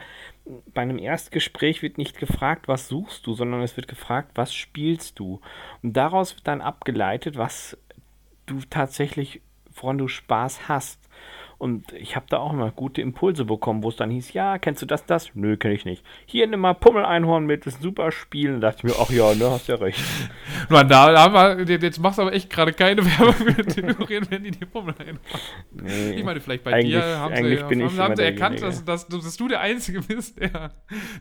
[0.75, 5.19] Bei einem Erstgespräch wird nicht gefragt, was suchst du, sondern es wird gefragt, was spielst
[5.21, 5.41] du.
[5.83, 7.79] Und daraus wird dann abgeleitet, was
[8.47, 9.41] du tatsächlich,
[9.73, 10.99] woran du Spaß hast.
[11.63, 14.83] Und ich habe da auch immer gute Impulse bekommen, wo es dann hieß, ja, kennst
[14.83, 15.33] du das, das?
[15.37, 16.05] Nö, kenne ich nicht.
[16.27, 18.53] Hier nimm mal Pummel-Einhorn mit, das ist ein super Spiel.
[18.53, 20.01] Und dachte ich mir, ach ja, ne, hast ja recht.
[20.69, 24.27] Man, da, da haben wir, jetzt machst du aber echt gerade keine Werbung für Theorien,
[24.29, 25.21] wenn die die Pummel-Einhorn.
[25.71, 29.37] Nee, ich meine, vielleicht bei dir haben sie, haben, haben sie erkannt, dass, dass, dass,
[29.37, 30.73] du der Einzige bist, der,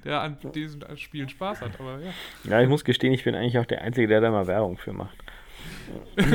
[0.04, 1.80] der an diesen Spielen Spaß hat.
[1.80, 2.12] Aber ja.
[2.50, 4.94] Ja, ich muss gestehen, ich bin eigentlich auch der Einzige, der da mal Werbung für
[4.94, 5.20] macht.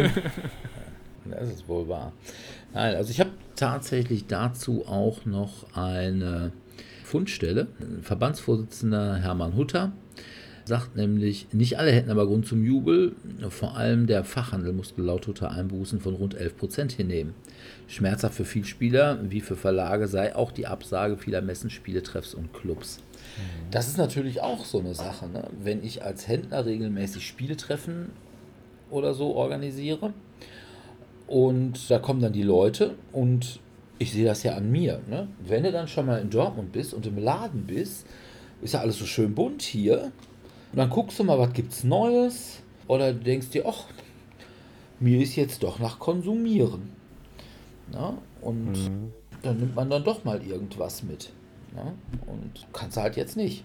[1.24, 2.12] das ist wohl wahr.
[2.76, 6.52] Nein, also ich habe tatsächlich dazu auch noch eine
[7.04, 7.68] Fundstelle.
[8.02, 9.92] Verbandsvorsitzender Hermann Hutter
[10.66, 13.16] sagt nämlich, nicht alle hätten aber Grund zum Jubel.
[13.48, 17.32] Vor allem der Fachhandel musste laut Hutter Einbußen von rund 11 Prozent hinnehmen.
[17.88, 22.98] Schmerzhaft für Vielspieler wie für Verlage sei auch die Absage vieler Messen, Spieletreffs und Clubs.
[22.98, 23.70] Mhm.
[23.70, 25.28] Das ist natürlich auch so eine Sache.
[25.28, 25.48] Ne?
[25.62, 28.10] Wenn ich als Händler regelmäßig Spieletreffen
[28.90, 30.12] oder so organisiere,
[31.26, 33.60] und da kommen dann die Leute und
[33.98, 35.00] ich sehe das ja an mir.
[35.08, 35.28] Ne?
[35.44, 38.06] Wenn du dann schon mal in Dortmund bist und im Laden bist,
[38.62, 40.12] ist ja alles so schön bunt hier.
[40.72, 42.62] Und dann guckst du mal, was gibt's Neues?
[42.88, 43.84] Oder du denkst dir, ach,
[45.00, 46.90] mir ist jetzt doch nach Konsumieren.
[47.90, 48.18] Na?
[48.40, 49.12] Und mhm.
[49.42, 51.32] dann nimmt man dann doch mal irgendwas mit.
[51.74, 51.94] Na?
[52.26, 53.64] Und kannst halt jetzt nicht.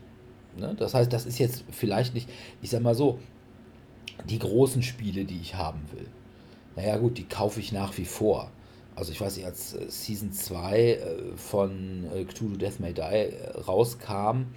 [0.58, 0.76] Ne?
[0.78, 2.30] Das heißt, das ist jetzt vielleicht nicht,
[2.62, 3.20] ich sag mal so,
[4.30, 6.08] die großen Spiele, die ich haben will.
[6.82, 8.50] Naja gut, die kaufe ich nach wie vor.
[8.96, 10.98] Also ich weiß nicht, als äh, Season 2 äh,
[11.36, 13.30] von äh, Cthulhu Death May Die
[13.68, 14.48] rauskam,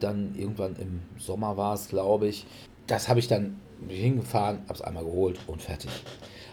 [0.00, 2.46] dann irgendwann im Sommer war es, glaube ich,
[2.86, 5.90] das habe ich dann hingefahren, habe es einmal geholt und fertig.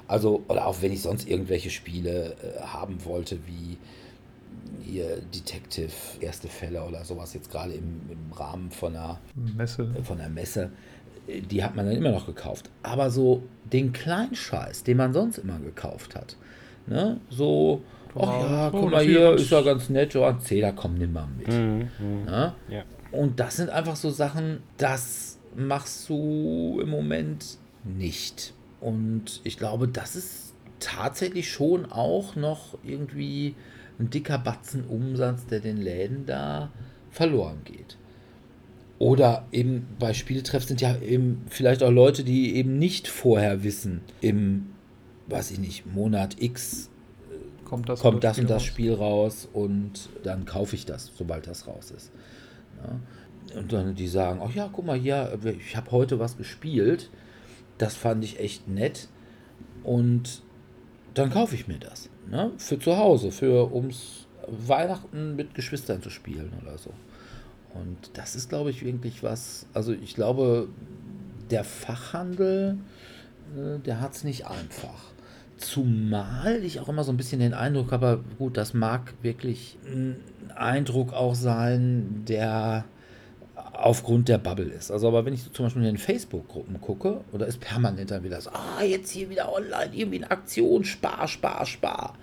[0.07, 3.77] Also, oder auch wenn ich sonst irgendwelche Spiele haben wollte, wie
[4.83, 9.93] hier Detective, erste Fälle oder sowas, jetzt gerade im, im Rahmen von einer Messe.
[10.03, 10.71] Von einer Messe,
[11.49, 12.69] die hat man dann immer noch gekauft.
[12.83, 16.35] Aber so den kleinen Scheiß, den man sonst immer gekauft hat,
[16.87, 17.19] ne?
[17.29, 17.81] so,
[18.15, 21.27] ach ja, guck mal hier, ist ja ganz nett, so ein Zähler, komm, nimm mal
[21.37, 21.47] mit.
[21.47, 22.25] Mhm, mhm.
[22.25, 22.55] ne?
[22.69, 22.83] ja.
[23.11, 28.53] Und das sind einfach so Sachen, das machst du im Moment nicht.
[28.81, 33.55] Und ich glaube, das ist tatsächlich schon auch noch irgendwie
[33.99, 36.71] ein dicker Batzen Umsatz, der den Läden da
[37.09, 37.97] verloren geht.
[38.99, 44.01] Oder eben bei Spieletreffs sind ja eben vielleicht auch Leute, die eben nicht vorher wissen,
[44.19, 44.71] im,
[45.27, 46.89] weiß ich nicht, Monat X
[47.31, 51.47] äh, kommt das, kommt das, und das Spiel raus und dann kaufe ich das, sobald
[51.47, 52.11] das raus ist.
[52.83, 53.57] Ja.
[53.57, 57.09] Und dann die sagen, ach ja, guck mal hier, ich habe heute was gespielt,
[57.77, 59.07] das fand ich echt nett
[59.83, 60.41] und
[61.13, 62.09] dann kaufe ich mir das.
[62.29, 62.51] Ne?
[62.57, 66.91] Für zu Hause, für ums Weihnachten mit Geschwistern zu spielen oder so.
[67.73, 69.67] Und das ist, glaube ich, wirklich was.
[69.73, 70.69] Also ich glaube,
[71.49, 72.77] der Fachhandel,
[73.55, 75.11] äh, der hat es nicht einfach.
[75.57, 80.15] Zumal ich auch immer so ein bisschen den Eindruck habe, gut, das mag wirklich ein
[80.55, 82.85] Eindruck auch sein, der
[83.73, 84.91] aufgrund der Bubble ist.
[84.91, 88.23] Also, aber wenn ich so zum Beispiel in den Facebook-Gruppen gucke, oder ist permanent dann
[88.23, 92.15] wieder so, ah, jetzt hier wieder online, irgendwie eine Aktion, spar, spar, spar.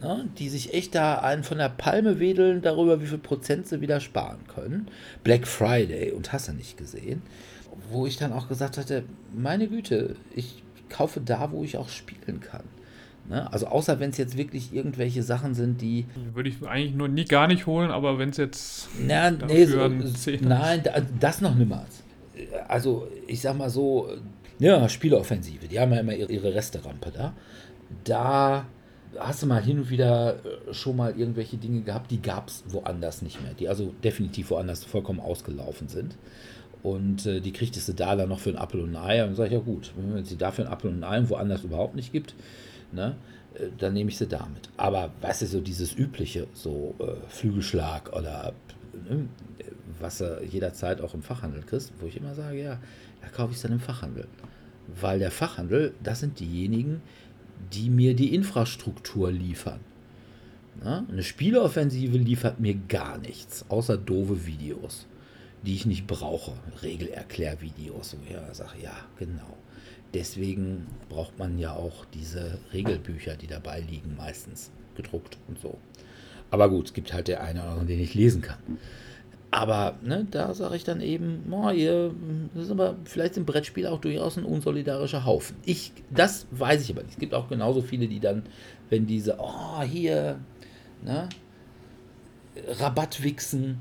[0.00, 3.80] Ne, die sich echt da einen von der Palme wedeln darüber, wie viel Prozent sie
[3.80, 4.88] wieder sparen können.
[5.22, 7.22] Black Friday und hast du nicht gesehen.
[7.90, 12.40] Wo ich dann auch gesagt hatte, meine Güte, ich kaufe da, wo ich auch spielen
[12.40, 12.64] kann.
[13.28, 13.50] Ne?
[13.52, 16.06] Also außer wenn es jetzt wirklich irgendwelche Sachen sind, die.
[16.34, 18.88] Würde ich eigentlich nur nie gar nicht holen, aber wenn es jetzt.
[18.98, 19.88] Na, nee, so,
[20.40, 20.82] nein,
[21.18, 22.02] das noch niemals.
[22.68, 24.10] Also ich sag mal so,
[24.58, 27.32] ja, Spieleoffensive, die haben ja immer ihre, ihre Resterampe da.
[28.04, 28.66] Da
[29.18, 32.64] hast du mal hin und wieder äh, schon mal irgendwelche Dinge gehabt, die gab es
[32.68, 36.16] woanders nicht mehr, die also definitiv woanders vollkommen ausgelaufen sind.
[36.82, 39.24] Und äh, die kriegtest du da dann noch für ein Apfel und ein Ei.
[39.24, 41.94] Und sage ich, ja gut, wenn sie dafür ein Apfel und ein Ei woanders überhaupt
[41.94, 42.34] nicht gibt,
[42.92, 43.16] ne,
[43.54, 44.68] äh, dann nehme ich sie damit.
[44.76, 48.52] Aber weißt du, so dieses übliche, so äh, Flügelschlag oder
[49.08, 49.28] ne,
[49.98, 52.78] was du jederzeit auch im Fachhandel kriegst, wo ich immer sage, ja,
[53.22, 54.26] da kaufe ich es dann im Fachhandel.
[55.00, 57.23] Weil der Fachhandel, das sind diejenigen, die
[57.90, 59.80] mir die Infrastruktur liefern.
[60.82, 65.06] Na, eine Spieleoffensive liefert mir gar nichts, außer doofe Videos
[65.64, 66.52] die ich nicht brauche.
[66.82, 69.56] Regelerklärvideos, wo ich sage, ja, genau.
[70.12, 75.78] Deswegen braucht man ja auch diese Regelbücher, die dabei liegen, meistens gedruckt und so.
[76.50, 78.58] Aber gut, es gibt halt der eine oder andere, den ich lesen kann.
[79.54, 82.12] Aber ne, da sage ich dann eben, oh, ihr,
[82.54, 85.56] das ist aber vielleicht im Brettspiel auch durchaus ein unsolidarischer Haufen.
[85.64, 87.12] Ich, das weiß ich aber nicht.
[87.12, 88.42] Es gibt auch genauso viele, die dann,
[88.90, 90.40] wenn diese, oh, hier,
[91.04, 91.28] ne,
[92.80, 93.78] Rabatt wichsen,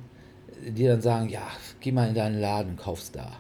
[0.64, 1.48] die dann sagen, ja,
[1.80, 3.32] geh mal in deinen Laden kauf's da.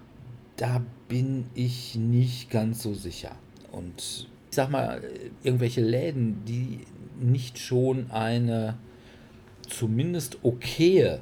[0.55, 3.33] Da bin ich nicht ganz so sicher.
[3.71, 5.03] Und ich sag mal,
[5.43, 6.79] irgendwelche Läden, die
[7.21, 8.79] nicht schon eine
[9.69, 11.19] zumindest okaye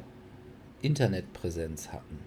[0.82, 2.20] Internetpräsenz hatten.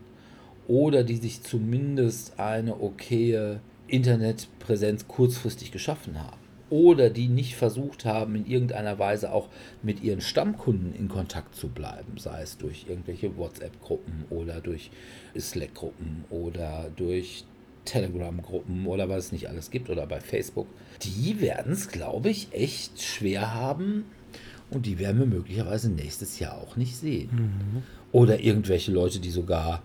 [0.67, 6.39] Oder die sich zumindest eine okaye Internetpräsenz kurzfristig geschaffen haben.
[6.71, 9.49] Oder die nicht versucht haben, in irgendeiner Weise auch
[9.83, 14.91] mit ihren Stammkunden in Kontakt zu bleiben, sei es durch irgendwelche WhatsApp-Gruppen oder durch
[15.39, 17.45] Slack-Gruppen oder durch
[17.85, 20.67] Telegram-Gruppen oder was es nicht alles gibt oder bei Facebook,
[21.03, 24.07] die werden es, glaube ich, echt schwer haben.
[24.71, 27.29] Und die werden wir möglicherweise nächstes Jahr auch nicht sehen.
[27.31, 27.83] Mhm.
[28.15, 29.83] Oder irgendwelche Leute, die sogar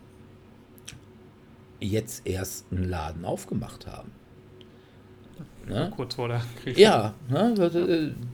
[1.80, 4.12] jetzt erst einen Laden aufgemacht haben.
[5.68, 5.92] Ne?
[5.96, 6.80] Kurz vor der Krise.
[6.80, 7.56] Ja, ne?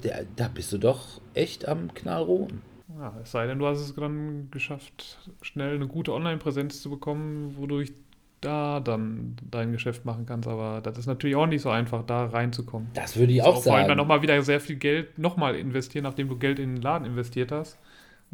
[0.02, 2.62] da, da bist du doch echt am Knallrohen.
[3.00, 7.56] Ja, es sei denn, du hast es dann geschafft, schnell eine gute Online-Präsenz zu bekommen,
[7.56, 7.94] wodurch
[8.42, 10.50] da dann dein Geschäft machen kannst.
[10.50, 12.90] Aber das ist natürlich auch nicht so einfach, da reinzukommen.
[12.96, 13.64] Das würde ich auch, auch sagen.
[13.64, 16.82] Vor allem dann nochmal wieder sehr viel Geld nochmal investieren, nachdem du Geld in den
[16.82, 17.80] Laden investiert hast.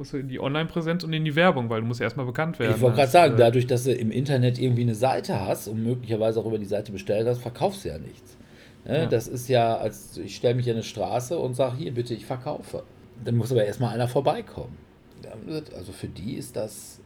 [0.01, 2.73] Musst du in die Online-Präsenz und in die Werbung, weil du musst erstmal bekannt werden.
[2.75, 5.83] Ich wollte gerade sagen, äh, dadurch, dass du im Internet irgendwie eine Seite hast und
[5.83, 8.35] möglicherweise auch über die Seite bestellt hast, verkaufst du ja nichts.
[8.83, 9.01] Ne?
[9.01, 9.05] Ja.
[9.05, 12.25] Das ist ja, als ich stelle mich in eine Straße und sage, hier bitte, ich
[12.25, 12.81] verkaufe.
[13.23, 14.75] Dann muss aber erstmal einer vorbeikommen.
[15.75, 16.99] Also für die ist das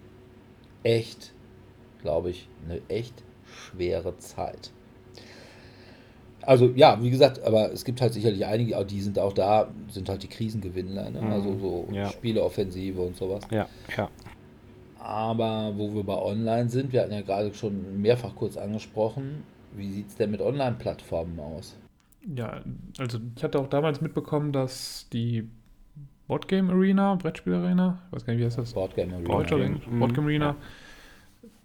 [0.84, 1.34] echt,
[2.02, 4.72] glaube ich, eine echt schwere Zeit.
[6.46, 10.10] Also ja, wie gesagt, aber es gibt halt sicherlich einige, die sind auch da, sind
[10.10, 11.22] halt die Krisengewinner, ne?
[11.32, 11.60] also mhm.
[11.60, 12.10] so ja.
[12.10, 13.44] Spieleoffensive und sowas.
[13.52, 13.68] Ja,
[13.98, 14.10] ja.
[15.00, 19.44] Aber wo wir bei Online sind, wir hatten ja gerade schon mehrfach kurz angesprochen,
[19.76, 21.76] wie sieht es denn mit Online-Plattformen aus?
[22.36, 22.62] Ja,
[22.98, 25.48] also ich hatte auch damals mitbekommen, dass die
[26.28, 28.74] Boardgame Arena, Brettspiel Arena, ich weiß gar nicht, wie heißt das?
[28.74, 29.28] Boardgame Arena.
[29.28, 30.46] Boardgame, Boardgame Arena.
[30.46, 30.56] Ja.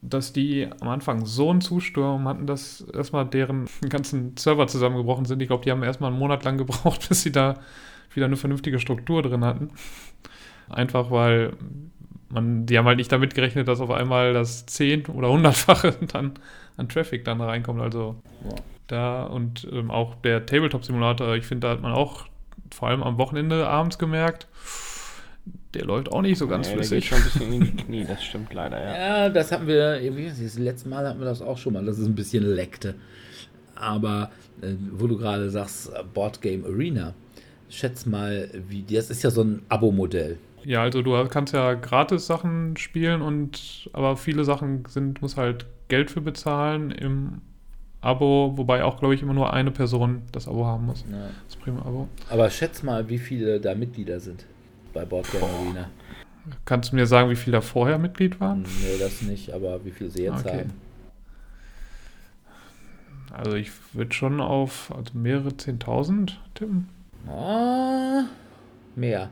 [0.02, 5.42] Dass die am Anfang so einen Zusturm hatten, dass erstmal deren ganzen Server zusammengebrochen sind.
[5.42, 7.60] Ich glaube, die haben erstmal einen Monat lang gebraucht, bis sie da
[8.14, 9.70] wieder eine vernünftige Struktur drin hatten.
[10.68, 11.52] Einfach weil
[12.30, 16.34] man, die haben halt nicht damit gerechnet, dass auf einmal das zehn- oder hundertfache dann
[16.76, 17.80] an Traffic dann reinkommt.
[17.80, 18.56] Also ja.
[18.86, 22.26] da und ähm, auch der Tabletop-Simulator, ich finde, da hat man auch
[22.72, 24.46] vor allem am Wochenende abends gemerkt,
[25.74, 26.90] der läuft auch nicht so ganz nee, flüssig.
[26.90, 28.96] Der geht schon ein bisschen in die Knie, das stimmt leider, ja.
[28.96, 32.06] Ja, das hatten wir, das letzte Mal hatten wir das auch schon mal, dass es
[32.06, 32.94] ein bisschen leckte.
[33.74, 34.30] Aber
[34.62, 37.14] äh, wo du gerade sagst, Board Game Arena,
[37.68, 40.38] schätz mal, wie das ist ja so ein Abo-Modell.
[40.64, 45.66] Ja, also du kannst ja gratis Sachen spielen und aber viele Sachen sind, muss halt
[45.88, 47.40] Geld für bezahlen im
[48.02, 51.04] Abo, wobei auch, glaube ich, immer nur eine Person das Abo haben muss.
[51.10, 51.28] Ja.
[51.46, 52.08] Das Prima-Abo.
[52.28, 54.44] Aber schätz mal, wie viele da Mitglieder sind.
[54.92, 55.88] Bei Boardgame Arena.
[56.64, 58.62] Kannst du mir sagen, wie viele da vorher Mitglied waren?
[58.62, 60.60] Nee, das nicht, aber wie viel sie jetzt Okay.
[60.60, 60.72] haben.
[63.32, 66.88] Also ich würde schon auf also mehrere 10.000 tippen.
[67.28, 68.24] Ah,
[68.96, 69.28] mehr.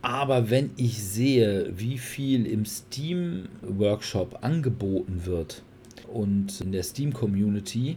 [0.03, 5.63] Aber wenn ich sehe, wie viel im Steam Workshop angeboten wird
[6.13, 7.97] und in der Steam Community,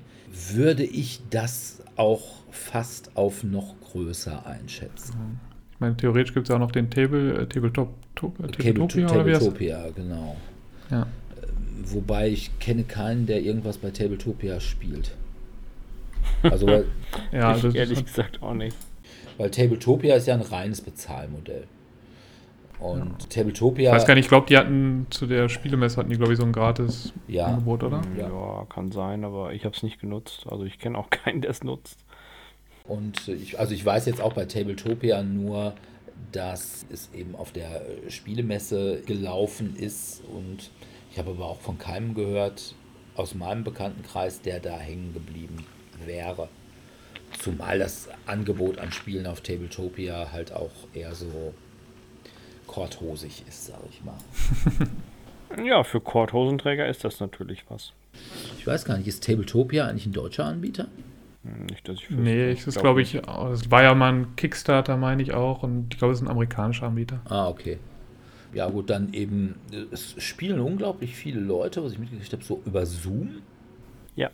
[0.53, 5.40] würde ich das auch fast auf noch größer einschätzen.
[5.73, 9.07] Ich meine, theoretisch gibt es ja auch noch den Table, äh, Tabletop, to, äh, Tabletopia?
[9.07, 10.38] Tabletopia, genau.
[10.91, 11.07] Ja.
[11.86, 15.11] Wobei ich kenne keinen, der irgendwas bei Tabletopia spielt.
[16.44, 16.86] Also, weil,
[17.32, 18.77] Ja, ich das ehrlich ist, gesagt auch nicht.
[19.38, 21.64] weil Tabletopia ist ja ein reines Bezahlmodell.
[22.80, 23.90] Und Tabletopia.
[23.92, 26.40] ich weiß gar nicht, ich glaube, die hatten zu der Spielemesse hatten die, glaube ich,
[26.40, 27.46] so ein gratis Ja.
[27.48, 28.02] Angebot, oder?
[28.18, 28.66] Ja, Ja.
[28.70, 30.46] kann sein, aber ich habe es nicht genutzt.
[30.50, 32.00] Also ich kenne auch keinen, der es nutzt.
[32.88, 35.74] Und ich, also ich weiß jetzt auch bei Tabletopia nur,
[36.32, 40.70] dass es eben auf der äh, Spielemesse gelaufen ist und
[41.12, 42.76] ich habe aber auch von keinem gehört
[43.16, 45.66] aus meinem Bekanntenkreis, der da hängen geblieben
[46.06, 46.50] wäre.
[47.40, 51.54] Zumal das Angebot an Spielen auf Tabletopia halt auch eher so
[52.76, 54.16] korthosig ist, sage ich mal.
[55.64, 57.94] Ja, für Korthosenträger ist das natürlich was.
[58.58, 60.88] Ich weiß gar nicht, ist Tabletopia eigentlich ein deutscher Anbieter?
[61.44, 62.56] Hm, Nicht, dass ich Nee, wüsste.
[62.56, 65.64] das ist, Glaub glaube ich, das war ja mal ein Kickstarter, meine ich auch.
[65.64, 67.22] Und ich glaube, es ist ein amerikanischer Anbieter.
[67.26, 67.78] Ah, okay.
[68.54, 72.62] Ja, gut, dann eben, äh, es spielen unglaublich viele Leute, was ich mitgekriegt habe, so
[72.66, 73.42] über Zoom.
[74.16, 74.32] Ja.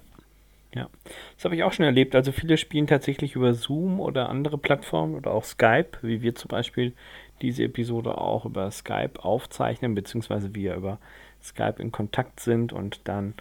[0.73, 0.87] Ja.
[1.35, 2.15] Das habe ich auch schon erlebt.
[2.15, 6.47] Also viele spielen tatsächlich über Zoom oder andere Plattformen oder auch Skype, wie wir zum
[6.47, 6.93] Beispiel
[7.41, 10.99] diese Episode auch über Skype aufzeichnen, beziehungsweise wir über
[11.41, 13.33] Skype in Kontakt sind und dann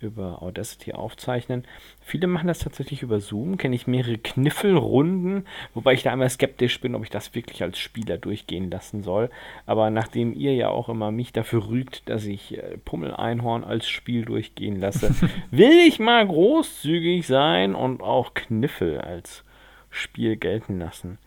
[0.00, 1.64] über Audacity aufzeichnen.
[2.00, 6.80] Viele machen das tatsächlich über Zoom, kenne ich mehrere Kniffelrunden, wobei ich da einmal skeptisch
[6.80, 9.30] bin, ob ich das wirklich als Spieler durchgehen lassen soll.
[9.66, 14.24] Aber nachdem ihr ja auch immer mich dafür rügt, dass ich äh, Pummel-Einhorn als Spiel
[14.24, 15.14] durchgehen lasse,
[15.50, 19.44] will ich mal großzügig sein und auch Kniffel als
[19.90, 21.18] Spiel gelten lassen.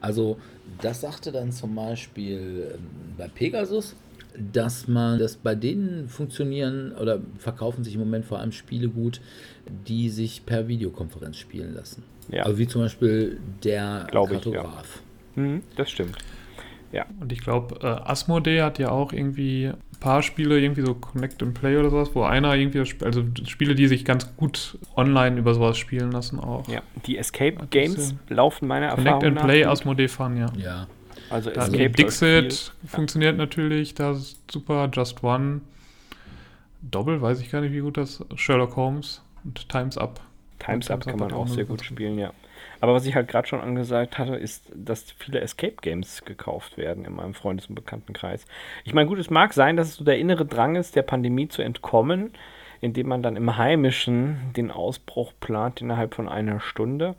[0.00, 0.38] Also,
[0.80, 2.80] das sagte dann zum Beispiel ähm,
[3.18, 3.96] bei Pegasus,
[4.52, 9.20] dass man, dass bei denen funktionieren oder verkaufen sich im Moment vor allem Spiele gut,
[9.88, 12.04] die sich per Videokonferenz spielen lassen.
[12.30, 12.44] Ja.
[12.44, 14.52] Also wie zum Beispiel der Glaube ich, ja.
[14.52, 15.02] Kartograf.
[15.34, 16.16] Mhm, das stimmt.
[17.20, 21.54] Und ich glaube, äh, Asmodee hat ja auch irgendwie paar Spiele, irgendwie so Connect and
[21.54, 25.78] Play oder sowas, wo einer irgendwie, also Spiele, die sich ganz gut online über sowas
[25.78, 26.66] spielen lassen auch.
[26.68, 29.44] Ja, die Escape Games laufen meiner Connect Erfahrung and nach.
[29.44, 29.72] Play, gut.
[29.72, 30.46] Asmodee Fun, ja.
[30.56, 30.86] Ja.
[31.28, 34.90] Also Da, Escape Dixit funktioniert natürlich, das ist super.
[34.92, 35.60] Just One.
[36.82, 40.20] Doppel, weiß ich gar nicht, wie gut das Sherlock Holmes und Times Up.
[40.58, 42.32] Times Up Time's Up kann man auch sehr gut spielen, ja.
[42.80, 47.04] Aber was ich halt gerade schon angesagt hatte, ist, dass viele Escape Games gekauft werden
[47.04, 48.46] in meinem Freundes- und Bekanntenkreis.
[48.84, 51.48] Ich meine, gut, es mag sein, dass es so der innere Drang ist, der Pandemie
[51.48, 52.32] zu entkommen,
[52.80, 57.16] indem man dann im Heimischen den Ausbruch plant innerhalb von einer Stunde.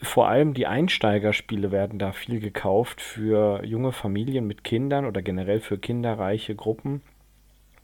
[0.00, 5.60] Vor allem die Einsteigerspiele werden da viel gekauft für junge Familien mit Kindern oder generell
[5.60, 7.02] für kinderreiche Gruppen,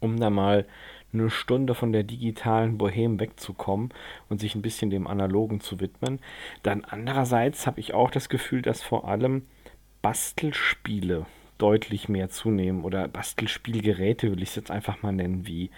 [0.01, 0.67] um da mal
[1.12, 3.91] eine Stunde von der digitalen Bohem wegzukommen
[4.28, 6.20] und sich ein bisschen dem Analogen zu widmen.
[6.62, 9.47] Dann andererseits habe ich auch das Gefühl, dass vor allem
[10.03, 11.27] Bastelspiele
[11.59, 15.70] deutlich mehr zunehmen oder Bastelspielgeräte will ich es jetzt einfach mal nennen, wie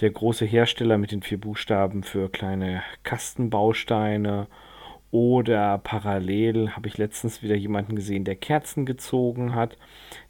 [0.00, 4.46] der große Hersteller mit den vier Buchstaben für kleine Kastenbausteine
[5.16, 9.78] oder parallel habe ich letztens wieder jemanden gesehen, der Kerzen gezogen hat,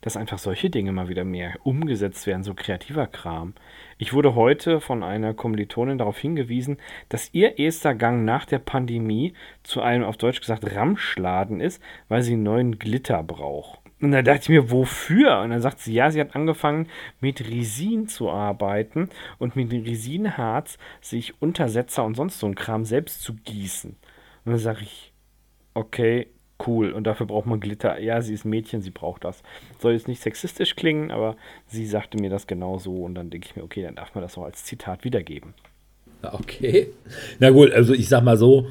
[0.01, 3.55] dass einfach solche Dinge mal wieder mehr umgesetzt werden, so kreativer Kram.
[3.99, 6.77] Ich wurde heute von einer Kommilitonin darauf hingewiesen,
[7.09, 9.33] dass ihr erster Gang nach der Pandemie
[9.65, 13.81] zu einem, auf Deutsch gesagt, Ramschladen ist, weil sie neuen Glitter braucht.
[14.01, 15.41] Und da dachte ich mir, wofür?
[15.41, 16.87] Und dann sagt sie, ja, sie hat angefangen
[17.21, 19.09] mit Resin zu arbeiten
[19.39, 23.97] und mit Resinharz sich Untersetzer und sonst so ein Kram selbst zu gießen.
[24.47, 25.13] Und dann sage ich,
[25.75, 26.29] okay,
[26.67, 28.01] cool und dafür braucht man Glitter.
[28.01, 29.43] Ja, sie ist Mädchen, sie braucht das.
[29.79, 31.37] Soll jetzt nicht sexistisch klingen, aber
[31.67, 34.23] sie sagte mir das genau so und dann denke ich mir, okay, dann darf man
[34.23, 35.53] das auch als Zitat wiedergeben.
[36.23, 36.89] Okay.
[37.41, 38.69] Na gut, also ich sag mal so,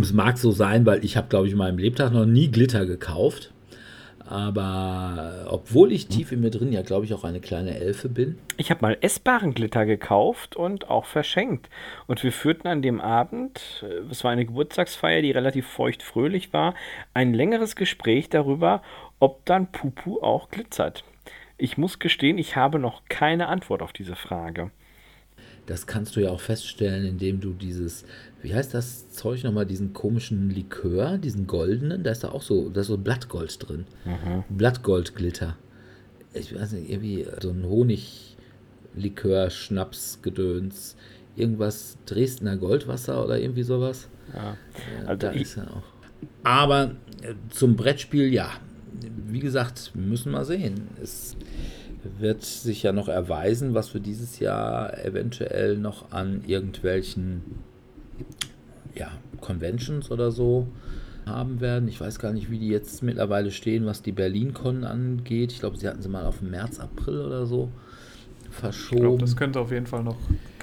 [0.00, 2.84] es mag so sein, weil ich habe, glaube ich, in meinem Lebtag noch nie Glitter
[2.84, 3.52] gekauft.
[4.26, 8.38] Aber obwohl ich tief in mir drin ja, glaube ich, auch eine kleine Elfe bin.
[8.56, 11.68] Ich habe mal essbaren Glitter gekauft und auch verschenkt.
[12.06, 16.74] Und wir führten an dem Abend, äh, es war eine Geburtstagsfeier, die relativ feucht-fröhlich war,
[17.12, 18.82] ein längeres Gespräch darüber,
[19.18, 21.04] ob dann Pupu auch glitzert.
[21.58, 24.70] Ich muss gestehen, ich habe noch keine Antwort auf diese Frage.
[25.66, 28.04] Das kannst du ja auch feststellen, indem du dieses,
[28.42, 32.68] wie heißt das Zeug nochmal, diesen komischen Likör, diesen goldenen, da ist da auch so,
[32.68, 33.86] da ist so Blattgold drin.
[34.04, 34.44] Mhm.
[34.56, 35.56] Blattgoldglitter.
[36.34, 40.96] Ich weiß nicht, irgendwie so ein Honiglikör, Schnaps, Gedöns,
[41.36, 44.08] irgendwas Dresdner Goldwasser oder irgendwie sowas.
[44.34, 44.56] Ja,
[45.06, 45.82] also da ist ja auch.
[46.42, 48.50] Aber äh, zum Brettspiel, ja,
[49.26, 50.88] wie gesagt, müssen wir sehen.
[51.02, 51.36] Es
[52.18, 57.42] wird sich ja noch erweisen, was wir dieses Jahr eventuell noch an irgendwelchen
[58.94, 59.10] ja,
[59.40, 60.68] Conventions oder so
[61.26, 61.88] haben werden.
[61.88, 65.52] Ich weiß gar nicht, wie die jetzt mittlerweile stehen, was die BerlinCon angeht.
[65.52, 67.70] Ich glaube, sie hatten sie mal auf März, April oder so
[68.50, 68.96] verschoben.
[68.96, 70.18] Ich glaube, das könnte auf jeden Fall noch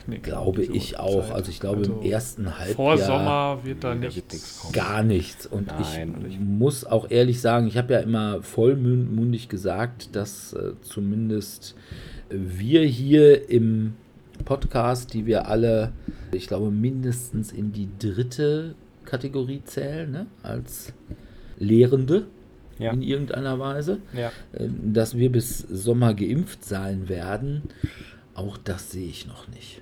[0.06, 0.23] knicken.
[0.23, 1.28] Glaube ich auch.
[1.28, 1.36] Zeit.
[1.36, 2.76] Also ich glaube also im ersten Halbjahr.
[2.76, 4.69] Vor Sommer wird da nichts.
[4.72, 5.45] Gar nichts.
[5.45, 6.26] Und Nein.
[6.30, 11.76] ich muss auch ehrlich sagen, ich habe ja immer vollmundig gesagt, dass äh, zumindest
[12.30, 13.94] wir hier im
[14.45, 15.91] Podcast, die wir alle,
[16.32, 18.76] ich glaube, mindestens in die dritte
[19.06, 20.26] Kategorie zählen, ne?
[20.41, 20.94] als
[21.57, 22.28] Lehrende
[22.80, 22.91] ja.
[22.91, 24.32] in irgendeiner Weise, ja.
[24.53, 27.64] Äh, dass wir bis Sommer geimpft sein werden.
[28.34, 29.82] Auch das sehe ich noch nicht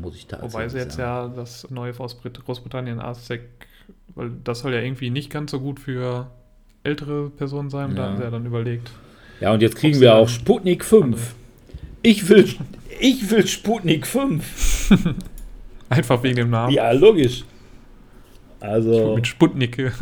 [0.00, 3.42] muss ich tatsächlich Wobei sie jetzt ja das neue aus Großbritannien ASEC,
[4.14, 6.30] weil das soll ja irgendwie nicht ganz so gut für
[6.82, 7.96] ältere Personen sein, ja.
[7.96, 8.90] da haben sie ja dann überlegt.
[9.40, 11.34] Ja, und jetzt kriegen wir auch Sputnik 5.
[12.02, 12.48] Ich will,
[13.00, 14.90] ich will Sputnik 5.
[15.88, 16.72] Einfach wegen dem Namen.
[16.72, 17.44] Ja, logisch.
[18.60, 19.14] Also.
[19.14, 19.92] mit Sputnik.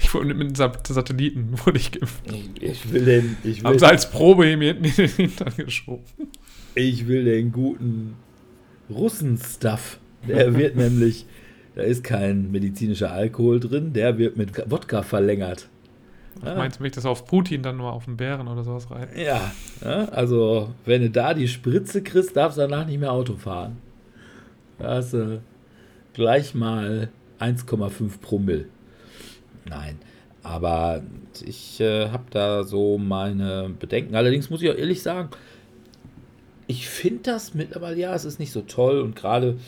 [0.00, 2.22] Ich wurde mit Satelliten wurde ich geimpft.
[2.60, 3.36] Ich will den.
[3.42, 6.04] Ich will Haben sie als Probe mir hinten in den Hintern geschoben.
[6.74, 8.16] Ich will den guten
[8.90, 9.98] Russen-Stuff.
[10.26, 11.26] Der wird nämlich,
[11.74, 15.68] da ist kein medizinischer Alkohol drin, der wird mit Wodka verlängert.
[16.44, 16.54] Ja.
[16.56, 19.18] Meinst du mich das auf Putin dann nur auf den Bären oder sowas reiten?
[19.18, 19.52] Ja,
[19.84, 23.78] ja, also wenn du da die Spritze kriegst, darfst du danach nicht mehr Auto fahren.
[24.78, 25.40] Da hast du
[26.12, 27.08] gleich mal
[27.38, 28.66] 1,5 Promille.
[29.64, 29.98] Nein,
[30.42, 31.02] aber
[31.44, 34.14] ich äh, habe da so meine Bedenken.
[34.14, 35.30] Allerdings muss ich auch ehrlich sagen,
[36.66, 39.58] ich finde das mittlerweile, ja, es ist nicht so toll und gerade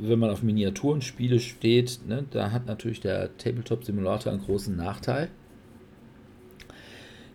[0.00, 5.28] wenn man auf Miniaturenspiele steht, ne, da hat natürlich der Tabletop Simulator einen großen Nachteil.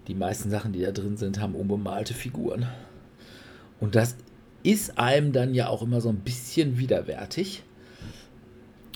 [0.08, 2.68] Die meisten Sachen, die da drin sind, haben unbemalte Figuren.
[3.80, 4.18] Und das
[4.64, 7.64] ist einem dann ja auch immer so ein bisschen widerwärtig.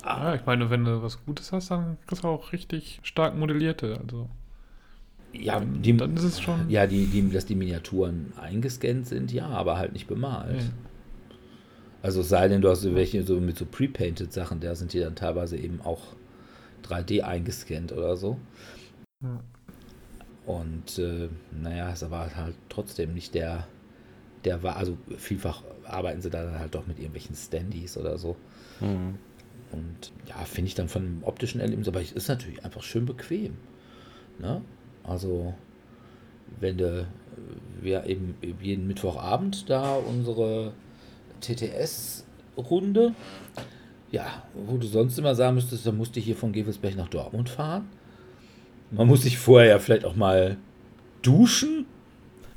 [0.03, 3.97] Ja, ich meine, wenn du was Gutes hast, dann kriegst du auch richtig stark modellierte.
[3.99, 4.29] Also
[5.39, 6.69] ja, die, dann ist es schon.
[6.69, 10.61] Ja, die, die, dass die Miniaturen eingescannt sind, ja, aber halt nicht bemalt.
[10.61, 10.69] Ja.
[12.01, 15.15] Also sei denn, du hast welche so mit so pre-painted Sachen, da sind die dann
[15.15, 16.01] teilweise eben auch
[16.87, 18.37] 3D eingescannt oder so.
[19.23, 19.39] Ja.
[20.45, 23.67] Und äh, naja, es war halt trotzdem nicht der,
[24.43, 28.35] der war, also vielfach arbeiten sie dann halt doch mit irgendwelchen Standys oder so.
[28.79, 29.15] Mhm.
[29.71, 33.05] Und ja, finde ich dann von dem optischen Erlebnis, aber es ist natürlich einfach schön
[33.05, 33.57] bequem.
[34.39, 34.61] Ne?
[35.07, 35.53] Also,
[36.59, 37.07] wenn du,
[37.81, 40.73] wir eben jeden Mittwochabend da unsere
[41.41, 43.13] TTS-Runde,
[44.11, 47.49] ja, wo du sonst immer sagen müsstest, dann musste ich hier von Gevelsberg nach Dortmund
[47.49, 47.87] fahren.
[48.91, 50.57] Man muss sich vorher ja vielleicht auch mal
[51.21, 51.85] duschen,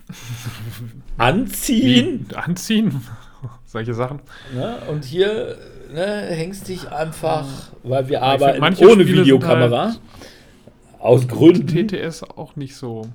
[1.19, 2.27] anziehen.
[2.29, 2.35] Wie?
[2.35, 3.01] Anziehen?
[3.67, 4.21] Solche Sachen.
[4.57, 5.57] Ja, und hier
[5.93, 7.47] ne, hängst dich einfach,
[7.83, 9.87] weil wir arbeiten ohne Spiele Videokamera.
[9.87, 10.01] Halt
[10.99, 11.89] aus Gründen.
[11.89, 13.09] TTS auch nicht so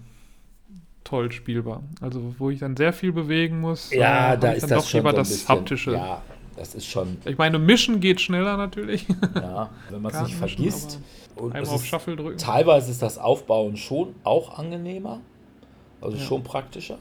[1.03, 1.83] toll spielbar.
[2.01, 3.91] Also wo ich dann sehr viel bewegen muss.
[3.91, 5.93] Ja, äh, da ist dann das doch lieber so das bisschen, haptische.
[5.93, 6.21] Ja,
[6.55, 7.17] das ist schon.
[7.25, 9.05] Ich meine, mischen geht schneller natürlich.
[9.35, 10.99] Ja, wenn man es nicht vergisst.
[11.35, 12.37] Und einmal auf Shuffle drücken.
[12.37, 15.19] Teilweise ist das Aufbauen schon auch angenehmer.
[15.99, 16.23] Also ja.
[16.23, 16.99] schon praktischer.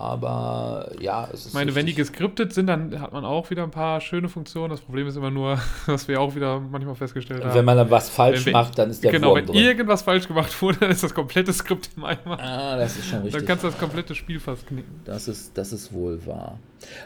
[0.00, 1.46] Aber ja, es ist.
[1.48, 4.70] Ich meine, wenn die geskriptet sind, dann hat man auch wieder ein paar schöne Funktionen.
[4.70, 7.54] Das Problem ist immer nur, was wir auch wieder manchmal festgestellt haben.
[7.54, 9.56] Wenn man dann was falsch wenn, macht, dann ist der Genau, Wurm wenn drin.
[9.56, 12.40] irgendwas falsch gemacht wurde, dann ist das komplette Skript im Eimer.
[12.40, 13.34] Ah, das ist schon richtig.
[13.40, 15.02] Dann kannst du das komplette Spiel fast knicken.
[15.04, 16.58] Das ist, das ist wohl wahr.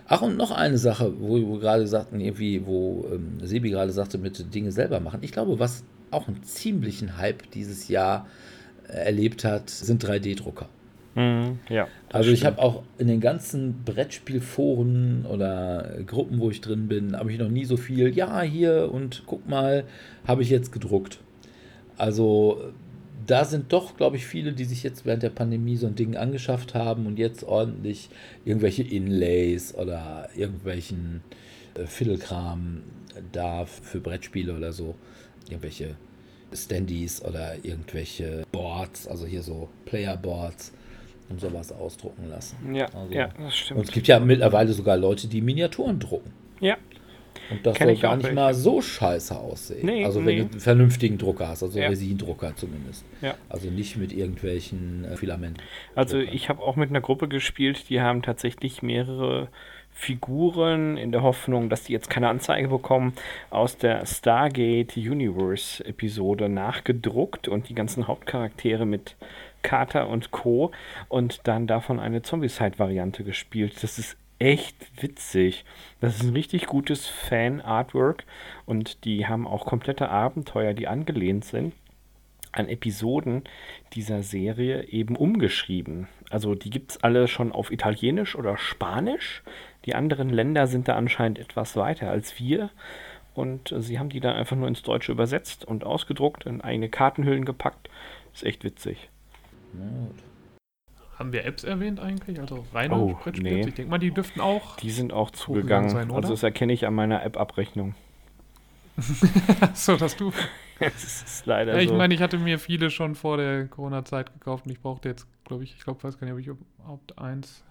[0.07, 4.19] Ach, und noch eine Sache, wo wir gerade sagten, irgendwie, wo ähm, Sebi gerade sagte,
[4.19, 5.19] mit Dinge selber machen.
[5.23, 8.29] Ich glaube, was auch einen ziemlichen Hype dieses Jahr
[8.87, 10.69] äh, erlebt hat, sind 3D-Drucker.
[11.15, 11.89] Mhm, ja.
[12.12, 17.32] Also ich habe auch in den ganzen Brettspielforen oder Gruppen, wo ich drin bin, habe
[17.32, 19.85] ich noch nie so viel, ja, hier und guck mal,
[20.27, 21.20] habe ich jetzt gedruckt.
[21.97, 22.73] Also
[23.27, 26.16] da sind doch, glaube ich, viele, die sich jetzt während der Pandemie so ein Ding
[26.16, 28.11] angeschafft haben und jetzt ordentlich
[28.45, 31.23] irgendwelche Inlays oder irgendwelchen
[31.74, 32.82] äh, Fiddlekram
[33.32, 34.97] da für Brettspiele oder so,
[35.49, 35.95] irgendwelche
[36.53, 40.73] Standys oder irgendwelche Boards, also hier so Playerboards
[41.35, 42.74] und sowas ausdrucken lassen.
[42.74, 43.78] Ja, Also- ja, das stimmt.
[43.81, 46.32] Und es gibt ja mittlerweile sogar Leute, die Miniaturen drucken.
[46.61, 46.77] ja,
[47.51, 48.35] Und das Kenn soll gar nicht welche.
[48.36, 49.85] mal so scheiße aussehen.
[49.85, 50.27] Nee, also nee.
[50.28, 51.89] wenn du einen vernünftigen Drucker hast, also Ja.
[51.89, 53.05] Resin-Drucker zumindest.
[53.20, 53.35] ja.
[53.51, 55.61] Also nicht mit irgendwelchen äh, Filamenten.
[55.94, 59.48] Also ich habe auch mit einer Gruppe gespielt, die haben tatsächlich mehrere
[59.97, 63.12] Figuren in der Hoffnung, dass die jetzt keine Anzeige bekommen,
[63.51, 69.16] aus der Stargate Universe Episode nachgedruckt und die ganzen Hauptcharaktere mit
[69.65, 70.70] Carter und Co.
[71.09, 73.82] und dann davon eine Zombicide-Variante gespielt.
[73.82, 75.65] Das ist echt witzig.
[76.01, 78.24] Das ist ein richtig gutes Fan-Artwork
[78.66, 81.73] und die haben auch komplette Abenteuer, die angelehnt sind
[82.57, 83.43] an Episoden
[83.95, 86.09] dieser Serie eben umgeschrieben.
[86.31, 89.43] Also die gibt es alle schon auf Italienisch oder Spanisch.
[89.85, 92.70] Die anderen Länder sind da anscheinend etwas weiter als wir.
[93.35, 97.45] Und sie haben die dann einfach nur ins Deutsche übersetzt und ausgedruckt, in eigene Kartenhüllen
[97.45, 97.91] gepackt.
[98.32, 99.11] Ist echt witzig.
[99.78, 100.16] Na gut.
[101.18, 102.40] Haben wir Apps erwähnt eigentlich?
[102.40, 103.51] Also reine Oh, Brettspiele?
[103.55, 103.68] nee.
[103.68, 104.76] Ich denke mal, die dürften auch.
[104.76, 105.90] Die sind auch zugegangen.
[105.90, 106.16] sein, oder?
[106.16, 107.94] also das erkenne ich an meiner App-Abrechnung.
[109.74, 110.32] so, dass du.
[110.80, 111.94] Es ist leider Ja, ich so.
[111.94, 115.62] meine, ich hatte mir viele schon vor der Corona-Zeit gekauft und ich brauchte jetzt, glaube
[115.62, 117.62] ich, ich glaube, weiß gar nicht, ob ich überhaupt eins.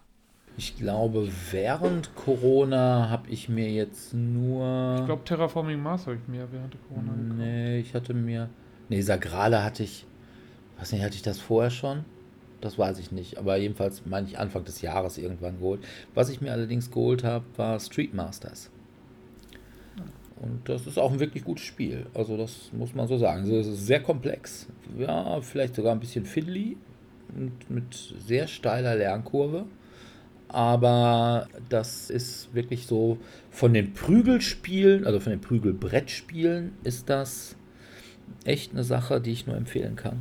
[0.55, 4.95] Ich glaube, während Corona habe ich mir jetzt nur.
[4.99, 7.37] Ich glaube, Terraforming Mars habe ich mir während der Corona gekauft.
[7.39, 8.49] Nee, ich hatte mir.
[8.87, 10.05] Nee, Sagrale hatte ich.
[10.83, 12.03] Weiß nicht, hatte ich das vorher schon?
[12.59, 13.37] Das weiß ich nicht.
[13.37, 15.81] Aber jedenfalls meine ich Anfang des Jahres irgendwann geholt.
[16.13, 18.69] Was ich mir allerdings geholt habe, war Street Masters.
[20.41, 22.07] Und das ist auch ein wirklich gutes Spiel.
[22.13, 23.49] Also, das muss man so sagen.
[23.49, 24.67] Es ist sehr komplex.
[24.97, 26.75] Ja, vielleicht sogar ein bisschen fiddly.
[27.33, 29.63] Und mit sehr steiler Lernkurve.
[30.49, 33.19] Aber das ist wirklich so
[33.51, 37.55] von den Prügelspielen, also von den Prügelbrettspielen, ist das
[38.45, 40.19] echt eine Sache, die ich nur empfehlen kann.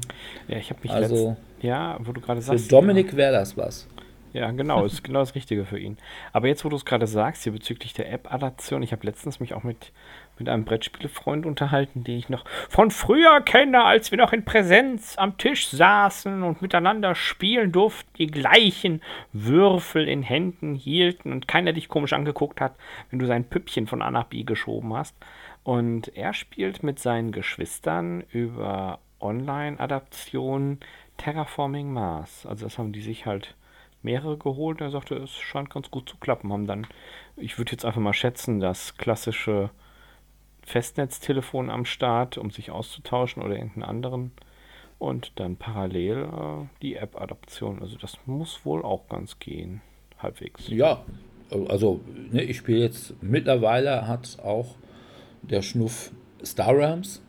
[0.49, 2.73] ja, ich habe mich Also Ja, wo du gerade für sagst.
[2.73, 3.89] Dominik wäre das was.
[4.33, 5.99] Ja, genau, ist genau das Richtige für ihn.
[6.33, 9.55] Aber jetzt, wo du es gerade sagst, hier bezüglich der App-Adaption, ich habe letztens mich
[9.55, 9.93] auch mit,
[10.39, 15.17] mit einem Brettspielefreund unterhalten, den ich noch von früher kenne, als wir noch in Präsenz
[15.19, 19.03] am Tisch saßen und miteinander spielen durften, die gleichen
[19.33, 22.75] Würfel in Händen hielten und keiner dich komisch angeguckt hat,
[23.11, 25.15] wenn du sein Püppchen von A nach B geschoben hast.
[25.65, 30.81] Und er spielt mit seinen Geschwistern über Online-Adaption
[31.17, 32.47] Terraforming Mars.
[32.47, 33.55] Also das haben die sich halt
[34.03, 34.81] mehrere geholt.
[34.81, 36.53] Er sagte, es scheint ganz gut zu klappen.
[36.53, 36.87] Haben dann,
[37.37, 39.71] ich würde jetzt einfach mal schätzen, das klassische
[40.65, 44.33] Festnetztelefon am Start, um sich auszutauschen oder irgendeinen anderen.
[44.99, 47.81] Und dann parallel äh, die App-Adaption.
[47.81, 49.81] Also das muss wohl auch ganz gehen.
[50.19, 50.69] Halbwegs.
[50.69, 51.05] Ja,
[51.51, 54.77] also ne, ich spiele jetzt, mittlerweile hat auch
[55.43, 56.13] der Schnuff
[56.45, 57.23] Star Realms.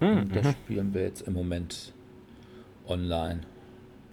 [0.00, 0.50] Hm, Und das mhm.
[0.50, 1.92] spielen wir jetzt im Moment
[2.86, 3.40] online.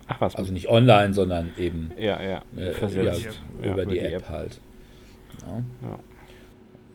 [0.07, 0.36] Ach was.
[0.36, 2.41] Also nicht online, sondern eben ja, ja.
[2.57, 3.14] äh, ja,
[3.61, 4.60] über die App, halt.
[5.41, 5.64] Ja.
[5.88, 5.99] Ja.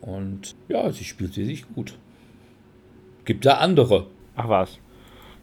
[0.01, 1.99] Und ja, sie spielt sie sich gut.
[3.25, 4.07] Gibt da andere.
[4.37, 4.79] Ach was.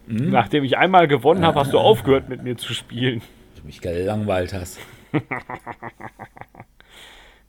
[0.06, 0.30] Hm?
[0.30, 3.22] Nachdem ich einmal gewonnen habe, hast du aufgehört mit mir zu spielen.
[3.56, 4.78] Du mich gelangweilt hast.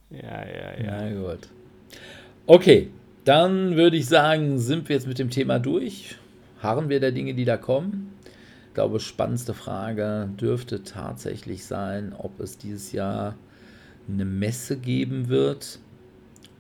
[0.10, 1.02] Ja, ja, ja.
[1.02, 1.50] Na gut.
[2.46, 2.90] Okay,
[3.26, 6.16] dann würde ich sagen, sind wir jetzt mit dem Thema durch.
[6.62, 8.14] Harren wir der Dinge, die da kommen?
[8.68, 13.36] Ich glaube, spannendste Frage dürfte tatsächlich sein, ob es dieses Jahr
[14.08, 15.80] eine Messe geben wird.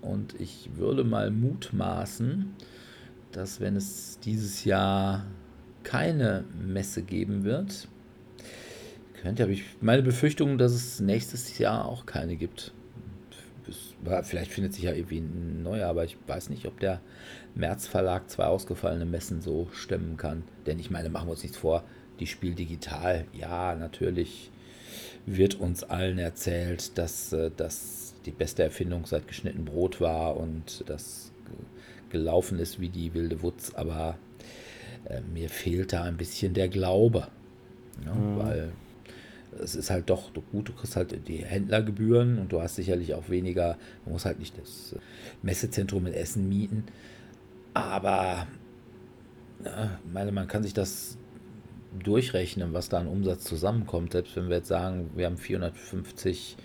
[0.02, 2.54] Und ich würde mal mutmaßen,
[3.32, 5.26] dass wenn es dieses Jahr
[5.84, 7.88] keine Messe geben wird,
[9.22, 12.74] könnte habe ich meine Befürchtung, dass es nächstes Jahr auch keine gibt.
[14.23, 17.01] Vielleicht findet sich ja irgendwie ein neuer, aber ich weiß nicht, ob der
[17.55, 20.43] März Verlag zwei ausgefallene Messen so stemmen kann.
[20.67, 21.84] Denn ich meine, machen wir uns nichts vor,
[22.19, 24.51] die Spiel digital, ja, natürlich
[25.26, 30.84] wird uns allen erzählt, dass äh, das die beste Erfindung seit geschnitten Brot war und
[30.88, 34.17] das ge- gelaufen ist wie die wilde Wutz, aber
[35.09, 37.27] äh, mir fehlt da ein bisschen der Glaube.
[38.05, 38.38] Ja, Mhm.
[38.38, 38.72] Weil
[39.61, 43.30] es ist halt doch gut, du kriegst halt die Händlergebühren und du hast sicherlich auch
[43.30, 44.99] weniger, du musst halt nicht das äh,
[45.41, 46.86] Messezentrum in Essen mieten.
[47.73, 48.48] Aber
[49.64, 51.18] ja, meine, man kann sich das
[52.03, 54.11] durchrechnen, was da an Umsatz zusammenkommt.
[54.11, 56.57] Selbst wenn wir jetzt sagen, wir haben 450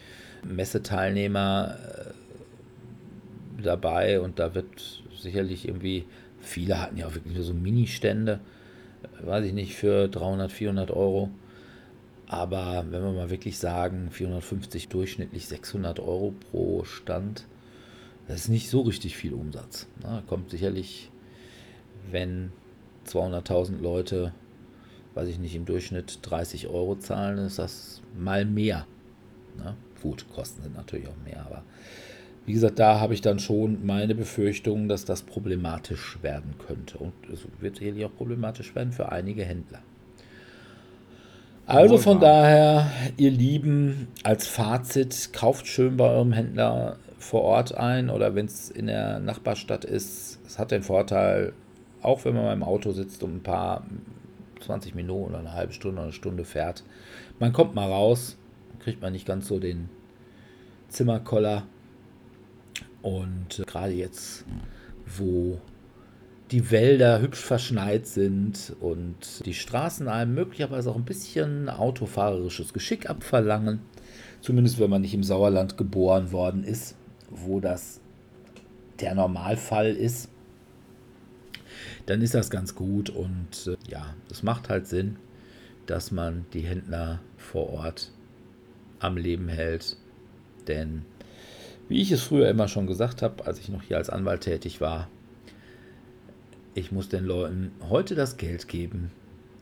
[0.44, 6.06] Messeteilnehmer äh, dabei und da wird sicherlich irgendwie,
[6.40, 8.40] viele hatten ja auch wirklich nur so Mini-Stände,
[9.22, 11.30] weiß ich nicht, für 300, 400 Euro.
[12.32, 17.44] Aber wenn wir mal wirklich sagen, 450 durchschnittlich 600 Euro pro Stand,
[18.28, 19.88] das ist nicht so richtig viel Umsatz.
[20.00, 21.10] Da kommt sicherlich,
[22.08, 22.52] wenn
[23.08, 24.32] 200.000 Leute,
[25.14, 28.86] weiß ich nicht, im Durchschnitt 30 Euro zahlen, ist das mal mehr.
[29.58, 31.64] Na, gut, Kosten sind natürlich auch mehr, aber
[32.46, 36.98] wie gesagt, da habe ich dann schon meine Befürchtungen, dass das problematisch werden könnte.
[36.98, 39.82] Und es wird sicherlich auch problematisch werden für einige Händler.
[41.70, 48.10] Also von daher, ihr Lieben, als Fazit, kauft schön bei eurem Händler vor Ort ein
[48.10, 50.40] oder wenn es in der Nachbarstadt ist.
[50.44, 51.52] Es hat den Vorteil,
[52.02, 53.86] auch wenn man beim Auto sitzt und ein paar
[54.66, 56.82] 20 Minuten oder eine halbe Stunde oder eine Stunde fährt,
[57.38, 58.36] man kommt mal raus,
[58.80, 59.90] kriegt man nicht ganz so den
[60.88, 61.68] Zimmerkoller.
[63.00, 64.44] Und äh, gerade jetzt,
[65.06, 65.60] wo
[66.50, 73.08] die Wälder hübsch verschneit sind und die Straßen einem möglicherweise auch ein bisschen autofahrerisches Geschick
[73.08, 73.80] abverlangen,
[74.40, 76.96] zumindest wenn man nicht im Sauerland geboren worden ist,
[77.30, 78.00] wo das
[78.98, 80.28] der Normalfall ist,
[82.06, 85.16] dann ist das ganz gut und äh, ja, es macht halt Sinn,
[85.86, 88.10] dass man die Händler vor Ort
[88.98, 89.96] am Leben hält,
[90.66, 91.04] denn
[91.88, 94.80] wie ich es früher immer schon gesagt habe, als ich noch hier als Anwalt tätig
[94.80, 95.08] war,
[96.74, 99.10] ich muss den Leuten heute das Geld geben,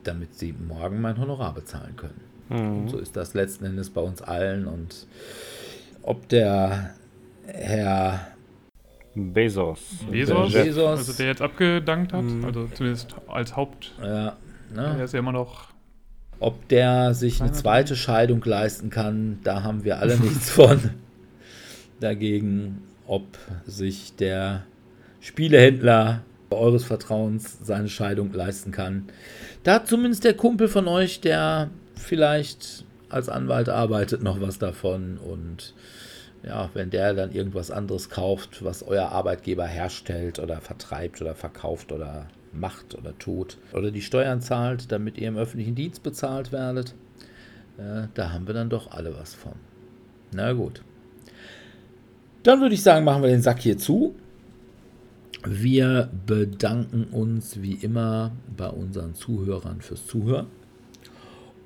[0.05, 2.21] damit sie morgen mein Honorar bezahlen können.
[2.49, 2.83] Mhm.
[2.83, 4.67] Und so ist das letzten Endes bei uns allen.
[4.67, 5.07] Und
[6.03, 6.95] ob der
[7.47, 8.29] Herr
[9.15, 9.81] Bezos.
[10.11, 12.45] Bezos, der Bezos also der jetzt abgedankt hat, mhm.
[12.45, 13.95] also zumindest als Haupt.
[14.03, 14.37] Ja,
[14.75, 14.95] ne?
[14.97, 15.69] Der ist ja immer noch.
[16.41, 20.91] Ob der sich eine zweite Scheidung leisten kann, da haben wir alle nichts von.
[22.01, 23.25] Dagegen, ob
[23.67, 24.63] sich der
[25.21, 26.23] Spielehändler
[26.57, 29.09] eures Vertrauens seine Scheidung leisten kann.
[29.63, 35.19] Da hat zumindest der Kumpel von euch, der vielleicht als Anwalt arbeitet, noch was davon.
[35.19, 35.75] Und
[36.43, 41.93] ja, wenn der dann irgendwas anderes kauft, was euer Arbeitgeber herstellt oder vertreibt oder verkauft
[41.93, 46.95] oder macht oder tut oder die Steuern zahlt, damit ihr im öffentlichen Dienst bezahlt werdet,
[47.77, 49.55] äh, da haben wir dann doch alle was von.
[50.33, 50.83] Na gut.
[52.43, 54.15] Dann würde ich sagen, machen wir den Sack hier zu.
[55.45, 60.47] Wir bedanken uns wie immer bei unseren Zuhörern fürs Zuhören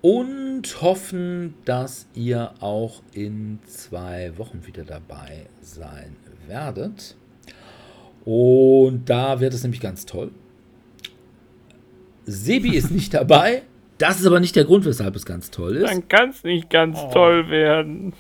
[0.03, 6.17] und hoffen, dass ihr auch in zwei Wochen wieder dabei sein
[6.47, 7.17] werdet.
[8.25, 10.33] Und da wird es nämlich ganz toll.
[12.27, 13.63] Sebi ist nicht dabei.
[13.99, 15.91] Das ist aber nicht der Grund, weshalb es ganz toll ist.
[15.91, 17.11] Dann kann es nicht ganz oh.
[17.13, 18.13] toll werden.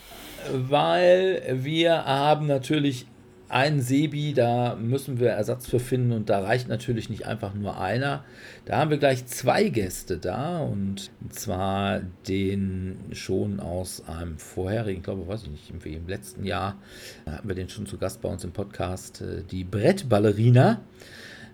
[0.52, 3.06] Weil wir haben natürlich
[3.52, 7.78] einen Sebi, da müssen wir Ersatz für finden und da reicht natürlich nicht einfach nur
[7.78, 8.24] einer.
[8.64, 15.04] Da haben wir gleich zwei Gäste da und zwar den schon aus einem vorherigen, ich
[15.04, 16.76] glaube, weiß ich nicht, im letzten Jahr
[17.26, 20.80] hatten wir den schon zu Gast bei uns im Podcast, äh, die Brettballerina,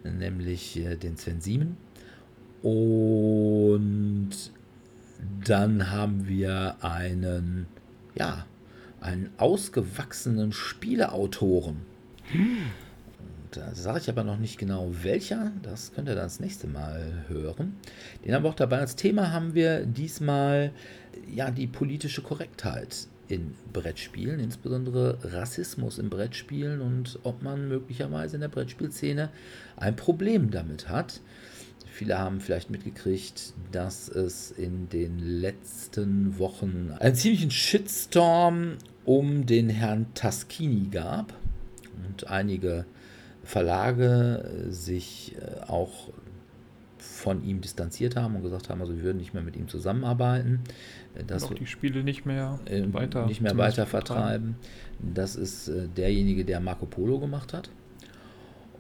[0.05, 1.77] nämlich äh, den Sven Siemen.
[2.63, 4.31] Und
[5.45, 7.67] dann haben wir einen,
[8.15, 8.47] ja,
[9.01, 11.79] einen ausgewachsenen Spieleautoren.
[13.51, 15.53] Da sage ich aber noch nicht genau welcher.
[15.63, 17.77] Das könnt ihr dann das nächste Mal hören.
[18.25, 18.79] Den haben wir auch dabei.
[18.79, 20.73] Als Thema haben wir diesmal
[21.33, 28.41] ja die politische Korrektheit in Brettspielen, insbesondere Rassismus in Brettspielen und ob man möglicherweise in
[28.41, 29.31] der Brettspielszene
[29.77, 31.21] ein Problem damit hat.
[31.99, 39.69] Viele haben vielleicht mitgekriegt, dass es in den letzten Wochen einen ziemlichen Shitstorm um den
[39.69, 41.35] Herrn Taschini gab
[42.07, 42.85] und einige
[43.43, 46.11] Verlage sich äh, auch
[46.99, 50.61] von ihm distanziert haben und gesagt haben, also wir würden nicht mehr mit ihm zusammenarbeiten.
[51.17, 54.55] Äh, dass auch die Spiele nicht mehr äh, weiter, nicht mehr weiter vertreiben.
[55.01, 57.71] Das ist äh, derjenige, der Marco Polo gemacht hat.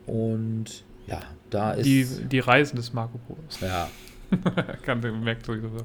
[0.07, 1.21] Und ja,
[1.51, 1.87] da ist.
[1.87, 3.61] Die, die Reisen des Marco Polos.
[3.61, 3.89] Ja.
[4.83, 5.69] Kann, merkt sowieso.
[5.69, 5.83] Ja.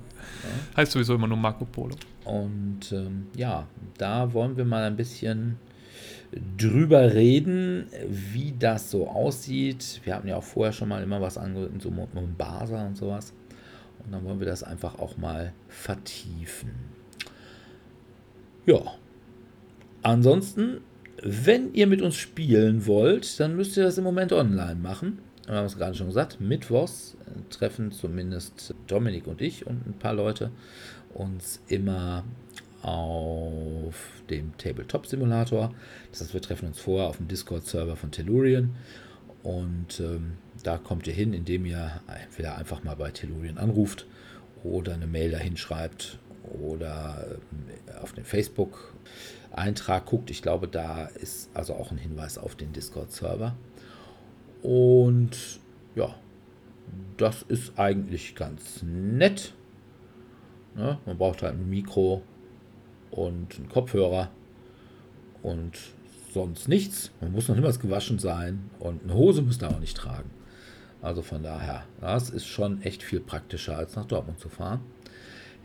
[0.78, 1.96] Heißt sowieso immer nur Marco Polo.
[2.26, 3.68] Und ähm, ja,
[3.98, 5.58] da wollen wir mal ein bisschen
[6.58, 10.02] drüber reden, wie das so aussieht.
[10.04, 13.34] Wir hatten ja auch vorher schon mal immer was angehört, so Mombasa und sowas.
[14.04, 16.72] Und dann wollen wir das einfach auch mal vertiefen.
[18.66, 18.82] Ja.
[20.02, 20.82] Ansonsten,
[21.24, 25.20] wenn ihr mit uns spielen wollt, dann müsst ihr das im Moment online machen.
[25.46, 29.94] wir haben es gerade schon gesagt, Mittwochs äh, treffen zumindest Dominik und ich und ein
[29.94, 30.52] paar Leute
[31.14, 32.24] uns immer
[32.82, 33.96] auf
[34.30, 35.74] dem Tabletop-Simulator.
[36.12, 38.76] Das heißt, wir treffen uns vorher auf dem Discord-Server von Tellurian
[39.44, 40.34] und ähm,
[40.64, 44.06] da kommt ihr hin, indem ihr entweder einfach mal bei Tellurian anruft
[44.64, 48.26] oder eine Mail dahin schreibt oder ähm, auf den
[49.54, 50.30] Facebook-Eintrag guckt.
[50.30, 53.56] Ich glaube, da ist also auch ein Hinweis auf den Discord-Server.
[54.62, 55.60] Und
[55.96, 56.16] ja,
[57.18, 59.54] das ist eigentlich ganz nett.
[60.76, 60.98] Ne?
[61.06, 62.24] Man braucht halt ein Mikro
[63.12, 64.30] und einen Kopfhörer
[65.42, 65.78] und
[66.34, 67.12] sonst nichts.
[67.22, 70.32] Man muss noch niemals gewaschen sein und eine Hose müsst ihr auch nicht tragen.
[71.02, 74.80] Also von daher, das ist schon echt viel praktischer, als nach Dortmund zu fahren.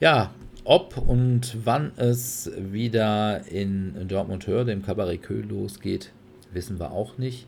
[0.00, 0.32] Ja,
[0.68, 6.12] ob und wann es wieder in Dortmund Hör, dem Cabaret Kö, losgeht,
[6.52, 7.46] wissen wir auch nicht.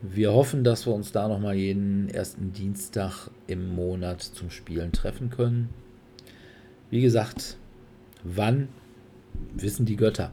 [0.00, 5.28] Wir hoffen, dass wir uns da nochmal jeden ersten Dienstag im Monat zum Spielen treffen
[5.28, 5.68] können.
[6.88, 7.58] Wie gesagt,
[8.24, 8.68] wann
[9.54, 10.32] wissen die Götter.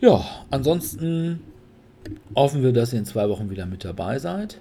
[0.00, 1.40] Ja, ansonsten
[2.36, 4.60] hoffen wir, dass ihr in zwei Wochen wieder mit dabei seid.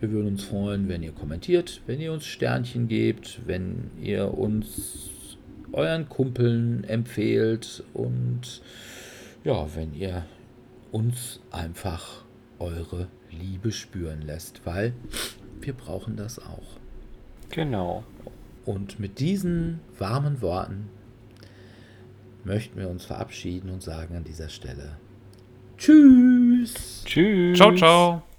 [0.00, 5.36] Wir würden uns freuen, wenn ihr kommentiert, wenn ihr uns Sternchen gebt, wenn ihr uns
[5.72, 8.62] euren Kumpeln empfehlt und
[9.44, 10.24] ja, wenn ihr
[10.90, 12.24] uns einfach
[12.58, 14.94] eure Liebe spüren lässt, weil
[15.60, 16.78] wir brauchen das auch.
[17.50, 18.04] Genau.
[18.64, 20.88] Und mit diesen warmen Worten
[22.44, 24.96] möchten wir uns verabschieden und sagen an dieser Stelle
[25.76, 27.02] Tschüss.
[27.06, 27.56] Tschüss.
[27.56, 28.29] Ciao, ciao.